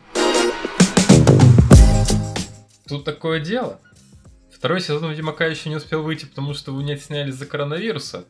Тут 2.87 3.05
такое 3.05 3.41
дело. 3.41 3.81
Второй 4.53 4.81
сезон 4.81 5.11
Ведьмака 5.11 5.47
еще 5.47 5.69
не 5.69 5.77
успел 5.77 6.03
выйти, 6.03 6.27
потому 6.27 6.55
что 6.55 6.71
его 6.71 6.83
не 6.83 6.93
отсняли 6.93 7.31
из-за 7.31 7.47
коронавируса. 7.47 8.27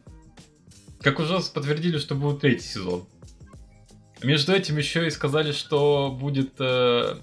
Как 1.00 1.18
уже 1.18 1.38
подтвердили, 1.52 1.98
что 1.98 2.14
будет 2.14 2.40
третий 2.40 2.66
сезон. 2.66 3.06
Между 4.22 4.52
этим 4.52 4.78
еще 4.78 5.06
и 5.06 5.10
сказали, 5.10 5.52
что 5.52 6.10
будет 6.10 6.54
э, 6.58 7.16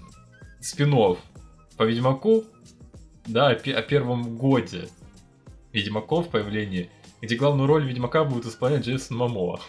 спин 0.62 0.96
по 1.78 1.84
Ведьмаку, 1.84 2.44
да, 3.26 3.50
о, 3.50 3.54
о 3.54 3.82
первом 3.82 4.38
годе 4.38 4.88
Ведьмаков 5.74 6.30
появления, 6.30 6.90
где 7.22 7.36
главную 7.36 7.68
роль 7.68 7.86
Ведьмака 7.86 8.24
будет 8.24 8.46
исполнять 8.46 8.86
Джейсон 8.86 9.18
Мамоа. 9.18 9.60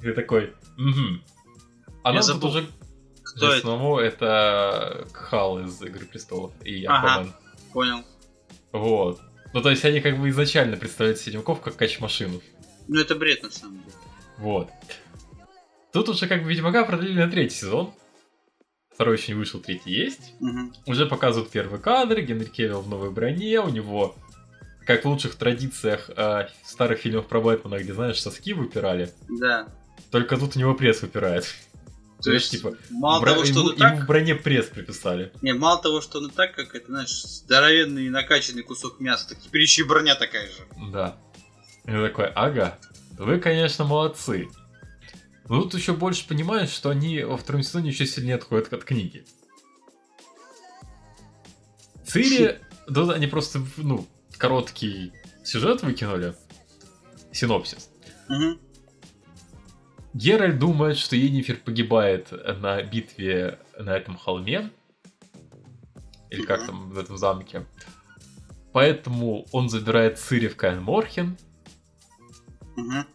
Ты 0.00 0.12
такой, 0.12 0.52
угу. 0.76 1.20
А 2.02 2.12
нам 2.12 2.22
тут 2.22 2.44
уже 2.44 2.66
кто 3.22 3.50
Джейсон 3.50 3.58
это? 3.58 3.66
Мамоа 3.68 4.00
это 4.00 5.08
Хал 5.12 5.60
из 5.60 5.80
Игры 5.82 6.06
Престолов 6.06 6.52
и 6.62 6.84
Аквамен. 6.84 7.28
Ага, 7.28 7.38
понял. 7.72 8.04
Вот. 8.72 9.20
Ну, 9.52 9.62
то 9.62 9.70
есть 9.70 9.84
они 9.84 10.00
как 10.00 10.18
бы 10.18 10.28
изначально 10.28 10.76
представляют 10.76 11.24
Ведьмаков 11.24 11.60
как 11.60 11.76
кач-машину. 11.76 12.40
Ну, 12.88 13.00
это 13.00 13.14
бред, 13.14 13.42
на 13.42 13.50
самом 13.50 13.78
деле. 13.78 13.92
Вот. 14.38 14.68
Тут 15.92 16.08
уже 16.08 16.26
как 16.26 16.42
бы 16.42 16.50
Ведьмака 16.50 16.84
продлили 16.84 17.18
на 17.18 17.30
третий 17.30 17.56
сезон. 17.56 17.94
Второй 18.92 19.16
еще 19.16 19.32
не 19.32 19.38
вышел, 19.38 19.60
третий 19.60 19.90
есть. 19.90 20.34
Угу. 20.40 20.92
Уже 20.92 21.06
показывают 21.06 21.50
первый 21.50 21.80
кадр, 21.80 22.20
Генри 22.20 22.44
Кевилл 22.44 22.80
в 22.80 22.88
новой 22.88 23.10
броне, 23.10 23.60
у 23.60 23.68
него, 23.68 24.16
как 24.86 25.04
в 25.04 25.08
лучших 25.08 25.34
традициях 25.36 26.10
э, 26.14 26.48
старых 26.64 27.00
фильмов 27.00 27.26
про 27.26 27.40
Бэтмена, 27.40 27.78
где, 27.78 27.94
знаешь, 27.94 28.20
соски 28.20 28.52
выпирали. 28.52 29.12
Да. 29.28 29.68
Только 30.10 30.36
тут 30.36 30.56
у 30.56 30.58
него 30.58 30.74
пресс 30.74 31.02
выпирает. 31.02 31.46
То 32.22 32.32
есть, 32.32 32.50
типа, 32.50 32.74
мало 32.90 33.20
бро... 33.20 33.32
того, 33.32 33.44
что 33.44 33.60
ему, 33.60 33.68
он 33.70 33.76
так... 33.76 33.92
ему 33.92 34.02
в 34.02 34.06
броне 34.06 34.34
пресс 34.34 34.66
приписали. 34.66 35.32
Не, 35.42 35.52
мало 35.52 35.80
того, 35.82 36.00
что 36.00 36.18
он 36.18 36.28
и 36.28 36.30
так, 36.30 36.54
как 36.54 36.74
это, 36.74 36.86
знаешь, 36.86 37.22
здоровенный 37.22 38.08
накачанный 38.08 38.62
кусок 38.62 39.00
мяса, 39.00 39.28
так 39.28 39.40
теперь 39.40 39.62
еще 39.62 39.82
и 39.82 39.84
броня 39.84 40.14
такая 40.14 40.46
же. 40.46 40.66
Да. 40.92 41.18
Я 41.84 42.02
такой, 42.02 42.26
ага, 42.28 42.78
вы, 43.18 43.38
конечно, 43.40 43.84
молодцы. 43.84 44.48
Но 45.48 45.62
тут 45.62 45.74
еще 45.74 45.92
больше 45.92 46.26
понимаешь, 46.26 46.70
что 46.70 46.88
они 46.88 47.22
во 47.22 47.36
втором 47.36 47.62
сезоне 47.62 47.90
еще 47.90 48.06
сильнее 48.06 48.36
отходят 48.36 48.72
от 48.72 48.84
книги. 48.84 49.26
Цири, 52.06 52.58
тут 52.86 53.10
они 53.10 53.26
просто, 53.26 53.60
ну, 53.76 54.08
короткий 54.48 55.12
сюжет 55.42 55.82
выкинули. 55.82 56.34
Синопсис. 57.32 57.90
Угу. 58.28 58.58
Геральт 60.12 60.58
думает, 60.58 60.96
что 60.98 61.16
Енифер 61.16 61.56
погибает 61.56 62.30
на 62.60 62.82
битве 62.82 63.58
на 63.78 63.96
этом 63.96 64.16
холме. 64.16 64.70
или 66.30 66.44
как 66.44 66.66
там 66.66 66.90
в 66.90 66.98
этом 66.98 67.16
замке. 67.16 67.64
Поэтому 68.72 69.46
он 69.52 69.68
забирает 69.68 70.18
Цири 70.18 70.48
в 70.48 70.56
Каин 70.56 70.82
Морхен, 70.82 71.36
Мгм. 72.76 73.06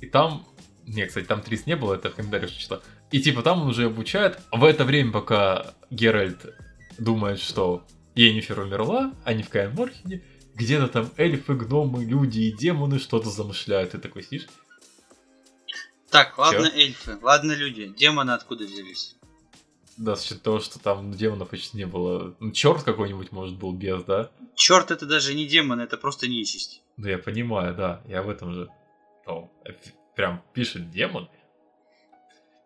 и 0.00 0.06
там... 0.06 0.44
Не, 0.84 1.06
кстати, 1.06 1.24
там 1.24 1.40
Трис 1.40 1.66
не 1.66 1.76
было, 1.76 1.94
это 1.94 2.10
в 2.10 2.16
комментариях 2.16 2.50
читал. 2.50 2.82
И 3.12 3.22
типа 3.22 3.42
там 3.42 3.62
он 3.62 3.68
уже 3.68 3.86
обучает. 3.86 4.40
В 4.50 4.64
это 4.64 4.84
время, 4.84 5.12
пока 5.12 5.74
Геральт 5.90 6.44
думает, 6.98 7.38
что 7.38 7.86
Енифер 8.16 8.58
умерла, 8.60 9.14
а 9.24 9.32
не 9.34 9.44
в 9.44 9.48
Каин 9.50 9.72
Морхене, 9.74 10.20
где-то 10.54 10.88
там 10.88 11.10
эльфы, 11.16 11.54
гномы, 11.54 12.04
люди 12.04 12.40
и 12.40 12.52
демоны 12.52 12.98
что-то 12.98 13.30
замышляют. 13.30 13.92
Ты 13.92 13.98
такой 13.98 14.22
сидишь, 14.22 14.46
Так, 16.10 16.38
ладно 16.38 16.66
эльфы, 16.66 17.18
ладно 17.22 17.52
люди. 17.52 17.86
Демоны 17.96 18.30
откуда 18.32 18.64
взялись? 18.64 19.16
да, 19.96 20.16
с 20.16 20.24
учетом 20.24 20.40
того, 20.42 20.60
что 20.60 20.80
там 20.80 21.12
демонов 21.12 21.50
почти 21.50 21.76
не 21.76 21.86
было. 21.86 22.34
Ну, 22.40 22.50
черт 22.50 22.82
какой-нибудь, 22.82 23.30
может, 23.30 23.56
был 23.56 23.72
без, 23.72 24.02
да? 24.02 24.28
Черт, 24.56 24.90
это 24.90 25.06
даже 25.06 25.34
не 25.34 25.46
демон, 25.46 25.80
это 25.80 25.96
просто 25.96 26.26
нечисть. 26.26 26.82
Да, 26.96 27.10
я 27.10 27.18
понимаю, 27.18 27.76
да, 27.76 28.00
я 28.08 28.22
в 28.22 28.28
этом 28.28 28.52
же. 28.52 28.68
О, 29.26 29.48
прям 30.16 30.42
пишет 30.52 30.90
демон. 30.90 31.28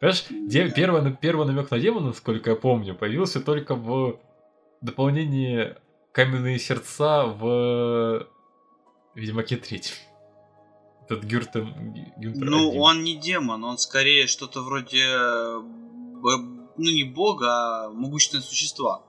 Понимаешь, 0.01 0.25
де- 0.31 0.71
первый, 0.71 1.15
первый 1.17 1.47
намек 1.47 1.71
на 1.71 1.79
демона, 1.79 2.07
насколько 2.09 2.51
я 2.51 2.57
помню, 2.57 2.95
появился 2.95 3.41
только 3.41 3.75
в 3.75 4.19
дополнении 4.81 5.77
Каменные 6.19 6.59
сердца 6.59 7.27
в 7.27 8.27
Ведьмаке 9.15 9.57
3. 9.57 9.83
Этот 11.05 11.23
Гюртен... 11.23 11.95
Гюнтер 12.17 12.45
Ну, 12.45 12.71
один. 12.71 12.81
он 12.81 13.05
не 13.05 13.15
демон, 13.15 13.63
он 13.63 13.79
скорее 13.79 14.27
что-то 14.27 14.63
вроде... 14.63 14.99
э, 14.99 15.61
Ну, 15.61 16.75
не 16.77 17.05
бога, 17.05 17.47
а 17.85 17.91
могущественное 17.91 18.43
существа. 18.43 19.05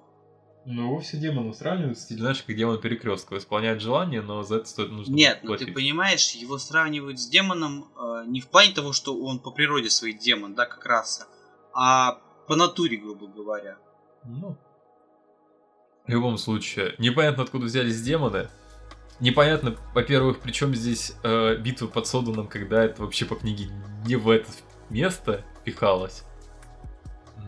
Ну, 0.66 0.84
его 0.84 1.00
все 1.00 1.18
демоны 1.18 1.52
сравнивают, 1.56 1.98
стиле, 1.98 2.20
знаешь, 2.20 2.44
как 2.44 2.56
демон 2.56 2.80
перекрестка. 2.80 3.40
Исполняет 3.40 3.82
желание, 3.82 4.22
но 4.22 4.44
за 4.44 4.58
это 4.58 4.66
стоит 4.68 4.92
нужно 4.92 5.12
Нет, 5.12 5.40
ну 5.42 5.58
ты 5.58 5.66
понимаешь, 5.74 6.36
его 6.36 6.60
сравнивают 6.60 7.20
с 7.20 7.28
демоном 7.28 7.92
э, 7.98 8.26
не 8.28 8.40
в 8.40 8.50
плане 8.50 8.72
того, 8.72 8.94
что 8.94 9.20
он 9.20 9.40
по 9.40 9.50
природе 9.50 9.90
свой 9.90 10.14
демон, 10.14 10.54
да, 10.54 10.68
как 10.68 10.86
раса, 10.86 11.26
а 11.74 12.22
по 12.48 12.56
натуре, 12.56 12.98
грубо 12.98 13.26
говоря. 13.26 13.80
Ну. 14.26 14.56
В 16.10 16.12
любом 16.12 16.40
случае, 16.40 16.96
непонятно, 16.98 17.44
откуда 17.44 17.68
взялись 17.68 18.02
демоны. 18.02 18.50
Непонятно, 19.20 19.76
во-первых, 19.94 20.40
причем 20.40 20.74
здесь 20.74 21.14
э, 21.22 21.56
битва 21.58 21.86
под 21.86 22.08
Содоном, 22.08 22.48
когда 22.48 22.84
это 22.84 23.04
вообще 23.04 23.26
по 23.26 23.36
книге 23.36 23.70
не 24.08 24.16
в 24.16 24.28
это 24.28 24.50
место 24.90 25.46
пихалось. 25.64 26.24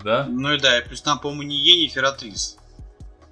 Да? 0.04 0.28
Ну 0.30 0.54
и 0.54 0.60
да, 0.60 0.78
и 0.78 0.88
плюс 0.88 1.02
там, 1.02 1.18
по-моему, 1.18 1.42
не 1.42 1.58
Енифер, 1.58 2.06
а 2.06 2.12
Трис. 2.12 2.60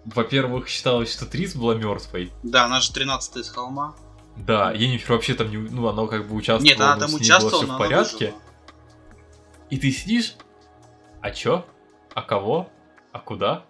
Во-первых, 0.04 0.68
считалось, 0.68 1.14
что 1.14 1.28
Трис 1.28 1.56
была 1.56 1.76
мертвой. 1.76 2.32
Да, 2.42 2.66
она 2.66 2.82
же 2.82 2.92
13 2.92 3.46
с 3.46 3.50
холма. 3.52 3.96
Да, 4.36 4.72
Енифер 4.72 5.12
вообще 5.12 5.36
там 5.36 5.52
не... 5.52 5.58
Ну, 5.58 5.88
она 5.88 6.08
как 6.08 6.28
бы 6.28 6.34
участвовала, 6.34 6.66
Нет, 6.66 6.82
она 6.82 6.98
там 6.98 7.14
участвовала, 7.14 7.52
было 7.52 7.66
все 7.66 7.76
в 7.76 7.78
порядке. 7.78 8.26
выжила. 8.26 8.42
И 9.70 9.78
ты 9.78 9.92
сидишь, 9.92 10.34
а 11.22 11.30
чё? 11.30 11.68
А 12.16 12.24
кого? 12.24 12.68
А 13.12 13.20
куда? 13.20 13.64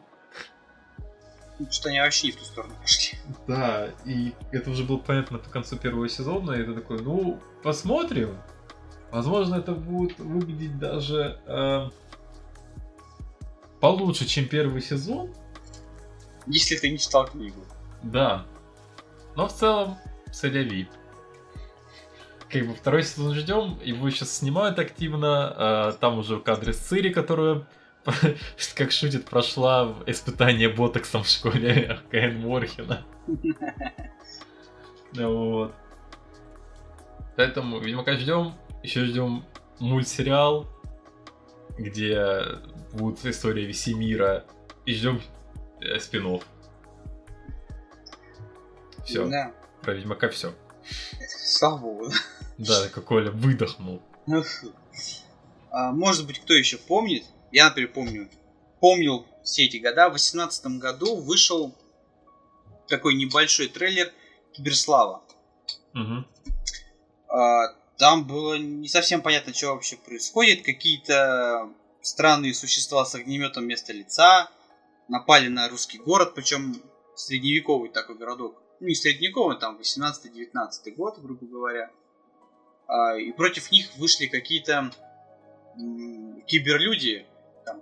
Что 1.69 1.89
они 1.89 1.99
вообще 1.99 2.27
не 2.27 2.31
в 2.33 2.37
ту 2.37 2.45
сторону 2.45 2.73
пошли. 2.81 3.17
Да, 3.47 3.89
и 4.05 4.33
это 4.51 4.69
уже 4.69 4.83
было 4.83 4.97
понятно 4.97 5.39
по 5.39 5.49
концу 5.49 5.77
первого 5.77 6.07
сезона, 6.07 6.53
и 6.53 6.63
ты 6.63 6.73
такой, 6.73 7.01
ну, 7.01 7.39
посмотрим. 7.63 8.37
Возможно, 9.11 9.55
это 9.55 9.73
будет 9.73 10.17
выглядеть 10.19 10.77
даже 10.77 11.39
э, 11.47 11.89
получше, 13.79 14.25
чем 14.25 14.47
первый 14.47 14.81
сезон. 14.81 15.33
Если 16.45 16.75
ты 16.77 16.89
не 16.89 16.97
читал 16.97 17.27
книгу. 17.27 17.59
Да. 18.03 18.45
Но 19.35 19.47
в 19.47 19.53
целом, 19.53 19.97
соляви. 20.31 20.87
Как 22.49 22.67
бы 22.67 22.73
второй 22.73 23.03
сезон 23.03 23.33
ждем, 23.35 23.79
его 23.83 24.09
сейчас 24.09 24.37
снимают 24.37 24.79
активно. 24.79 25.91
э, 25.91 25.97
там 25.99 26.19
уже 26.19 26.39
кадры 26.39 26.73
с 26.73 26.77
Цири, 26.77 27.09
которая, 27.09 27.67
как 28.75 28.91
шутит, 28.91 29.25
прошла 29.25 29.95
испытание 30.07 30.69
ботоксом 30.69 31.23
в 31.23 31.27
школе 31.27 31.99
Каэн 32.11 32.39
Морхена. 32.39 33.05
Вот. 35.13 35.73
Поэтому, 37.35 37.79
видимо, 37.79 38.03
ждем. 38.19 38.53
Еще 38.83 39.05
ждем 39.05 39.43
мультсериал, 39.79 40.67
где 41.79 42.43
будет 42.93 43.25
история 43.25 43.65
Весемира. 43.65 44.45
И 44.85 44.93
ждем 44.93 45.19
э, 45.81 45.97
спинов. 45.99 46.43
Все, 49.03 49.27
Да. 49.27 49.51
про 49.81 49.93
Ведьмака 49.93 50.29
все. 50.29 50.53
Богу. 51.61 52.11
Да, 52.57 52.87
как 52.93 53.05
Коля 53.05 53.31
выдохнул. 53.31 54.01
Ну. 54.27 54.43
А, 55.71 55.91
может 55.91 56.27
быть, 56.27 56.39
кто 56.39 56.53
еще 56.53 56.77
помнит? 56.77 57.25
Я, 57.51 57.69
например, 57.69 57.91
помню. 57.93 58.29
Помнил 58.79 59.25
все 59.43 59.65
эти 59.65 59.77
года. 59.77 60.07
В 60.07 60.13
2018 60.13 60.65
году 60.79 61.15
вышел 61.17 61.75
такой 62.87 63.15
небольшой 63.15 63.67
трейлер 63.67 64.11
Киберслава. 64.53 65.23
Угу. 65.93 66.25
А, 67.27 67.73
Там 67.97 68.25
было 68.25 68.57
не 68.57 68.87
совсем 68.87 69.21
понятно, 69.21 69.53
что 69.53 69.73
вообще 69.73 69.97
происходит. 69.97 70.63
Какие-то 70.63 71.69
странные 72.01 72.53
существа 72.53 73.03
с 73.05 73.15
огнеметом 73.15 73.63
вместо 73.63 73.91
лица 73.91 74.49
напали 75.09 75.47
на 75.49 75.67
русский 75.67 75.97
город, 75.97 76.33
причем 76.35 76.81
средневековый 77.15 77.89
такой 77.89 78.15
городок. 78.17 78.61
Ну, 78.79 78.87
не 78.87 78.95
средневековый, 78.95 79.57
там 79.57 79.77
18-19 79.77 80.91
год, 80.95 81.19
грубо 81.19 81.45
говоря. 81.45 81.91
А, 82.87 83.17
И 83.17 83.31
против 83.33 83.71
них 83.71 83.87
вышли 83.97 84.27
какие-то 84.27 84.91
м, 85.77 86.41
киберлюди, 86.47 87.25
там, 87.71 87.81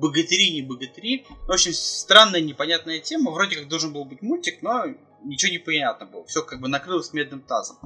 богатыри, 0.00 0.50
не 0.50 0.62
богатыри. 0.62 1.24
В 1.46 1.52
общем, 1.52 1.72
странная, 1.72 2.40
непонятная 2.40 2.98
тема. 3.00 3.30
Вроде 3.30 3.56
как 3.56 3.68
должен 3.68 3.92
был 3.92 4.04
быть 4.04 4.22
мультик, 4.22 4.62
но 4.62 4.84
ничего 5.24 5.52
не 5.52 5.58
понятно 5.58 6.06
было. 6.06 6.24
Все 6.26 6.42
как 6.42 6.60
бы 6.60 6.68
накрылось 6.68 7.12
медным 7.12 7.42
тазом. 7.42 7.78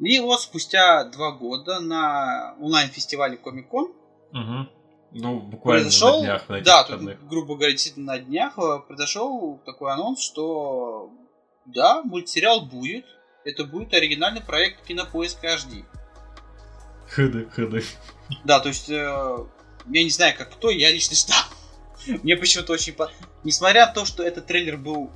И 0.00 0.18
вот 0.18 0.40
спустя 0.40 1.04
два 1.04 1.32
года 1.32 1.80
на 1.80 2.56
онлайн-фестивале 2.60 3.36
Комик-кон 3.36 3.92
Угу. 4.32 4.68
Ну, 5.12 5.40
буквально 5.40 5.84
произошел, 5.84 6.20
на 6.20 6.26
днях, 6.26 6.48
на 6.48 6.60
да, 6.60 6.82
тут, 6.82 7.00
грубо 7.28 7.54
говоря, 7.54 7.70
действительно 7.70 8.14
на 8.14 8.18
днях 8.18 8.58
э, 8.58 8.80
произошел 8.80 9.62
такой 9.64 9.92
анонс, 9.92 10.20
что 10.20 11.12
да, 11.66 12.02
мультсериал 12.02 12.66
будет. 12.66 13.04
Это 13.44 13.64
будет 13.64 13.94
оригинальный 13.94 14.40
проект 14.40 14.84
Кинопоиска 14.84 15.54
HD. 15.54 15.84
Хд, 17.08 17.52
хд. 17.52 17.84
Да, 18.44 18.58
то 18.58 18.68
есть, 18.70 18.90
э, 18.90 19.36
я 19.90 20.04
не 20.04 20.10
знаю, 20.10 20.34
как 20.36 20.52
кто, 20.52 20.70
я 20.70 20.90
лично 20.90 21.16
ждал. 21.16 21.42
Мне 22.22 22.36
почему-то 22.36 22.72
очень... 22.72 22.92
по- 22.92 23.10
Несмотря 23.44 23.86
на 23.86 23.92
то, 23.92 24.04
что 24.04 24.22
этот 24.22 24.46
трейлер 24.46 24.76
был 24.76 25.10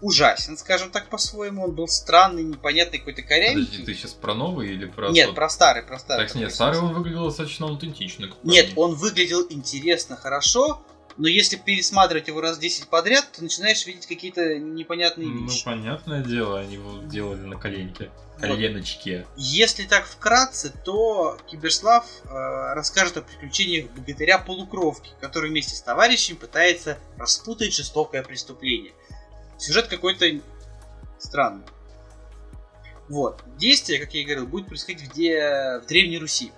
ужасен, 0.00 0.56
скажем 0.56 0.90
так, 0.90 1.10
по-своему, 1.10 1.64
он 1.64 1.72
был 1.74 1.86
странный, 1.86 2.42
непонятный, 2.42 2.98
какой-то 2.98 3.20
Подожди, 3.22 3.42
корявенький. 3.44 3.84
ты 3.84 3.94
сейчас 3.94 4.12
про 4.14 4.34
новый 4.34 4.68
или 4.70 4.86
про... 4.86 5.10
Нет, 5.10 5.26
тот? 5.26 5.34
про 5.34 5.48
старый, 5.50 5.82
про 5.82 5.98
старый. 5.98 6.26
Так, 6.26 6.34
нет, 6.36 6.54
старый 6.54 6.78
он 6.80 6.94
выглядел 6.94 7.26
достаточно 7.26 7.66
аутентично. 7.66 8.30
Нет, 8.42 8.72
он 8.76 8.94
выглядел 8.94 9.46
интересно, 9.50 10.16
хорошо, 10.16 10.82
но 11.20 11.28
если 11.28 11.56
пересматривать 11.56 12.28
его 12.28 12.40
раз 12.40 12.58
10 12.58 12.88
подряд, 12.88 13.30
то 13.32 13.42
начинаешь 13.42 13.84
видеть 13.86 14.06
какие-то 14.06 14.58
непонятные 14.58 15.28
Ну, 15.28 15.46
вещи. 15.46 15.64
понятное 15.64 16.22
дело, 16.24 16.58
они 16.60 16.74
его 16.74 16.98
делали 17.02 17.40
на 17.42 17.56
коленке. 17.56 18.10
Коленочке. 18.38 19.26
Если 19.36 19.84
так 19.84 20.06
вкратце, 20.06 20.72
то 20.84 21.36
Киберслав 21.50 22.06
э, 22.24 22.28
расскажет 22.74 23.18
о 23.18 23.22
приключениях 23.22 23.90
богатыря 23.90 24.38
полукровки, 24.38 25.10
который 25.20 25.50
вместе 25.50 25.76
с 25.76 25.82
товарищем 25.82 26.36
пытается 26.36 26.96
распутать 27.18 27.74
жестокое 27.74 28.22
преступление. 28.22 28.92
Сюжет 29.58 29.88
какой-то 29.88 30.24
странный. 31.18 31.66
Вот. 33.10 33.42
Действие, 33.58 33.98
как 33.98 34.14
я 34.14 34.22
и 34.22 34.24
говорил, 34.24 34.46
будет 34.46 34.68
происходить 34.68 35.02
в, 35.10 35.12
де- 35.14 35.80
в 35.82 35.86
Древней 35.86 36.16
Руси. 36.18 36.50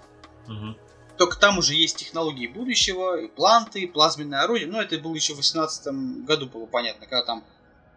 Мгм. 0.47 0.77
Только 1.23 1.39
там 1.39 1.59
уже 1.59 1.75
есть 1.75 1.99
технологии 1.99 2.49
будущего, 2.49 3.17
и 3.17 3.29
планты, 3.29 3.83
и 3.83 3.87
плазменное 3.87 4.41
орудие. 4.41 4.67
Но 4.67 4.83
это 4.83 4.99
было 4.99 5.15
еще 5.15 5.35
в 5.35 5.37
18 5.37 6.25
году, 6.25 6.47
было 6.47 6.67
понятно, 6.67 7.07
когда 7.07 7.25
там 7.25 7.45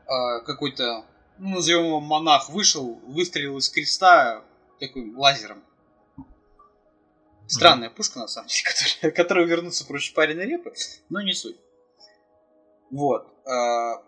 э, 0.05 0.41
какой-то, 0.45 1.03
ну, 1.39 1.55
назовем 1.55 1.85
его 1.85 1.99
монах, 1.99 2.49
вышел, 2.49 3.01
выстрелил 3.07 3.57
из 3.57 3.67
креста 3.71 4.43
таким 4.79 5.17
лазером. 5.17 5.63
Странная 7.47 7.89
пушка, 7.89 8.19
на 8.19 8.27
самом 8.27 8.47
деле, 8.47 8.61
которая, 8.69 9.11
которая 9.11 9.45
вернуться 9.45 9.87
проще 9.87 10.13
пареной 10.13 10.45
репы, 10.45 10.75
но 11.09 11.19
не 11.23 11.33
суть. 11.33 11.57
Вот. 12.91 13.25
Э, 13.47 14.03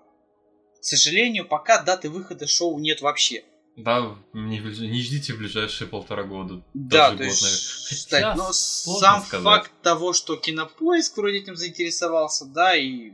к 0.79 0.83
сожалению, 0.83 1.47
пока 1.47 1.81
даты 1.81 2.11
выхода 2.11 2.45
шоу 2.45 2.77
нет 2.77 3.01
вообще. 3.01 3.43
Да, 3.77 4.17
не, 4.33 4.59
не 4.59 5.01
ждите 5.03 5.33
в 5.33 5.37
ближайшие 5.37 5.87
полтора 5.87 6.23
года. 6.23 6.65
Да, 6.73 7.11
то 7.11 7.17
год, 7.17 7.25
есть, 7.27 8.09
Хотя, 8.09 8.35
но 8.35 8.51
сложно 8.51 9.07
сам 9.07 9.21
сказать. 9.21 9.43
факт 9.45 9.71
того, 9.83 10.13
что 10.13 10.35
Кинопоиск 10.35 11.15
вроде 11.15 11.37
этим 11.37 11.55
заинтересовался, 11.55 12.45
да, 12.45 12.75
и, 12.75 13.11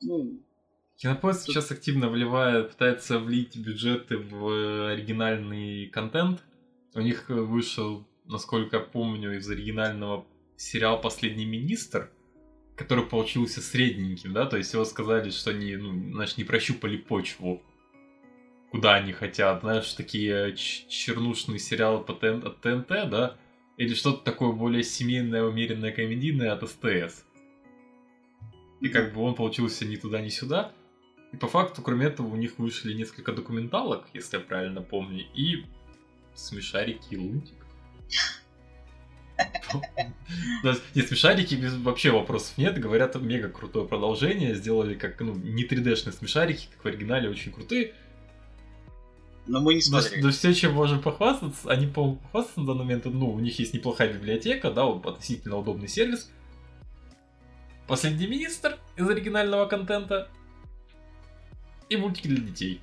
ну, 0.00 0.40
Кинопоиск 0.98 1.46
Тут... 1.46 1.54
сейчас 1.54 1.72
активно 1.72 2.08
вливает, 2.08 2.70
пытается 2.70 3.18
влить 3.18 3.56
бюджеты 3.56 4.18
в 4.18 4.92
оригинальный 4.92 5.86
контент. 5.86 6.44
У 6.94 7.00
них 7.00 7.28
вышел, 7.28 8.06
насколько 8.24 8.76
я 8.76 8.82
помню, 8.82 9.36
из 9.36 9.50
оригинального 9.50 10.26
сериал 10.56 11.00
«Последний 11.00 11.44
министр», 11.44 12.10
который 12.76 13.04
получился 13.04 13.60
средненьким, 13.60 14.32
да, 14.32 14.46
то 14.46 14.56
есть 14.56 14.72
его 14.72 14.84
сказали, 14.84 15.30
что 15.30 15.50
они, 15.50 15.74
ну, 15.74 16.12
значит, 16.12 16.38
не 16.38 16.44
прощупали 16.44 16.96
почву, 16.96 17.62
куда 18.70 18.94
они 18.94 19.12
хотят, 19.12 19.60
знаешь, 19.62 19.92
такие 19.92 20.54
чернушные 20.54 21.58
сериалы 21.58 22.04
по 22.04 22.14
ТН, 22.14 22.46
от 22.46 22.60
ТНТ, 22.60 22.88
да, 22.88 23.36
или 23.76 23.94
что-то 23.94 24.24
такое 24.24 24.52
более 24.52 24.82
семейное, 24.82 25.44
умеренное, 25.44 25.92
комедийное 25.92 26.52
от 26.52 26.68
СТС. 26.68 27.24
И 28.80 28.88
как 28.88 29.12
бы 29.12 29.22
он 29.22 29.34
получился 29.34 29.84
ни 29.84 29.96
туда, 29.96 30.20
ни 30.20 30.28
сюда. 30.28 30.72
И 31.32 31.36
по 31.36 31.48
факту, 31.48 31.82
кроме 31.82 32.06
этого, 32.06 32.28
у 32.28 32.36
них 32.36 32.58
вышли 32.58 32.92
несколько 32.94 33.32
документалок, 33.32 34.06
если 34.14 34.38
я 34.38 34.42
правильно 34.42 34.82
помню, 34.82 35.24
и 35.34 35.64
смешарики 36.34 37.14
и 37.14 37.16
лунтик. 37.16 37.56
Не, 40.94 41.02
смешарики 41.02 41.54
вообще 41.82 42.10
вопросов 42.10 42.56
нет. 42.58 42.78
Говорят, 42.78 43.14
мега 43.16 43.48
крутое 43.48 43.86
продолжение. 43.86 44.54
Сделали 44.54 44.94
как, 44.94 45.20
ну, 45.20 45.34
не 45.34 45.64
3D-шные 45.64 46.12
смешарики, 46.12 46.68
как 46.72 46.84
в 46.84 46.88
оригинале, 46.88 47.28
очень 47.28 47.52
крутые. 47.52 47.94
Но 49.48 49.60
мы 49.60 49.74
не 49.74 49.80
смотрели. 49.80 50.20
Но, 50.20 50.26
но 50.26 50.32
все, 50.32 50.54
чем 50.54 50.74
можем 50.74 51.00
похвастаться, 51.00 51.70
они, 51.70 51.86
по-моему, 51.86 52.16
похвастаться 52.16 52.60
на 52.60 52.66
данный 52.66 52.84
момент, 52.84 53.06
ну, 53.06 53.32
у 53.32 53.40
них 53.40 53.58
есть 53.58 53.72
неплохая 53.72 54.12
библиотека, 54.12 54.70
да, 54.70 54.86
относительно 54.86 55.56
удобный 55.56 55.88
сервис. 55.88 56.30
Последний 57.86 58.26
министр 58.26 58.78
из 58.96 59.08
оригинального 59.08 59.64
контента 59.64 60.28
и 61.88 61.96
мультики 61.96 62.28
для 62.28 62.42
детей. 62.42 62.82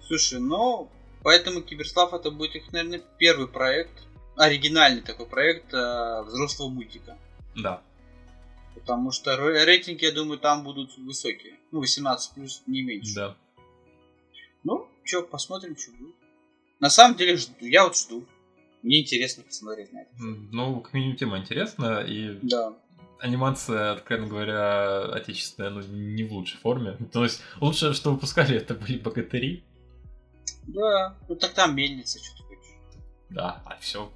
Слушай, 0.00 0.40
ну, 0.40 0.90
поэтому 1.22 1.62
Киберслав 1.62 2.12
это 2.12 2.32
будет 2.32 2.56
их, 2.56 2.72
наверное, 2.72 3.00
первый 3.18 3.46
проект, 3.46 4.02
оригинальный 4.36 5.02
такой 5.02 5.26
проект 5.26 5.72
э, 5.72 6.22
взрослого 6.26 6.70
мультика. 6.70 7.16
Да. 7.54 7.80
Потому 8.74 9.12
что 9.12 9.36
рейтинги, 9.36 10.04
я 10.04 10.10
думаю, 10.10 10.40
там 10.40 10.64
будут 10.64 10.98
высокие. 10.98 11.54
Ну, 11.70 11.78
18 11.78 12.34
плюс, 12.34 12.64
не 12.66 12.82
меньше. 12.82 13.14
Да. 13.14 13.36
Ну, 14.64 14.88
что, 15.04 15.22
посмотрим, 15.22 15.76
что 15.76 15.92
будет. 15.92 16.14
На 16.80 16.90
самом 16.90 17.16
деле, 17.16 17.36
жду, 17.36 17.54
я 17.60 17.84
вот 17.84 17.96
жду. 17.96 18.26
Мне 18.82 19.02
интересно 19.02 19.42
посмотреть 19.42 19.92
на 19.92 20.02
это. 20.02 20.10
Ну, 20.18 20.80
как 20.80 20.92
минимум, 20.92 21.16
тема 21.16 21.38
интересна, 21.38 22.00
и 22.06 22.38
да. 22.42 22.74
анимация, 23.18 23.92
откровенно 23.92 24.28
говоря, 24.28 25.04
отечественная, 25.12 25.70
ну, 25.70 25.80
не 25.80 26.24
в 26.24 26.32
лучшей 26.32 26.58
форме. 26.58 26.96
То 27.12 27.24
есть, 27.24 27.40
лучшее, 27.60 27.94
что 27.94 28.12
выпускали, 28.12 28.56
это 28.56 28.74
были 28.74 28.98
богатыри. 28.98 29.64
Да, 30.66 31.16
ну 31.28 31.36
так 31.36 31.52
там 31.52 31.76
мельница, 31.76 32.18
что 32.18 32.36
ты 32.36 32.42
хочешь. 32.44 32.74
Да, 33.30 33.62
а 33.66 33.76
все 33.76 34.10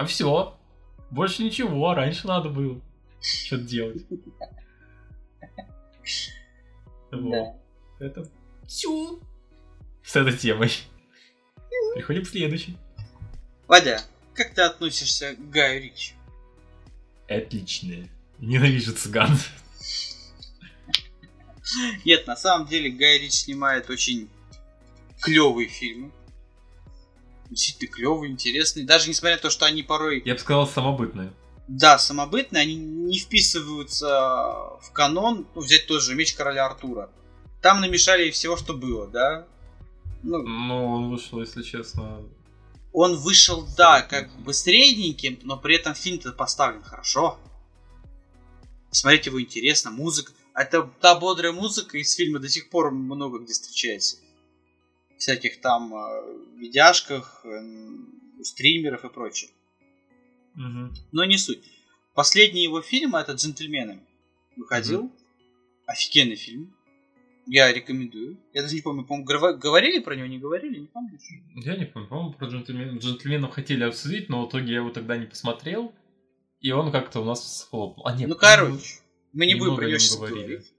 а 0.00 0.06
все. 0.06 0.56
Больше 1.10 1.42
ничего, 1.42 1.92
раньше 1.92 2.26
надо 2.26 2.48
было 2.48 2.80
что-то 3.20 3.64
делать. 3.64 4.06
Вот. 7.12 7.56
Это 7.98 8.30
все 8.68 9.18
с 10.10 10.16
этой 10.16 10.36
темой. 10.36 10.72
Переходим 11.94 12.24
к 12.24 12.28
следующей. 12.28 12.76
Вадя, 13.68 14.02
как 14.34 14.54
ты 14.54 14.62
относишься 14.62 15.34
к 15.34 15.50
Гаю 15.50 15.82
Ричи? 15.82 16.14
Отлично. 17.28 18.08
Ненавижу 18.38 18.92
цыган. 18.92 19.38
Нет, 22.04 22.26
на 22.26 22.36
самом 22.36 22.66
деле 22.66 22.90
Гай 22.90 23.18
Рич 23.18 23.32
снимает 23.32 23.88
очень 23.88 24.28
клевые 25.20 25.68
фильмы 25.68 26.10
действительно 27.50 27.90
клевые, 27.90 28.32
интересные. 28.32 28.86
Даже 28.86 29.08
несмотря 29.08 29.36
на 29.36 29.42
то, 29.42 29.50
что 29.50 29.66
они 29.66 29.82
порой... 29.82 30.22
Я 30.24 30.34
бы 30.34 30.40
сказал, 30.40 30.68
самобытные. 30.68 31.32
Да, 31.68 31.98
самобытные, 31.98 32.62
они 32.62 32.76
не 32.76 33.18
вписываются 33.18 34.06
в 34.80 34.90
канон. 34.92 35.46
Ну, 35.54 35.60
взять 35.60 35.86
тот 35.86 36.02
же 36.02 36.14
меч 36.14 36.34
короля 36.34 36.66
Артура. 36.66 37.10
Там 37.60 37.80
намешали 37.80 38.30
всего, 38.30 38.56
что 38.56 38.74
было, 38.74 39.06
да? 39.08 39.46
Ну, 40.22 40.42
ну 40.42 40.86
он 40.86 41.10
вышел, 41.10 41.40
если 41.40 41.62
честно... 41.62 42.22
Он 42.92 43.16
вышел, 43.16 43.66
да, 43.76 44.02
как 44.02 44.30
бы 44.40 44.52
средненьким, 44.52 45.38
но 45.42 45.56
при 45.56 45.76
этом 45.76 45.94
фильм-то 45.94 46.32
поставлен 46.32 46.82
хорошо. 46.82 47.38
Смотреть 48.90 49.26
его 49.26 49.40
интересно, 49.40 49.90
музыка. 49.92 50.32
Это 50.54 50.90
та 51.00 51.14
бодрая 51.18 51.52
музыка 51.52 51.98
из 51.98 52.12
фильма 52.14 52.40
до 52.40 52.48
сих 52.48 52.68
пор 52.68 52.90
много 52.90 53.38
где 53.38 53.52
встречается 53.52 54.16
всяких 55.20 55.60
там 55.60 55.92
видяшках, 56.56 57.44
э, 57.44 58.42
стримеров 58.42 59.04
и 59.04 59.08
прочее. 59.10 59.50
Угу. 60.56 60.94
Но 61.12 61.24
не 61.24 61.38
суть. 61.38 61.62
Последний 62.14 62.64
его 62.64 62.82
фильм, 62.82 63.14
это 63.14 63.32
«Джентльмены», 63.32 64.00
выходил. 64.56 65.04
Угу. 65.04 65.12
Офигенный 65.86 66.36
фильм. 66.36 66.74
Я 67.52 67.72
рекомендую. 67.72 68.38
Я 68.52 68.62
даже 68.62 68.76
не 68.76 68.80
помню, 68.80 69.04
по-моему, 69.04 69.58
говорили 69.58 69.98
про 69.98 70.14
него, 70.14 70.28
не 70.28 70.38
говорили, 70.38 70.78
не 70.78 70.86
помнишь? 70.86 71.20
Я 71.56 71.76
не 71.76 71.84
помню, 71.84 72.06
по-моему, 72.06 72.32
про 72.34 72.46
джентльмен... 72.46 72.98
джентльменов 72.98 73.50
хотели 73.50 73.82
обсудить, 73.82 74.28
но 74.28 74.46
в 74.46 74.48
итоге 74.48 74.68
я 74.68 74.76
его 74.76 74.90
тогда 74.90 75.16
не 75.16 75.26
посмотрел. 75.26 75.92
И 76.60 76.70
он 76.70 76.92
как-то 76.92 77.18
у 77.18 77.24
нас 77.24 77.62
схлопнул. 77.62 78.06
А, 78.06 78.14
нет, 78.14 78.28
ну, 78.28 78.36
короче, 78.36 79.00
мы 79.32 79.46
не 79.46 79.56
будем 79.56 79.74
про 79.74 79.86
него 79.86 79.98
сейчас 79.98 80.16
говорить. 80.16 80.72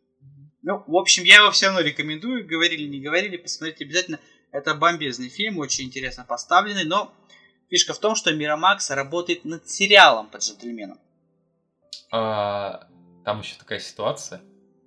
Ну, 0.62 0.82
в 0.88 0.96
общем, 0.96 1.26
я 1.26 1.42
его 1.42 1.52
все 1.52 1.66
равно 1.66 1.82
рекомендую. 1.82 2.48
Говорили, 2.48 2.88
не 2.88 3.02
говорили, 3.02 3.36
посмотрите 3.36 3.84
обязательно. 3.84 4.22
Это 4.54 4.74
бомбезный 4.74 5.28
фильм, 5.28 5.58
очень 5.58 5.88
интересно 5.88 6.24
поставленный, 6.24 6.86
но 6.86 7.14
фишка 7.70 7.94
в 7.94 8.00
том, 8.00 8.16
что 8.16 8.34
Мирамакс 8.34 8.92
работает 8.92 9.44
над 9.44 9.70
сериалом 9.70 10.30
по 10.30 10.38
джентльменам. 10.38 11.00
А, 12.14 12.88
там 13.26 13.42
еще 13.42 13.56
такая 13.58 13.80
ситуация, 13.80 14.42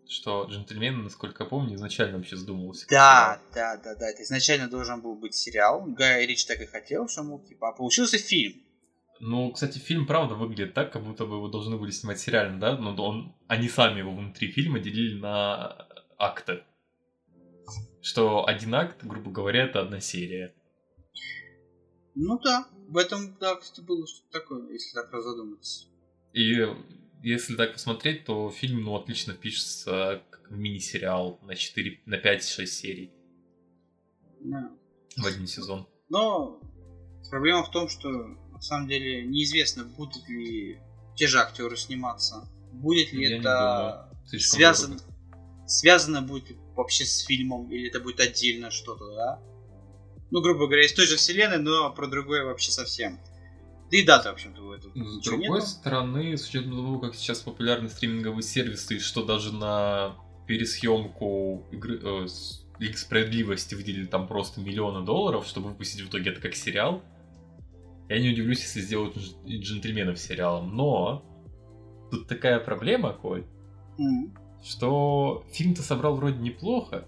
что 0.09 0.45
джентльмены, 0.45 1.03
насколько 1.03 1.45
я 1.45 1.49
помню, 1.49 1.75
изначально 1.77 2.19
вообще 2.19 2.37
задумывался. 2.37 2.87
Да, 2.89 3.41
да, 3.55 3.77
да, 3.77 3.95
да. 3.95 4.11
Это 4.11 4.23
изначально 4.23 4.69
должен 4.69 5.01
был 5.01 5.15
быть 5.15 5.35
сериал. 5.35 5.85
Гай 5.87 6.27
Рич 6.27 6.45
так 6.47 6.61
и 6.61 6.67
хотел, 6.67 7.09
что, 7.09 7.23
мол, 7.23 7.41
типа, 7.41 7.71
а 7.71 7.73
получился 7.73 8.19
фильм. 8.19 8.61
Ну, 9.21 9.53
кстати, 9.53 9.79
фильм 9.79 10.07
правда 10.07 10.35
выглядит 10.35 10.75
так, 10.75 10.93
как 10.93 11.05
будто 11.05 11.25
бы 11.25 11.37
его 11.37 11.49
должны 11.49 11.77
были 11.77 11.91
снимать 11.91 12.19
сериально, 12.19 12.59
да? 12.61 12.77
Но 12.77 12.95
он, 13.03 13.35
они 13.49 13.69
сами 13.69 14.01
его 14.01 14.15
внутри 14.15 14.51
фильма 14.51 14.81
делили 14.81 15.19
на 15.19 15.87
акты. 16.19 16.65
Что 18.03 18.47
один 18.47 18.75
акт, 18.75 19.03
грубо 19.05 19.31
говоря, 19.31 19.65
это 19.65 19.81
одна 19.81 20.01
серия. 20.01 20.55
Ну 22.15 22.39
да, 22.39 22.67
в 22.89 22.97
этом, 22.97 23.37
да, 23.41 23.57
кстати, 23.57 23.85
было 23.85 24.07
что-то 24.07 24.41
такое, 24.41 24.71
если 24.73 24.95
так 24.95 25.13
разодуматься. 25.13 25.89
И 26.33 26.67
если 27.25 27.57
так 27.57 27.73
посмотреть, 27.73 28.25
то 28.25 28.51
фильм, 28.51 28.85
ну, 28.85 28.95
отлично 28.97 29.35
пишется 29.35 30.23
как 30.31 30.51
мини-сериал 30.51 31.39
на 31.43 31.55
4, 31.55 32.03
на 32.07 32.17
5-6 32.17 32.67
серий. 32.67 33.13
Да. 34.41 34.71
В 35.17 35.27
один 35.27 35.47
сезон. 35.47 35.89
Но 36.09 36.61
проблема 37.31 37.65
в 37.65 37.71
том, 37.71 37.89
что 37.89 38.09
на 38.09 38.61
самом 38.61 38.89
деле 38.89 39.25
неизвестно, 39.25 39.85
будут 39.85 40.29
ли 40.29 40.79
те 41.17 41.27
же 41.27 41.39
актеры 41.39 41.77
сниматься. 41.77 42.49
Будет 42.73 43.13
ли 43.13 43.29
Я 43.29 43.39
это 43.39 44.11
связано, 44.39 44.99
связано 45.67 46.21
будет 46.23 46.57
вообще 46.75 47.05
с 47.05 47.21
фильмом, 47.25 47.71
или 47.71 47.89
это 47.89 48.01
будет 48.01 48.21
отдельно 48.21 48.71
что-то, 48.71 49.15
да? 49.15 49.43
Ну, 50.31 50.43
грубо 50.43 50.67
говоря, 50.67 50.85
из 50.85 50.93
той 50.93 51.07
же 51.07 51.17
вселенной, 51.17 51.59
но 51.59 51.93
про 51.95 52.07
другое 52.07 52.45
вообще 52.45 52.71
совсем. 52.73 53.21
Да 53.91 53.97
и 53.97 54.05
дата, 54.05 54.31
в 54.31 54.35
общем-то, 54.35 54.63
в 54.63 54.71
этом. 54.73 54.93
С 54.95 55.25
другой 55.25 55.61
нету. 55.61 55.67
стороны, 55.67 56.37
с 56.37 56.49
учетом 56.49 56.73
того, 56.73 56.99
как 56.99 57.15
сейчас 57.15 57.41
популярны 57.41 57.89
стриминговые 57.89 58.43
сервисы, 58.43 58.97
и 58.97 58.99
что 58.99 59.25
даже 59.25 59.53
на 59.53 60.17
пересъемку 60.47 61.67
игры, 61.71 62.01
э, 62.03 62.27
Лиги 62.79 62.97
Справедливости 62.97 63.75
выделили 63.75 64.07
там 64.07 64.27
просто 64.27 64.61
миллионы 64.61 65.05
долларов, 65.05 65.47
чтобы 65.47 65.71
выпустить 65.71 66.01
в 66.01 66.09
итоге 66.09 66.31
это 66.31 66.41
как 66.41 66.55
сериал, 66.55 67.03
я 68.09 68.21
не 68.21 68.31
удивлюсь, 68.31 68.61
если 68.61 68.81
сделают 68.81 69.17
джентльменов 69.47 70.19
сериалом. 70.19 70.77
Но 70.77 71.25
тут 72.11 72.27
такая 72.27 72.61
проблема, 72.61 73.13
Коль, 73.13 73.45
mm 73.99 74.39
что 74.65 75.45
фильм-то 75.53 75.83
собрал 75.83 76.17
вроде 76.17 76.39
неплохо, 76.39 77.05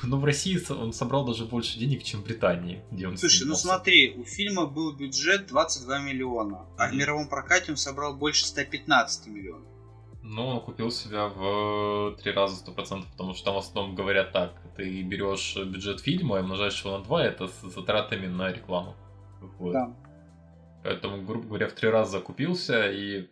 но 0.02 0.18
в 0.18 0.24
России 0.24 0.60
он 0.72 0.92
собрал 0.92 1.24
даже 1.24 1.44
больше 1.44 1.78
денег, 1.78 2.02
чем 2.02 2.22
в 2.22 2.24
Британии, 2.24 2.82
где 2.90 3.08
он 3.08 3.16
Слушай, 3.16 3.44
ну 3.46 3.54
снимался. 3.54 3.66
ну 3.66 3.72
смотри, 3.74 4.14
у 4.16 4.24
фильма 4.24 4.66
был 4.66 4.92
бюджет 4.92 5.46
22 5.46 5.98
миллиона, 6.00 6.54
mm-hmm. 6.54 6.74
а 6.78 6.88
в 6.88 6.94
мировом 6.94 7.28
прокате 7.28 7.72
он 7.72 7.76
собрал 7.76 8.14
больше 8.14 8.46
115 8.46 9.26
миллионов. 9.28 9.66
Ну, 10.22 10.46
он 10.46 10.60
купил 10.60 10.90
себя 10.90 11.26
в 11.28 12.16
три 12.22 12.32
раза 12.32 12.56
сто 12.56 12.72
процентов, 12.72 13.10
потому 13.12 13.34
что 13.34 13.46
там 13.46 13.54
в 13.54 13.58
основном 13.58 13.94
говорят 13.94 14.32
так, 14.32 14.54
ты 14.76 15.02
берешь 15.02 15.56
бюджет 15.56 16.00
фильма 16.00 16.38
и 16.38 16.42
умножаешь 16.42 16.84
его 16.84 16.98
на 16.98 17.04
два, 17.04 17.24
это 17.24 17.48
с 17.48 17.62
затратами 17.62 18.26
на 18.26 18.52
рекламу. 18.52 18.94
Вот. 19.58 19.72
Да. 19.72 19.96
Поэтому, 20.84 21.22
грубо 21.22 21.48
говоря, 21.48 21.68
в 21.68 21.72
три 21.72 21.88
раза 21.88 22.12
закупился 22.12 22.90
и 22.90 23.28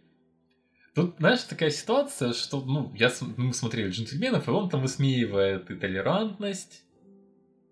Тут, 0.99 1.15
знаешь, 1.19 1.43
такая 1.45 1.71
ситуация, 1.71 2.33
что, 2.33 2.61
ну, 2.61 2.93
я, 2.97 3.13
мы 3.37 3.55
смотрели 3.55 3.91
«Джентльменов», 3.91 4.49
и 4.49 4.51
он 4.51 4.69
там 4.69 4.83
высмеивает 4.83 5.71
и 5.71 5.77
толерантность, 5.77 6.83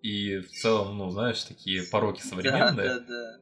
и 0.00 0.38
в 0.38 0.48
целом, 0.48 0.96
ну, 0.98 1.10
знаешь, 1.10 1.42
такие 1.42 1.82
пороки 1.90 2.22
современные. 2.22 2.86
Да, 2.86 2.98
да, 3.00 3.06
да. 3.08 3.38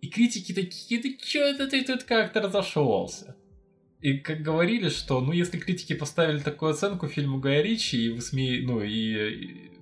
И 0.00 0.08
критики 0.08 0.54
такие, 0.54 1.02
да 1.02 1.08
чё 1.22 1.44
это 1.44 1.68
ты 1.68 1.84
тут 1.84 2.04
как-то 2.04 2.40
разошелся? 2.40 3.36
И 4.00 4.20
как 4.20 4.40
говорили, 4.40 4.88
что, 4.88 5.20
ну, 5.20 5.32
если 5.32 5.58
критики 5.58 5.94
поставили 5.94 6.38
такую 6.38 6.70
оценку 6.70 7.06
фильму 7.06 7.38
Гая 7.38 7.60
Ричи 7.60 8.06
и 8.06 8.08
высме... 8.08 8.62
ну, 8.62 8.80
и, 8.80 8.90
и 8.90 9.72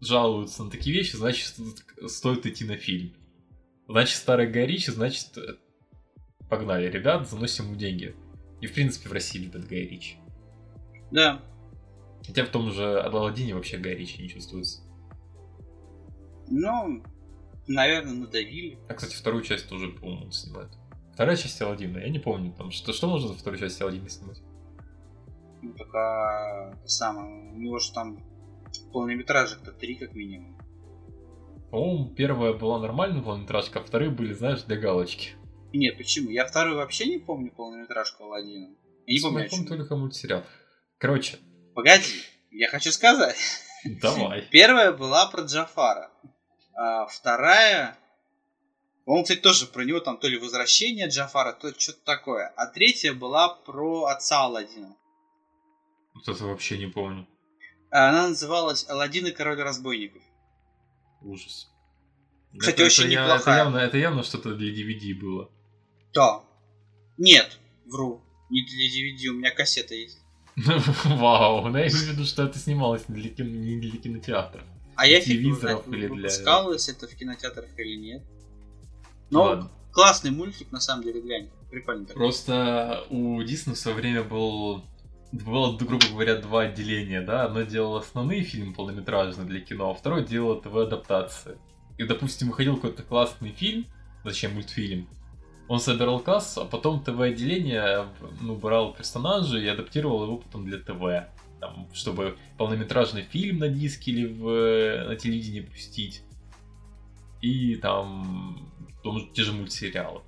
жалуются 0.00 0.64
на 0.64 0.70
такие 0.70 0.96
вещи, 0.96 1.16
значит, 1.16 1.54
стоит 2.06 2.46
идти 2.46 2.64
на 2.64 2.78
фильм. 2.78 3.12
Значит, 3.86 4.16
старый 4.16 4.50
Гай 4.50 4.64
Ричи, 4.66 4.90
значит, 4.90 5.36
погнали, 6.48 6.90
ребят, 6.90 7.28
заносим 7.28 7.66
ему 7.66 7.76
деньги. 7.76 8.14
И, 8.62 8.68
в 8.68 8.74
принципе, 8.74 9.08
в 9.08 9.12
России 9.12 9.40
любят 9.40 9.66
Гай 9.66 9.80
Ричи. 9.80 10.16
Да. 11.10 11.42
Хотя 12.24 12.44
в 12.44 12.48
том 12.48 12.70
же 12.70 13.00
Аладдине 13.00 13.56
вообще 13.56 13.76
Гай 13.76 13.94
Ричи 13.94 14.22
не 14.22 14.28
чувствуется. 14.28 14.82
Ну, 16.48 17.02
наверное, 17.66 18.14
надавили. 18.14 18.78
А, 18.88 18.94
кстати, 18.94 19.16
вторую 19.16 19.42
часть 19.42 19.68
тоже, 19.68 19.88
по-моему, 19.88 20.30
снимают. 20.30 20.70
Вторая 21.12 21.36
часть 21.36 21.60
Аладдина, 21.60 21.98
я 21.98 22.08
не 22.08 22.20
помню, 22.20 22.54
там, 22.56 22.70
что, 22.70 22.92
что 22.92 23.08
можно 23.08 23.28
за 23.28 23.34
вторую 23.34 23.58
часть 23.58 23.82
Аладдина 23.82 24.08
снимать? 24.08 24.40
Ну, 25.60 25.72
только 25.74 26.78
самое, 26.86 27.52
у 27.52 27.56
него 27.56 27.78
же 27.78 27.92
там 27.92 28.22
полнометражек-то 28.92 29.72
три, 29.72 29.96
как 29.96 30.14
минимум. 30.14 30.56
По-моему, 31.72 32.10
первая 32.10 32.52
была 32.52 32.78
нормальная 32.78 33.22
полнометражка, 33.22 33.80
а 33.80 33.82
вторые 33.82 34.10
были, 34.12 34.32
знаешь, 34.32 34.62
для 34.62 34.76
галочки. 34.76 35.32
Нет, 35.72 35.96
почему? 35.96 36.30
Я 36.30 36.46
второй 36.46 36.74
вообще 36.74 37.06
не 37.06 37.18
помню 37.18 37.50
полнометражку 37.50 38.24
Аладдина. 38.24 38.74
Я 39.06 39.14
не 39.14 39.20
помню, 39.20 39.44
Я 39.44 39.48
помню 39.48 39.66
только 39.66 39.96
мультсериал. 39.96 40.44
Короче. 40.98 41.38
Погоди, 41.74 42.22
я 42.50 42.68
хочу 42.68 42.92
сказать. 42.92 43.36
Давай. 43.84 44.42
Первая 44.50 44.92
была 44.92 45.26
про 45.26 45.42
Джафара. 45.42 46.10
А 46.74 47.06
вторая... 47.06 47.98
Он, 49.04 49.24
кстати, 49.24 49.40
тоже 49.40 49.66
про 49.66 49.84
него 49.84 49.98
там 49.98 50.16
то 50.16 50.28
ли 50.28 50.38
возвращение 50.38 51.08
Джафара, 51.08 51.52
то 51.52 51.76
что-то 51.76 52.04
такое. 52.04 52.52
А 52.56 52.66
третья 52.66 53.12
была 53.12 53.48
про 53.48 54.04
отца 54.04 54.44
Алладина. 54.44 54.96
Вот 56.14 56.28
это 56.28 56.44
вообще 56.44 56.78
не 56.78 56.86
помню. 56.86 57.26
Она 57.90 58.28
называлась 58.28 58.88
Алладин 58.88 59.26
и 59.26 59.32
король 59.32 59.60
разбойников. 59.60 60.22
Ужас. 61.20 61.68
Кстати, 62.56 62.76
это, 62.76 62.84
очень 62.84 63.04
это, 63.04 63.12
неплохая. 63.12 63.54
Это 63.54 63.64
явно, 63.64 63.78
это 63.78 63.98
явно 63.98 64.22
что-то 64.22 64.54
для 64.54 64.72
DVD 64.72 65.18
было. 65.18 65.50
Да. 66.14 66.40
Нет, 67.18 67.58
вру. 67.86 68.22
Не 68.50 68.62
для 68.64 68.86
DVD, 68.86 69.28
у 69.28 69.38
меня 69.38 69.50
кассета 69.50 69.94
есть. 69.94 70.18
Вау, 71.04 71.66
ну 71.68 71.78
я 71.78 71.88
имею 71.88 71.96
в 71.96 72.08
виду, 72.10 72.24
что 72.24 72.42
это 72.44 72.58
снималось 72.58 73.08
не 73.08 73.14
для, 73.20 73.30
кино, 73.30 73.48
не 73.48 73.80
для 73.80 73.98
кинотеатров. 73.98 74.64
А 74.96 75.06
я 75.06 75.20
фиг 75.20 75.54
знает, 75.56 75.86
или 75.88 76.06
для- 76.08 76.16
выпускалось 76.16 76.88
это 76.88 77.08
в 77.08 77.14
кинотеатрах 77.14 77.78
или 77.78 77.96
нет. 77.96 78.22
Но 79.30 79.44
Ладно. 79.44 79.70
классный 79.92 80.30
мультик, 80.30 80.70
на 80.70 80.80
самом 80.80 81.04
деле, 81.04 81.22
глянь. 81.22 81.48
Прикольно 81.70 82.04
такой. 82.04 82.20
Просто 82.20 83.06
у 83.08 83.42
Дисней 83.42 83.74
в 83.74 83.78
свое 83.78 83.96
время 83.96 84.22
был, 84.22 84.84
было, 85.32 85.74
грубо 85.78 86.06
говоря, 86.10 86.36
два 86.36 86.64
отделения, 86.64 87.22
да? 87.22 87.44
Одно 87.46 87.62
делало 87.62 88.00
основные 88.00 88.42
фильмы 88.42 88.74
полнометражные 88.74 89.46
для 89.46 89.60
кино, 89.60 89.90
а 89.90 89.94
второе 89.94 90.22
делало 90.22 90.60
ТВ-адаптации. 90.60 91.56
И, 91.96 92.04
допустим, 92.04 92.48
выходил 92.48 92.74
какой-то 92.76 93.02
классный 93.02 93.52
фильм, 93.52 93.86
зачем 94.24 94.52
мультфильм, 94.52 95.08
он 95.68 95.80
собирал 95.80 96.20
кассу, 96.20 96.62
а 96.62 96.64
потом 96.64 97.02
ТВ-отделение 97.02 98.06
ну, 98.40 98.56
брал 98.56 98.92
персонажа 98.92 99.58
и 99.58 99.66
адаптировал 99.66 100.24
его 100.24 100.36
потом 100.38 100.64
для 100.64 100.78
ТВ. 100.78 101.28
Там, 101.60 101.88
чтобы 101.92 102.36
полнометражный 102.58 103.22
фильм 103.22 103.58
на 103.58 103.68
диске 103.68 104.10
или 104.10 104.26
в, 104.26 105.08
на 105.08 105.16
телевидении 105.16 105.60
пустить. 105.60 106.22
И 107.40 107.76
там 107.76 108.70
том- 109.02 109.32
те 109.32 109.42
же 109.44 109.52
мультсериалы. 109.52 110.22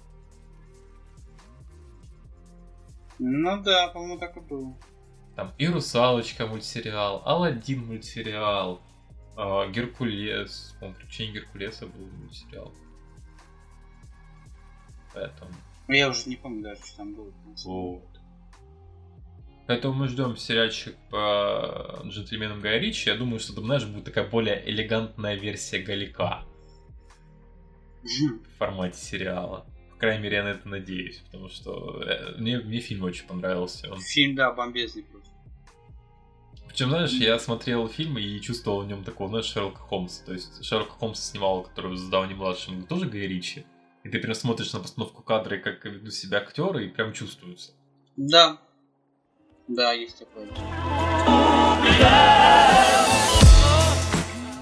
Ну 3.18 3.62
да, 3.62 3.88
по-моему, 3.88 4.18
так 4.18 4.36
и 4.36 4.40
было. 4.40 4.76
Там 5.36 5.52
и 5.58 5.66
Русалочка 5.66 6.46
мультсериал, 6.46 7.22
Алладин 7.24 7.86
мультсериал, 7.86 8.80
а, 9.36 9.66
Геркулес, 9.68 10.76
по-моему, 10.78 10.96
Приключения 10.96 11.34
Геркулеса 11.34 11.86
был 11.86 12.06
мультсериал. 12.06 12.72
Поэтому, 15.14 15.50
Ну, 15.88 15.94
Я 15.94 16.08
уже 16.10 16.28
не 16.28 16.36
помню 16.36 16.62
даже, 16.62 16.80
что 16.84 16.96
там 16.98 17.14
было. 17.14 17.32
вот. 17.64 18.02
Поэтому 19.66 19.94
мы 19.94 20.08
ждем 20.08 20.36
сериальчик 20.36 20.94
по 21.10 22.02
джентльменам 22.04 22.60
Гая 22.60 22.78
Ричи. 22.78 23.08
Я 23.08 23.16
думаю, 23.16 23.38
что 23.40 23.54
там, 23.54 23.64
знаешь, 23.64 23.86
будет 23.86 24.04
такая 24.04 24.28
более 24.28 24.68
элегантная 24.68 25.36
версия 25.36 25.78
Галика 25.78 26.44
в 28.02 28.58
формате 28.58 28.98
сериала. 28.98 29.64
По 29.92 29.96
крайней 29.96 30.22
мере, 30.24 30.36
я 30.36 30.42
на 30.44 30.48
это 30.48 30.68
надеюсь, 30.68 31.18
потому 31.20 31.48
что 31.48 32.02
э, 32.02 32.34
мне, 32.36 32.58
мне 32.58 32.80
фильм 32.80 33.04
очень 33.04 33.26
понравился. 33.26 33.90
Он 33.90 34.00
Фильм, 34.00 34.34
да, 34.34 34.52
бомбезный 34.52 35.04
просто. 35.04 35.30
Причем, 36.68 36.88
знаешь, 36.90 37.12
я 37.12 37.38
смотрел 37.38 37.88
фильм 37.88 38.18
и 38.18 38.38
чувствовал 38.40 38.82
в 38.82 38.86
нем 38.88 39.02
такого, 39.04 39.30
знаешь, 39.30 39.46
Шерлока 39.46 39.78
Холмса. 39.80 40.24
То 40.26 40.32
есть 40.34 40.62
Шерлока 40.62 40.92
Холмса 40.98 41.22
снимал, 41.22 41.62
который 41.62 41.96
с 41.96 42.02
Дауни 42.08 42.34
младшим, 42.34 42.82
тоже 42.82 43.06
Гай 43.08 43.22
Ричи. 43.22 43.64
И 44.04 44.10
ты 44.10 44.18
прям 44.18 44.34
смотришь 44.34 44.72
на 44.74 44.80
постановку 44.80 45.22
кадра 45.22 45.56
и 45.56 45.60
как 45.60 45.84
ведут 45.86 46.12
себя 46.12 46.38
актеры, 46.38 46.84
и 46.84 46.88
прям 46.88 47.12
чувствуется. 47.14 47.72
Да. 48.16 48.58
Да, 49.66 49.92
есть 49.92 50.18
такое. 50.18 50.46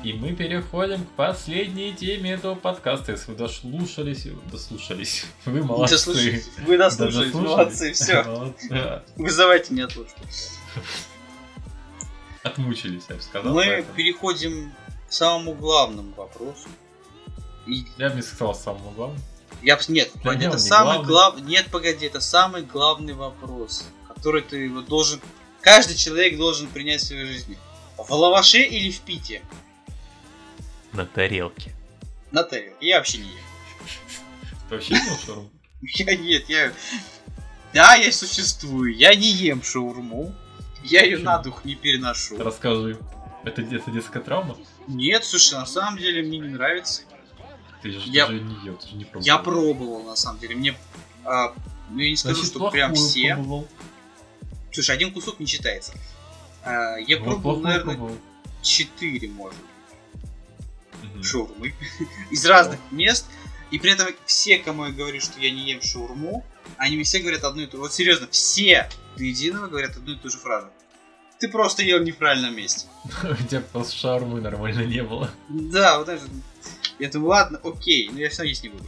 И 0.04 0.12
мы 0.14 0.32
переходим 0.34 1.04
к 1.04 1.10
последней 1.10 1.92
теме 1.92 2.32
этого 2.32 2.54
подкаста. 2.54 3.12
Если 3.12 3.32
вы 3.32 3.36
дослушались, 3.36 4.26
дослушались, 4.50 5.26
вы 5.44 5.62
молодцы. 5.62 5.94
Дослушались. 5.94 6.48
Вы 6.58 6.78
дослушались, 6.78 7.32
Да, 7.32 7.38
молодцы, 7.40 7.92
все. 7.92 8.22
Молодцы. 8.22 9.02
Вызывайте 9.16 9.72
мне 9.72 9.84
отлучку. 9.84 10.20
Отмучились, 12.44 13.04
я 13.08 13.16
бы 13.16 13.22
сказал. 13.22 13.54
Мы 13.54 13.64
поэтому. 13.64 13.94
переходим 13.94 14.72
к 15.08 15.12
самому 15.12 15.54
главному 15.54 16.12
вопросу. 16.14 16.68
И 17.66 17.84
Я 17.96 18.10
бы 18.10 18.16
не 18.16 18.22
сказал 18.22 18.54
самого 18.54 18.92
главного. 18.92 19.20
Я 19.62 19.78
нет, 19.88 20.10
Для 20.22 20.32
меня 20.32 20.48
это 20.48 20.56
не 20.56 20.62
самый 20.62 20.94
главный. 20.96 21.06
главный. 21.06 21.42
Нет, 21.42 21.66
погоди, 21.70 22.06
это 22.06 22.20
самый 22.20 22.62
главный 22.62 23.14
вопрос, 23.14 23.84
который 24.08 24.42
ты 24.42 24.68
вот 24.68 24.86
должен. 24.86 25.20
Каждый 25.60 25.94
человек 25.96 26.36
должен 26.36 26.66
принять 26.66 27.00
в 27.00 27.06
своей 27.06 27.26
жизни. 27.26 27.56
В 27.96 28.10
лаваше 28.12 28.58
или 28.62 28.90
в 28.90 29.00
пите? 29.00 29.42
На 30.92 31.06
тарелке. 31.06 31.72
На 32.32 32.42
тарелке. 32.42 32.74
Я 32.80 32.98
вообще 32.98 33.18
не 33.18 33.28
ем. 33.28 33.38
Ты 34.68 34.74
вообще 34.74 34.94
не 34.94 35.06
ел 35.06 35.18
шаурму? 35.24 35.50
Я 35.82 36.16
нет, 36.16 36.48
я. 36.48 36.72
Да, 37.72 37.94
я 37.96 38.12
существую. 38.12 38.94
Я 38.94 39.14
не 39.14 39.28
ем 39.28 39.62
шаурму. 39.62 40.34
Я 40.84 41.02
ее 41.02 41.18
на 41.18 41.38
дух 41.38 41.64
не 41.64 41.74
переношу. 41.74 42.36
Расскажи. 42.38 42.98
Это, 43.44 43.62
это 43.62 43.90
детская 43.90 44.20
травма? 44.20 44.56
Нет, 44.86 45.24
слушай, 45.24 45.54
на 45.54 45.66
самом 45.66 45.98
деле 45.98 46.22
мне 46.22 46.38
не 46.38 46.48
нравится. 46.48 47.02
Ты 47.82 47.90
же, 47.90 48.00
Я- 48.06 48.26
ты 48.26 48.34
же 48.34 48.40
не 48.40 48.54
ел, 48.64 48.76
ты 48.76 48.88
же 48.88 48.94
не 48.96 49.04
пробовал. 49.04 49.26
Я 49.26 49.38
пробовал, 49.38 50.02
на 50.04 50.16
самом 50.16 50.38
деле. 50.40 50.54
Мне. 50.56 50.74
а, 51.24 51.52
ну, 51.90 51.98
я 51.98 52.10
не 52.10 52.16
скажу, 52.16 52.36
Значит, 52.36 52.50
что 52.56 52.70
прям 52.70 52.94
все. 52.94 53.34
пробовал. 53.34 53.68
Слушай, 54.72 54.94
один 54.96 55.12
кусок 55.12 55.38
не 55.40 55.46
считается. 55.46 55.92
А, 56.64 56.96
я 56.96 57.18
Вот 57.18 57.24
пробовал, 57.24 57.60
наверное, 57.60 57.94
пробовал. 57.96 58.16
4, 58.62 59.28
может, 59.28 59.58
Мгм. 61.02 61.22
шаурмы. 61.24 61.74
Из 62.30 62.46
разных 62.46 62.78
мест. 62.90 63.26
И 63.70 63.78
при 63.78 63.90
этом 63.92 64.08
все, 64.26 64.58
кому 64.58 64.84
я 64.86 64.92
говорю, 64.92 65.20
что 65.20 65.40
я 65.40 65.50
не 65.50 65.62
ем 65.70 65.80
шаурму, 65.82 66.44
они 66.76 66.94
мне 66.96 67.04
все 67.04 67.20
говорят 67.20 67.42
одну 67.44 67.62
и 67.62 67.66
ту 67.66 67.78
же. 67.78 67.82
Вот 67.82 67.92
серьезно, 67.94 68.28
все 68.30 68.88
до 69.16 69.24
единого 69.24 69.66
говорят 69.66 69.96
одну 69.96 70.12
и 70.12 70.16
ту 70.16 70.28
же 70.30 70.38
фразу. 70.38 70.68
Ты 71.40 71.48
просто 71.48 71.82
ел 71.82 72.00
не 72.02 72.12
в 72.12 72.18
правильном 72.18 72.54
месте. 72.54 72.86
У 73.24 73.34
тебя 73.48 73.60
просто 73.72 73.96
шаурмы 73.96 74.40
нормально 74.40 74.84
не 74.84 75.02
было. 75.02 75.30
Да, 75.48 75.98
вот 75.98 76.08
это. 76.08 76.22
Я 76.98 77.10
думаю, 77.10 77.30
ладно, 77.30 77.60
окей, 77.64 78.08
но 78.10 78.18
я 78.18 78.28
все 78.28 78.38
равно 78.38 78.48
есть 78.50 78.62
не 78.62 78.68
буду. 78.70 78.84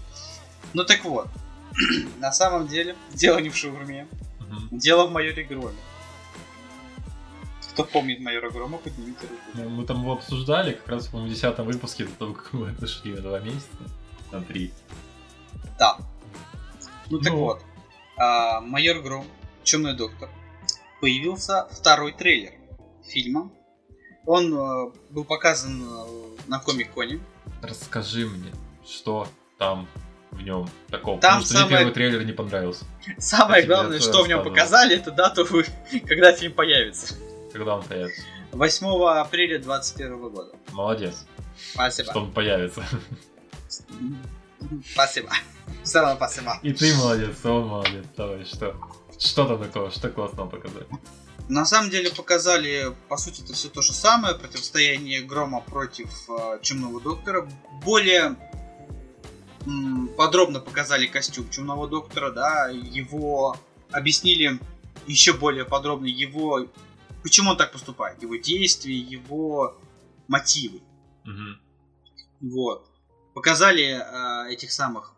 Ну 0.72 0.84
так 0.84 1.04
вот, 1.04 1.28
на 2.18 2.32
самом 2.32 2.66
деле, 2.68 2.96
дело 3.14 3.38
не 3.38 3.48
в 3.50 3.56
шаурме, 3.56 4.06
Мгм. 4.40 4.78
дело 4.78 5.06
в 5.06 5.12
майоре 5.12 5.44
Громе. 5.44 5.76
Кто 7.72 7.82
помнит 7.84 8.20
майора 8.20 8.50
Грома, 8.50 8.78
поднимите 8.78 9.22
руку. 9.22 9.42
Ну, 9.54 9.68
Мы 9.68 9.84
там 9.84 10.00
его 10.02 10.12
обсуждали 10.12 10.74
как 10.74 10.86
раз, 10.88 11.08
по-моему, 11.08 11.32
в 11.32 11.34
10 11.34 11.58
выпуске 11.58 12.04
до 12.04 12.12
того, 12.12 12.34
как 12.34 12.52
мы 12.52 12.70
отошли 12.78 13.12
на 13.14 13.20
два 13.22 13.40
месяца. 13.40 13.66
На 14.30 14.40
три. 14.42 14.72
Да. 15.78 15.98
Ну 17.10 17.18
так 17.18 17.32
Ну. 17.32 17.38
вот, 17.40 17.62
а, 18.16 18.60
майор 18.60 19.00
Гром, 19.02 19.26
Чумной 19.64 19.96
доктор, 19.96 20.28
появился 21.00 21.66
второй 21.72 22.12
трейлер 22.12 22.52
фильма. 23.04 23.50
Он 24.26 24.54
э, 24.54 24.92
был 25.10 25.24
показан 25.24 25.82
э, 25.82 26.06
на 26.46 26.60
Комик-Коне. 26.60 27.20
Расскажи 27.68 28.26
мне, 28.26 28.52
что 28.86 29.26
там 29.58 29.86
в 30.30 30.42
нем 30.42 30.68
такого? 30.90 31.20
Там 31.20 31.40
Потому 31.40 31.44
что 31.44 31.52
самое- 31.54 31.66
мне 31.68 31.76
первый 31.78 31.92
трейлер 31.94 32.24
не 32.24 32.32
понравился. 32.32 32.84
Самое 33.18 33.62
тебе 33.62 33.74
главное, 33.74 34.00
что 34.00 34.22
в 34.22 34.28
нем 34.28 34.42
показали, 34.42 34.96
это 34.96 35.10
дату, 35.10 35.46
когда 36.06 36.32
фильм 36.32 36.52
появится. 36.52 37.14
Когда 37.52 37.76
он 37.76 37.82
появится? 37.84 38.22
8 38.52 38.86
апреля 39.20 39.58
2021 39.58 40.18
года. 40.30 40.52
Молодец, 40.72 41.26
Спасибо. 41.72 42.10
что 42.10 42.20
он 42.20 42.32
появится. 42.32 42.84
Спасибо. 44.92 45.30
Все 45.82 46.00
равно 46.00 46.16
спасибо. 46.16 46.58
И 46.62 46.72
ты 46.72 46.94
молодец, 46.96 47.44
он 47.44 47.66
молодец. 47.66 48.04
Давай, 48.16 48.44
что? 48.44 48.74
Что 49.18 49.46
там 49.46 49.62
такого? 49.62 49.90
Что 49.90 50.08
классного 50.08 50.48
показали? 50.48 50.86
На 51.48 51.66
самом 51.66 51.90
деле 51.90 52.10
показали, 52.10 52.94
по 53.08 53.16
сути, 53.18 53.42
это 53.42 53.52
все 53.52 53.68
то 53.68 53.82
же 53.82 53.92
самое, 53.92 54.34
противостояние 54.34 55.20
Грома 55.20 55.60
против 55.60 56.28
э, 56.30 56.58
Чумного 56.62 57.00
Доктора. 57.02 57.46
Более 57.84 58.36
м, 59.66 60.08
подробно 60.16 60.60
показали 60.60 61.06
костюм 61.06 61.50
Чумного 61.50 61.86
Доктора, 61.86 62.30
да, 62.30 62.68
его 62.70 63.56
объяснили 63.90 64.58
еще 65.06 65.34
более 65.34 65.66
подробно 65.66 66.06
его, 66.06 66.66
почему 67.22 67.50
он 67.50 67.56
так 67.58 67.72
поступает, 67.72 68.22
его 68.22 68.36
действия, 68.36 68.96
его 68.96 69.76
мотивы. 70.28 70.80
Мгм. 71.24 71.60
Вот. 72.40 72.90
Показали 73.34 74.00
э, 74.00 74.52
этих 74.52 74.72
самых 74.72 75.12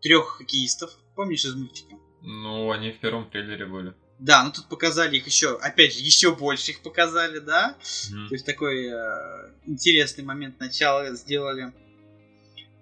трех 0.00 0.38
хоккеистов, 0.38 0.92
помнишь 1.14 1.44
из 1.44 1.54
мультика? 1.54 1.94
Ну, 2.22 2.70
они 2.70 2.92
в 2.92 3.00
первом 3.00 3.28
трейлере 3.28 3.66
были. 3.66 3.94
Да, 4.22 4.44
ну 4.44 4.52
тут 4.52 4.68
показали 4.68 5.16
их 5.16 5.26
еще, 5.26 5.56
опять 5.58 5.94
же, 5.94 5.98
еще 6.00 6.32
больше 6.32 6.70
их 6.70 6.80
показали, 6.82 7.40
да? 7.40 7.76
Мгм. 8.12 8.28
То 8.28 8.34
есть 8.36 8.46
такой 8.46 8.86
э, 8.86 9.50
интересный 9.66 10.22
момент 10.22 10.60
начала 10.60 11.12
сделали. 11.14 11.72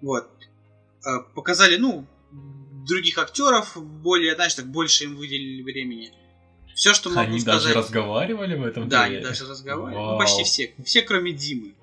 Вот. 0.01 0.29
Э, 1.03 1.19
показали, 1.33 1.77
ну, 1.77 2.05
других 2.87 3.17
актеров, 3.17 3.75
более, 3.75 4.35
знаешь, 4.35 4.53
так 4.53 4.67
больше 4.67 5.05
им 5.05 5.15
выделили 5.15 5.63
времени. 5.63 6.11
Все, 6.75 6.93
что 6.93 7.09
могу 7.09 7.21
Они 7.21 7.39
сказать. 7.39 7.63
даже 7.63 7.73
разговаривали 7.75 8.55
в 8.55 8.63
этом 8.63 8.87
Да, 8.87 9.01
трейлере? 9.01 9.21
они 9.21 9.29
даже 9.29 9.47
разговаривали. 9.49 9.95
Ну, 9.95 10.05
Вау. 10.09 10.19
почти 10.19 10.43
все. 10.43 10.75
Все, 10.85 11.01
кроме 11.01 11.31
Димы. 11.31 11.73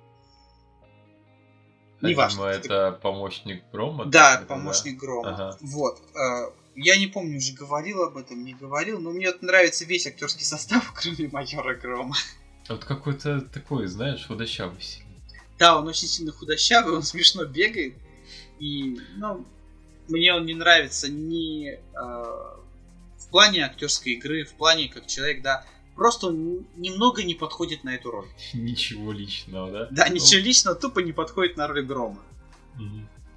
А 2.00 2.06
Неважно. 2.06 2.42
Дима 2.42 2.50
это 2.52 2.92
помощник 3.02 3.64
Грома? 3.72 4.04
Да, 4.04 4.44
помощник 4.46 4.98
Грома. 4.98 5.30
Ага. 5.34 5.56
Вот. 5.62 5.98
э, 6.14 6.50
Я 6.81 6.97
не 6.97 7.09
помню, 7.09 7.39
уже 7.39 7.55
говорил 7.55 8.05
об 8.05 8.16
этом, 8.16 8.45
не 8.45 8.55
говорил, 8.55 9.01
но 9.01 9.11
мне 9.11 9.33
нравится 9.41 9.85
весь 9.85 10.07
актерский 10.07 10.45
состав, 10.45 10.93
кроме 10.97 11.29
майора 11.29 11.74
Грома. 11.74 12.14
Вот 12.68 12.85
какой-то 12.85 13.41
такой, 13.41 13.89
знаешь, 13.89 14.26
худощавый 14.26 14.81
сильный. 14.81 15.20
Да, 15.59 15.76
он 15.76 15.89
очень 15.89 16.07
сильно 16.07 16.31
худощавый, 16.31 16.95
он 16.95 17.03
смешно 17.03 17.45
бегает. 17.45 17.95
И, 18.61 18.97
ну, 19.16 19.45
мне 20.07 20.33
он 20.33 20.47
не 20.47 20.55
нравится 20.55 21.11
ни 21.11 21.70
э, 21.70 21.79
в 21.95 23.29
плане 23.31 23.64
актерской 23.64 24.12
игры, 24.12 24.45
в 24.45 24.53
плане 24.55 24.89
как 24.89 25.09
человек, 25.09 25.43
да. 25.43 25.66
Просто 25.97 26.29
он 26.29 26.64
немного 26.76 27.24
не 27.24 27.35
подходит 27.35 27.83
на 27.83 27.97
эту 27.97 28.12
роль. 28.12 28.29
Ничего 28.55 29.12
личного, 29.12 29.70
да? 29.70 29.89
Да, 29.91 30.09
ничего 30.09 30.41
личного, 30.41 30.76
тупо 30.76 31.01
не 31.01 31.12
подходит 31.12 31.57
на 31.57 31.66
роль 31.66 31.85
Грома. 31.85 32.22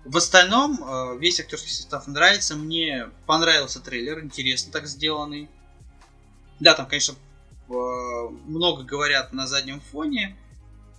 В 0.05 0.17
остальном, 0.17 0.79
э, 0.83 1.17
весь 1.19 1.39
актерский 1.39 1.71
состав 1.71 2.07
нравится. 2.07 2.55
Мне 2.55 3.09
понравился 3.27 3.79
трейлер, 3.79 4.23
интересно 4.23 4.71
так 4.71 4.87
сделанный. 4.87 5.49
Да, 6.59 6.73
там, 6.73 6.87
конечно, 6.87 7.15
э, 7.69 7.73
много 8.47 8.83
говорят 8.83 9.31
на 9.33 9.47
заднем 9.47 9.79
фоне, 9.79 10.35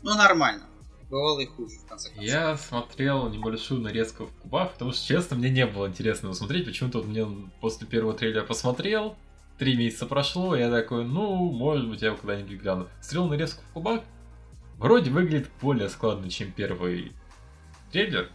но 0.03 0.15
нормально. 0.15 0.65
Бывало 1.11 1.41
и 1.41 1.47
хуже, 1.47 1.77
в 1.77 1.87
конце 1.87 2.09
концов. 2.09 2.25
Я 2.25 2.57
смотрел 2.57 3.29
небольшую 3.29 3.81
нарезку 3.81 4.27
в 4.27 4.33
кубах, 4.41 4.73
потому 4.73 4.93
что, 4.93 5.07
честно, 5.07 5.37
мне 5.37 5.51
не 5.51 5.67
было 5.67 5.87
интересно 5.87 6.29
его 6.29 6.35
смотреть. 6.35 6.65
Почему-то 6.65 6.99
вот 6.99 7.07
мне 7.07 7.27
после 7.61 7.87
первого 7.87 8.15
трейлера 8.15 8.45
посмотрел, 8.45 9.17
три 9.59 9.77
месяца 9.77 10.07
прошло, 10.07 10.57
и 10.57 10.61
я 10.61 10.71
такой, 10.71 11.05
ну, 11.05 11.51
может 11.53 11.89
быть, 11.89 12.01
я 12.03 12.09
его 12.09 12.17
когда-нибудь 12.17 12.59
гляну. 12.59 12.89
Смотрел 13.03 13.29
нарезку 13.29 13.63
в 13.63 13.73
кубах, 13.75 14.01
вроде 14.79 15.11
выглядит 15.11 15.51
более 15.61 15.89
складно, 15.91 16.31
чем 16.31 16.51
первый 16.51 17.13
трейлер. 17.91 18.31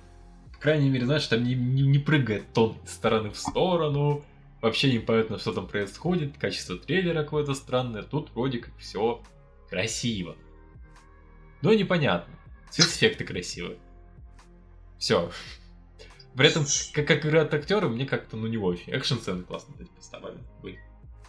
Крайней 0.60 0.90
мере, 0.90 1.06
знаешь, 1.06 1.28
там 1.28 1.44
не, 1.44 1.54
не, 1.54 1.84
не 1.84 2.00
прыгает 2.00 2.52
тон 2.54 2.78
из 2.84 2.92
стороны 2.92 3.30
в 3.30 3.38
сторону, 3.38 4.24
вообще 4.62 4.92
непонятно, 4.94 5.38
что 5.38 5.54
там 5.54 5.68
происходит, 5.68 6.38
качество 6.38 6.78
трейлера 6.78 7.24
какое-то 7.24 7.54
странное, 7.54 8.04
тут 8.04 8.32
вроде 8.34 8.60
как 8.60 8.76
все 8.78 9.22
красиво. 9.70 10.36
Но 11.62 11.74
непонятно. 11.74 12.34
Спецэффекты 12.72 13.24
красивые. 13.24 13.78
Все. 14.98 15.32
При 16.36 16.48
этом, 16.48 16.66
как, 16.94 17.08
как 17.08 17.26
играют 17.26 17.54
актеры, 17.54 17.88
мне 17.90 18.06
как-то 18.06 18.36
ну 18.38 18.48
не 18.48 18.58
очень. 18.58 18.94
Экшн 18.94 19.16
сцены 19.16 19.44
классно 19.44 19.74
здесь 19.76 19.90
поставили. 19.90 20.38
были. 20.62 20.80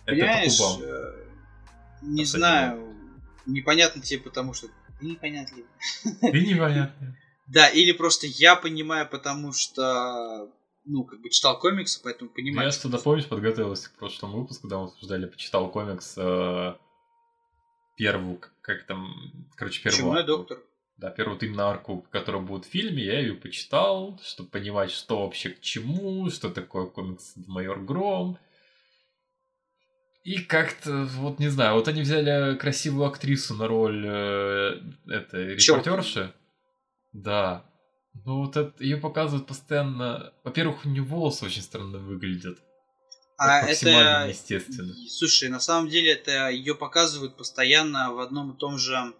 Это 0.04 0.16
Понимаешь, 0.16 0.58
по 0.58 0.74
кубам. 0.74 0.88
э, 0.88 1.24
не 2.02 2.24
знаю, 2.24 2.94
непонятно 3.46 4.02
тебе, 4.02 4.20
потому 4.22 4.52
что 4.54 4.68
ты 5.00 5.06
непонятливый. 5.06 5.66
Ты 6.20 6.46
непонятно. 6.46 7.16
Да, 7.48 7.68
или 7.68 7.92
просто 7.92 8.26
я 8.26 8.56
понимаю, 8.56 9.08
потому 9.08 9.52
что, 9.52 10.50
ну, 10.84 11.04
как 11.04 11.20
бы 11.20 11.30
читал 11.30 11.58
комиксы, 11.58 12.00
поэтому 12.02 12.30
понимаю. 12.30 12.68
Я 12.68 12.72
что-то, 12.72 12.98
помнишь, 12.98 13.26
подготовился 13.26 13.88
к 13.88 13.98
прошлому 13.98 14.40
выпуску, 14.40 14.62
когда 14.62 14.78
мы 14.78 14.84
обсуждали, 14.84 15.26
почитал 15.26 15.70
комикс 15.70 16.14
э, 16.18 16.74
первую, 17.96 18.40
как 18.60 18.84
там, 18.86 19.46
короче, 19.56 19.82
первую 19.82 19.98
Чумной 19.98 20.20
арку. 20.20 20.36
доктор. 20.36 20.58
Да, 20.98 21.10
первую 21.10 21.38
именно 21.38 21.70
арку, 21.70 22.04
которая 22.10 22.42
будет 22.42 22.66
в 22.66 22.70
фильме, 22.70 23.04
я 23.04 23.20
ее 23.20 23.34
почитал, 23.34 24.20
чтобы 24.24 24.50
понимать, 24.50 24.90
что 24.90 25.22
вообще 25.22 25.50
к 25.50 25.60
чему, 25.60 26.28
что 26.28 26.50
такое 26.50 26.86
комикс 26.86 27.34
Майор 27.46 27.80
Гром. 27.80 28.36
И 30.24 30.42
как-то, 30.42 31.04
вот 31.04 31.38
не 31.38 31.48
знаю, 31.48 31.74
вот 31.74 31.88
они 31.88 32.02
взяли 32.02 32.56
красивую 32.56 33.06
актрису 33.06 33.54
на 33.54 33.68
роль 33.68 34.04
э, 34.06 34.80
этой 35.06 35.54
репортерши. 35.54 36.34
Да. 37.12 37.64
Ну 38.24 38.44
вот 38.44 38.56
это, 38.56 38.82
ее 38.82 38.96
показывают 38.96 39.46
постоянно. 39.46 40.32
Во-первых, 40.44 40.84
у 40.84 40.88
нее 40.88 41.02
волосы 41.02 41.46
очень 41.46 41.62
странно 41.62 41.98
выглядят. 41.98 42.58
А 43.38 43.62
максимально 43.62 44.08
это... 44.08 44.28
неестественно. 44.28 44.92
Слушай, 45.08 45.48
на 45.48 45.60
самом 45.60 45.88
деле 45.88 46.12
это 46.12 46.48
ее 46.50 46.74
показывают 46.74 47.36
постоянно 47.36 48.12
в 48.12 48.18
одном 48.18 48.52
и 48.52 48.56
том 48.56 48.78
же... 48.78 49.14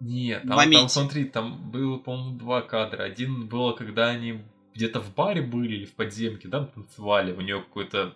Нет, 0.00 0.42
там, 0.42 0.56
моменте. 0.56 0.78
там 0.78 0.88
смотри, 0.88 1.24
там 1.24 1.70
было, 1.70 1.98
по-моему, 1.98 2.38
два 2.38 2.62
кадра. 2.62 3.02
Один 3.02 3.48
было, 3.48 3.72
когда 3.72 4.06
они 4.06 4.42
где-то 4.74 5.00
в 5.00 5.12
баре 5.14 5.42
были 5.42 5.74
или 5.74 5.84
в 5.84 5.94
подземке, 5.94 6.48
да, 6.48 6.64
танцевали. 6.64 7.32
У 7.32 7.40
нее 7.40 7.60
какой-то 7.60 8.14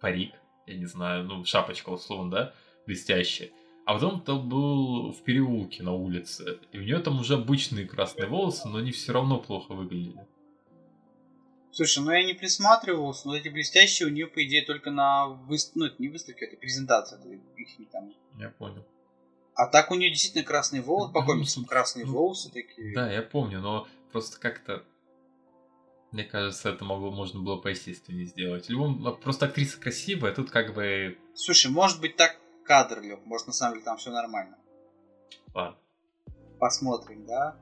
парик, 0.00 0.32
я 0.66 0.76
не 0.76 0.86
знаю, 0.86 1.24
ну, 1.24 1.44
шапочка, 1.44 1.90
условно, 1.90 2.30
да, 2.30 2.54
блестящая. 2.86 3.50
А 3.86 3.94
потом 3.94 4.20
там 4.20 4.48
был 4.48 5.12
в 5.12 5.22
переулке 5.22 5.84
на 5.84 5.92
улице. 5.92 6.58
И 6.72 6.78
у 6.78 6.82
нее 6.82 6.98
там 6.98 7.20
уже 7.20 7.34
обычные 7.34 7.86
красные 7.86 8.26
волосы, 8.26 8.68
но 8.68 8.78
они 8.78 8.90
все 8.90 9.12
равно 9.12 9.38
плохо 9.38 9.74
выглядели. 9.74 10.26
Слушай, 11.70 12.02
ну 12.02 12.10
я 12.10 12.24
не 12.24 12.34
присматривался, 12.34 13.28
но 13.28 13.36
эти 13.36 13.48
блестящие 13.48 14.08
у 14.08 14.10
нее, 14.10 14.26
по 14.26 14.44
идее, 14.44 14.64
только 14.64 14.90
на 14.90 15.28
выс... 15.28 15.70
Ну, 15.76 15.84
это 15.84 15.94
не 16.00 16.08
выставке, 16.08 16.46
это 16.46 16.56
презентация. 16.56 17.20
Это 17.20 17.28
их 17.28 17.78
не 17.78 17.84
там. 17.86 18.12
Я 18.40 18.50
понял. 18.50 18.84
А 19.54 19.68
так 19.68 19.92
у 19.92 19.94
нее 19.94 20.10
действительно 20.10 20.42
красные 20.42 20.82
волосы, 20.82 21.12
по 21.12 21.20
Ну, 21.20 21.26
комиксам 21.26 21.62
ну, 21.62 21.68
красные 21.68 22.06
ну, 22.06 22.12
волосы 22.12 22.50
такие. 22.50 22.92
Да, 22.92 23.12
я 23.12 23.22
помню, 23.22 23.60
но 23.60 23.86
просто 24.10 24.40
как-то... 24.40 24.82
Мне 26.10 26.24
кажется, 26.24 26.70
это 26.70 26.84
могло, 26.84 27.12
можно 27.12 27.40
было 27.40 27.56
поестественнее 27.56 28.26
сделать. 28.26 28.68
Любом, 28.68 29.00
ну, 29.00 29.14
просто 29.14 29.46
актриса 29.46 29.78
красивая, 29.78 30.34
тут 30.34 30.50
как 30.50 30.74
бы... 30.74 31.16
Слушай, 31.34 31.70
может 31.70 32.00
быть 32.00 32.16
так 32.16 32.40
кадр 32.66 33.00
лег, 33.00 33.24
может 33.24 33.46
на 33.46 33.52
самом 33.52 33.74
деле 33.74 33.84
там 33.84 33.96
все 33.96 34.10
нормально. 34.10 34.56
Ладно. 35.54 35.78
Посмотрим, 36.58 37.26
да? 37.26 37.56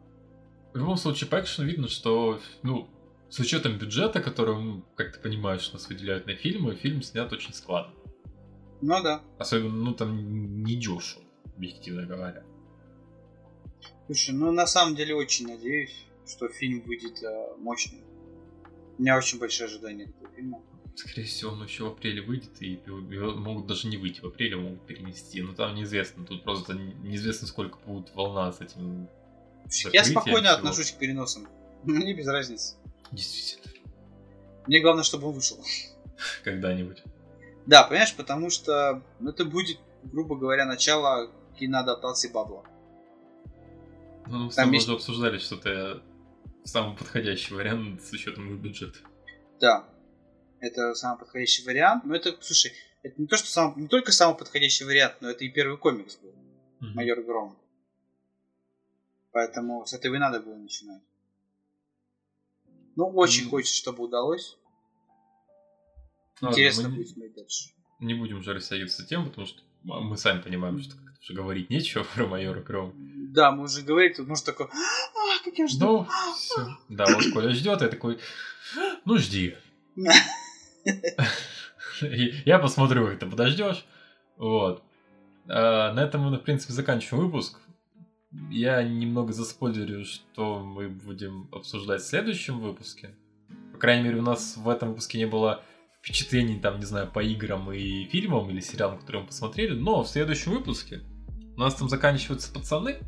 В 0.72 0.76
любом 0.76 0.96
случае, 0.96 1.30
по 1.30 1.40
экшену 1.40 1.68
видно, 1.68 1.88
что, 1.88 2.40
ну, 2.62 2.88
с 3.28 3.38
учетом 3.38 3.78
бюджета, 3.78 4.20
который, 4.20 4.56
ну, 4.56 4.84
как 4.96 5.12
ты 5.12 5.20
понимаешь, 5.20 5.72
нас 5.72 5.88
выделяют 5.88 6.26
на 6.26 6.34
фильмы, 6.34 6.74
фильм 6.74 7.02
снят 7.02 7.32
очень 7.32 7.52
складно. 7.52 7.94
Ну 8.80 9.02
да. 9.02 9.22
Особенно, 9.38 9.72
ну, 9.72 9.94
там 9.94 10.62
не 10.62 10.76
дешево, 10.76 11.24
объективно 11.56 12.06
говоря. 12.06 12.44
Слушай, 14.06 14.34
ну 14.34 14.52
на 14.52 14.66
самом 14.66 14.94
деле 14.94 15.14
очень 15.14 15.46
надеюсь, 15.46 16.06
что 16.26 16.48
фильм 16.48 16.82
выйдет 16.82 17.22
э, 17.22 17.56
мощный. 17.58 18.02
У 18.98 19.02
меня 19.02 19.16
очень 19.16 19.38
большие 19.38 19.66
ожидания 19.66 20.04
от 20.04 20.10
этого 20.10 20.34
фильма. 20.34 20.62
Скорее 20.94 21.24
всего, 21.24 21.52
он 21.52 21.64
еще 21.64 21.84
в 21.84 21.88
апреле 21.88 22.22
выйдет, 22.22 22.62
и 22.62 22.80
могут 22.86 23.66
даже 23.66 23.88
не 23.88 23.96
выйти 23.96 24.20
в 24.20 24.26
апреле, 24.26 24.56
могут 24.56 24.86
перенести. 24.86 25.42
Но 25.42 25.52
там 25.52 25.74
неизвестно, 25.74 26.24
тут 26.24 26.44
просто 26.44 26.74
неизвестно, 26.74 27.48
сколько 27.48 27.78
будет 27.78 28.14
волна 28.14 28.52
с 28.52 28.60
этим 28.60 29.08
Я 29.92 30.04
спокойно 30.04 30.48
всего. 30.48 30.58
отношусь 30.58 30.92
к 30.92 30.98
переносам. 30.98 31.48
Мне 31.82 32.14
без 32.14 32.26
разницы. 32.28 32.76
Действительно, 33.10 33.74
Мне 34.66 34.80
главное, 34.80 35.02
чтобы 35.04 35.28
он 35.28 35.34
вышел. 35.34 35.58
когда-нибудь. 36.44 37.02
Да, 37.66 37.84
понимаешь, 37.84 38.14
потому 38.14 38.50
что 38.50 39.02
ну, 39.20 39.30
это 39.30 39.44
будет, 39.44 39.78
грубо 40.04 40.36
говоря, 40.36 40.64
начало 40.64 41.30
киноадаптации 41.58 42.30
Бабла. 42.30 42.62
Ну, 44.26 44.44
мы 44.44 44.52
с 44.52 44.54
тобой 44.54 44.74
есть- 44.74 44.86
уже 44.86 44.96
обсуждали 44.96 45.38
что-то 45.38 46.02
самый 46.64 46.96
подходящий 46.96 47.52
вариант 47.54 48.02
с 48.02 48.12
учетом 48.12 48.56
бюджета. 48.58 48.98
Да. 49.60 49.88
Это 50.64 50.94
самый 50.94 51.18
подходящий 51.18 51.62
вариант. 51.64 52.04
Но 52.04 52.14
это, 52.16 52.34
слушай, 52.40 52.72
это 53.02 53.20
не 53.20 53.26
то, 53.26 53.36
что 53.36 53.48
сам, 53.48 53.74
не 53.76 53.86
только 53.86 54.12
самый 54.12 54.34
подходящий 54.34 54.84
вариант, 54.84 55.16
но 55.20 55.28
это 55.28 55.44
и 55.44 55.50
первый 55.50 55.76
комикс 55.76 56.16
был. 56.16 56.30
Mm-hmm. 56.30 56.94
Майор 56.94 57.22
Гром. 57.22 57.58
Поэтому 59.30 59.84
с 59.84 59.92
этого 59.92 60.14
и 60.14 60.18
надо 60.18 60.40
было 60.40 60.56
начинать. 60.56 61.02
Ну, 62.96 63.08
очень 63.08 63.44
mm-hmm. 63.44 63.50
хочется, 63.50 63.76
чтобы 63.76 64.04
удалось. 64.04 64.56
Интересно 66.40 66.88
будет 66.88 67.10
смотреть 67.10 67.34
дальше. 67.34 67.68
Не 68.00 68.14
будем 68.14 68.42
же 68.42 68.54
растягиваться 68.54 69.06
тем, 69.06 69.28
потому 69.28 69.46
что 69.46 69.60
мы 69.82 70.16
сами 70.16 70.40
понимаем, 70.40 70.80
что 70.80 70.96
уже 71.20 71.34
говорить 71.34 71.68
нечего 71.68 72.04
про 72.14 72.26
майора 72.26 72.62
Гром. 72.62 72.94
Да, 73.34 73.50
мы 73.50 73.64
уже 73.64 73.82
говорили, 73.82 74.14
тут 74.14 74.28
может 74.28 74.46
такой, 74.46 74.66
а, 74.66 75.44
как 75.44 75.58
я 75.58 75.68
жду. 75.68 75.86
Ну, 75.86 76.08
все. 76.36 76.78
Да, 76.88 77.04
вот 77.06 77.24
Коля 77.34 77.50
ждет, 77.50 77.82
я 77.82 77.88
такой, 77.88 78.18
ну 79.04 79.18
жди. 79.18 79.56
Я 82.44 82.58
посмотрю, 82.58 83.06
как 83.06 83.18
ты 83.18 83.26
подождешь. 83.26 83.84
Вот. 84.36 84.82
А, 85.48 85.92
на 85.92 86.00
этом 86.00 86.22
мы, 86.22 86.36
в 86.36 86.42
принципе, 86.42 86.72
заканчиваем 86.72 87.26
выпуск. 87.26 87.58
Я 88.50 88.82
немного 88.82 89.32
заспойлерю, 89.32 90.04
что 90.04 90.60
мы 90.60 90.88
будем 90.88 91.48
обсуждать 91.52 92.02
в 92.02 92.06
следующем 92.06 92.58
выпуске. 92.60 93.14
По 93.72 93.78
крайней 93.78 94.04
мере, 94.04 94.18
у 94.18 94.22
нас 94.22 94.56
в 94.56 94.68
этом 94.68 94.90
выпуске 94.90 95.18
не 95.18 95.26
было 95.26 95.62
впечатлений, 95.98 96.58
там, 96.58 96.78
не 96.78 96.84
знаю, 96.84 97.10
по 97.10 97.22
играм 97.22 97.72
и 97.72 98.06
фильмам 98.06 98.50
или 98.50 98.60
сериалам, 98.60 98.98
которые 98.98 99.22
мы 99.22 99.28
посмотрели. 99.28 99.74
Но 99.74 100.02
в 100.02 100.08
следующем 100.08 100.52
выпуске 100.52 101.02
у 101.56 101.60
нас 101.60 101.74
там 101.74 101.88
заканчиваются 101.88 102.52
пацаны. 102.52 102.98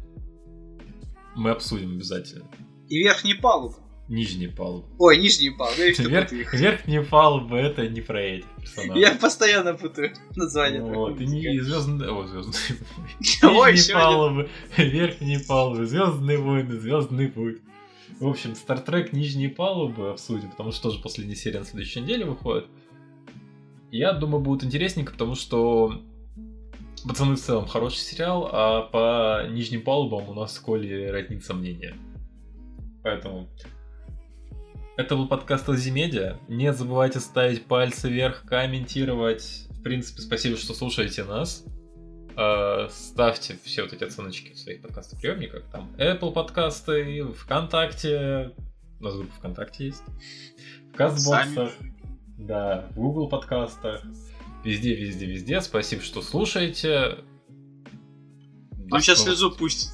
Мы 1.34 1.50
обсудим 1.50 1.96
обязательно. 1.96 2.46
И 2.88 2.98
верхние 3.02 3.36
палубы. 3.36 3.76
Нижние 4.09 4.48
палубы. 4.48 4.86
Ой, 4.98 5.18
нижние 5.18 5.50
палубы. 5.52 5.82
Я 5.82 5.94
что 5.94 6.02
Верх, 6.04 6.32
верхние 6.54 7.02
палубы 7.02 7.57
это 7.57 7.88
не 7.88 8.00
про 8.00 8.20
этих 8.20 8.46
персонажей. 8.57 9.00
Я 9.02 9.14
постоянно 9.16 9.74
путаю 9.74 10.12
название. 10.36 10.80
Вот, 10.82 11.20
и 11.20 11.26
не 11.26 11.61
звездные. 11.61 12.11
О, 12.11 12.26
звездные 12.26 12.78
войны. 13.42 13.72
Нижние 13.76 13.94
палубы, 13.94 14.50
верхние 14.76 15.40
палубы, 15.40 15.86
звездные 15.86 16.38
войны, 16.38 16.78
звездный 16.78 17.28
путь. 17.28 17.59
В 18.20 18.28
общем, 18.28 18.52
Star 18.52 18.84
Trek 18.84 19.09
Нижние 19.12 19.48
палубы 19.48 20.11
обсудим, 20.11 20.50
потому 20.50 20.70
что 20.70 20.84
тоже 20.84 21.00
последняя 21.00 21.34
серия 21.34 21.59
на 21.59 21.64
следующей 21.64 22.00
неделе 22.00 22.24
выходит. 22.24 22.66
Я 23.90 24.12
думаю, 24.12 24.42
будет 24.42 24.64
интересненько, 24.64 25.12
потому 25.12 25.34
что 25.34 26.02
Пацаны 27.07 27.36
в 27.36 27.40
целом 27.40 27.66
хороший 27.66 27.98
сериал, 27.98 28.48
а 28.50 28.82
по 28.82 29.46
нижним 29.48 29.82
палубам 29.82 30.28
у 30.28 30.34
нас 30.34 30.54
с 30.54 30.59
Колей 30.59 31.11
разнится 31.11 31.54
мнение. 31.54 31.94
Поэтому 33.04 33.48
это 34.97 35.14
был 35.14 35.28
подкаст 35.28 35.68
Лазимедиа. 35.68 36.38
Не 36.49 36.72
забывайте 36.72 37.20
ставить 37.20 37.66
пальцы 37.66 38.09
вверх, 38.09 38.44
комментировать. 38.47 39.66
В 39.70 39.82
принципе, 39.82 40.22
спасибо, 40.22 40.57
что 40.57 40.72
слушаете 40.72 41.24
нас. 41.24 41.64
А, 42.34 42.88
ставьте 42.90 43.59
все 43.62 43.82
вот 43.82 43.92
эти 43.92 44.05
оценочки 44.05 44.55
в 44.55 44.59
своих 44.59 44.80
подкастоприемниках. 44.80 45.64
Там 45.70 45.90
Apple 45.99 46.32
подкасты, 46.32 47.24
ВКонтакте. 47.34 48.53
У 48.99 49.05
нас 49.05 49.14
группа 49.14 49.32
ВКонтакте 49.34 49.86
есть. 49.86 50.03
В 50.92 50.97
Казбоксах. 50.97 51.72
Да, 52.38 52.88
в 52.92 52.97
Google 52.97 53.28
подкастах. 53.28 54.03
Везде, 54.64 54.94
везде, 54.94 55.26
везде. 55.26 55.61
Спасибо, 55.61 56.03
что 56.03 56.22
слушаете. 56.22 57.18
Он 58.90 59.01
сейчас 59.01 59.22
слезу 59.22 59.51
пустит. 59.51 59.90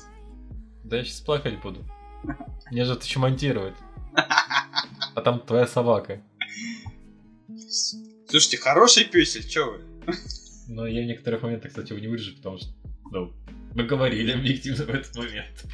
Да 0.85 0.99
я 0.99 1.05
сейчас 1.05 1.21
плакать 1.21 1.61
буду. 1.61 1.81
Мне 2.71 2.85
же 2.85 2.93
это 2.93 3.05
еще 3.05 3.19
монтировать. 3.19 3.75
А 5.15 5.21
там 5.21 5.41
твоя 5.41 5.67
собака. 5.67 6.23
Слушайте, 8.29 8.57
хороший 8.57 9.05
песель, 9.05 9.47
чё 9.47 9.73
вы? 9.73 10.15
Но 10.69 10.87
я 10.87 11.03
в 11.03 11.07
некоторых 11.07 11.43
моментах, 11.43 11.71
кстати, 11.71 11.93
его 11.93 12.01
не 12.01 12.09
вырежу, 12.09 12.37
потому 12.37 12.59
что, 12.59 12.69
ну, 13.11 13.33
мы 13.75 13.85
говорили 13.85 14.33
объективно 14.33 14.85
в 14.85 14.91
этот 14.91 15.15
момент. 15.17 15.65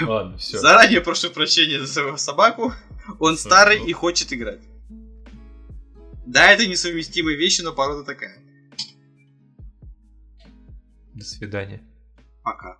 Ладно, 0.00 0.38
все. 0.38 0.58
Заранее 0.58 1.00
прошу 1.00 1.30
прощения 1.30 1.78
за 1.80 1.86
свою 1.86 2.16
собаку. 2.16 2.72
Он 3.20 3.36
старый 3.36 3.84
и 3.88 3.92
хочет 3.92 4.32
играть. 4.32 4.60
Да, 6.26 6.50
это 6.50 6.66
несовместимые 6.66 7.36
вещи, 7.36 7.60
но 7.62 7.72
порода 7.72 8.02
такая. 8.04 8.36
До 11.14 11.24
свидания. 11.24 11.82
Пока. 12.42 12.78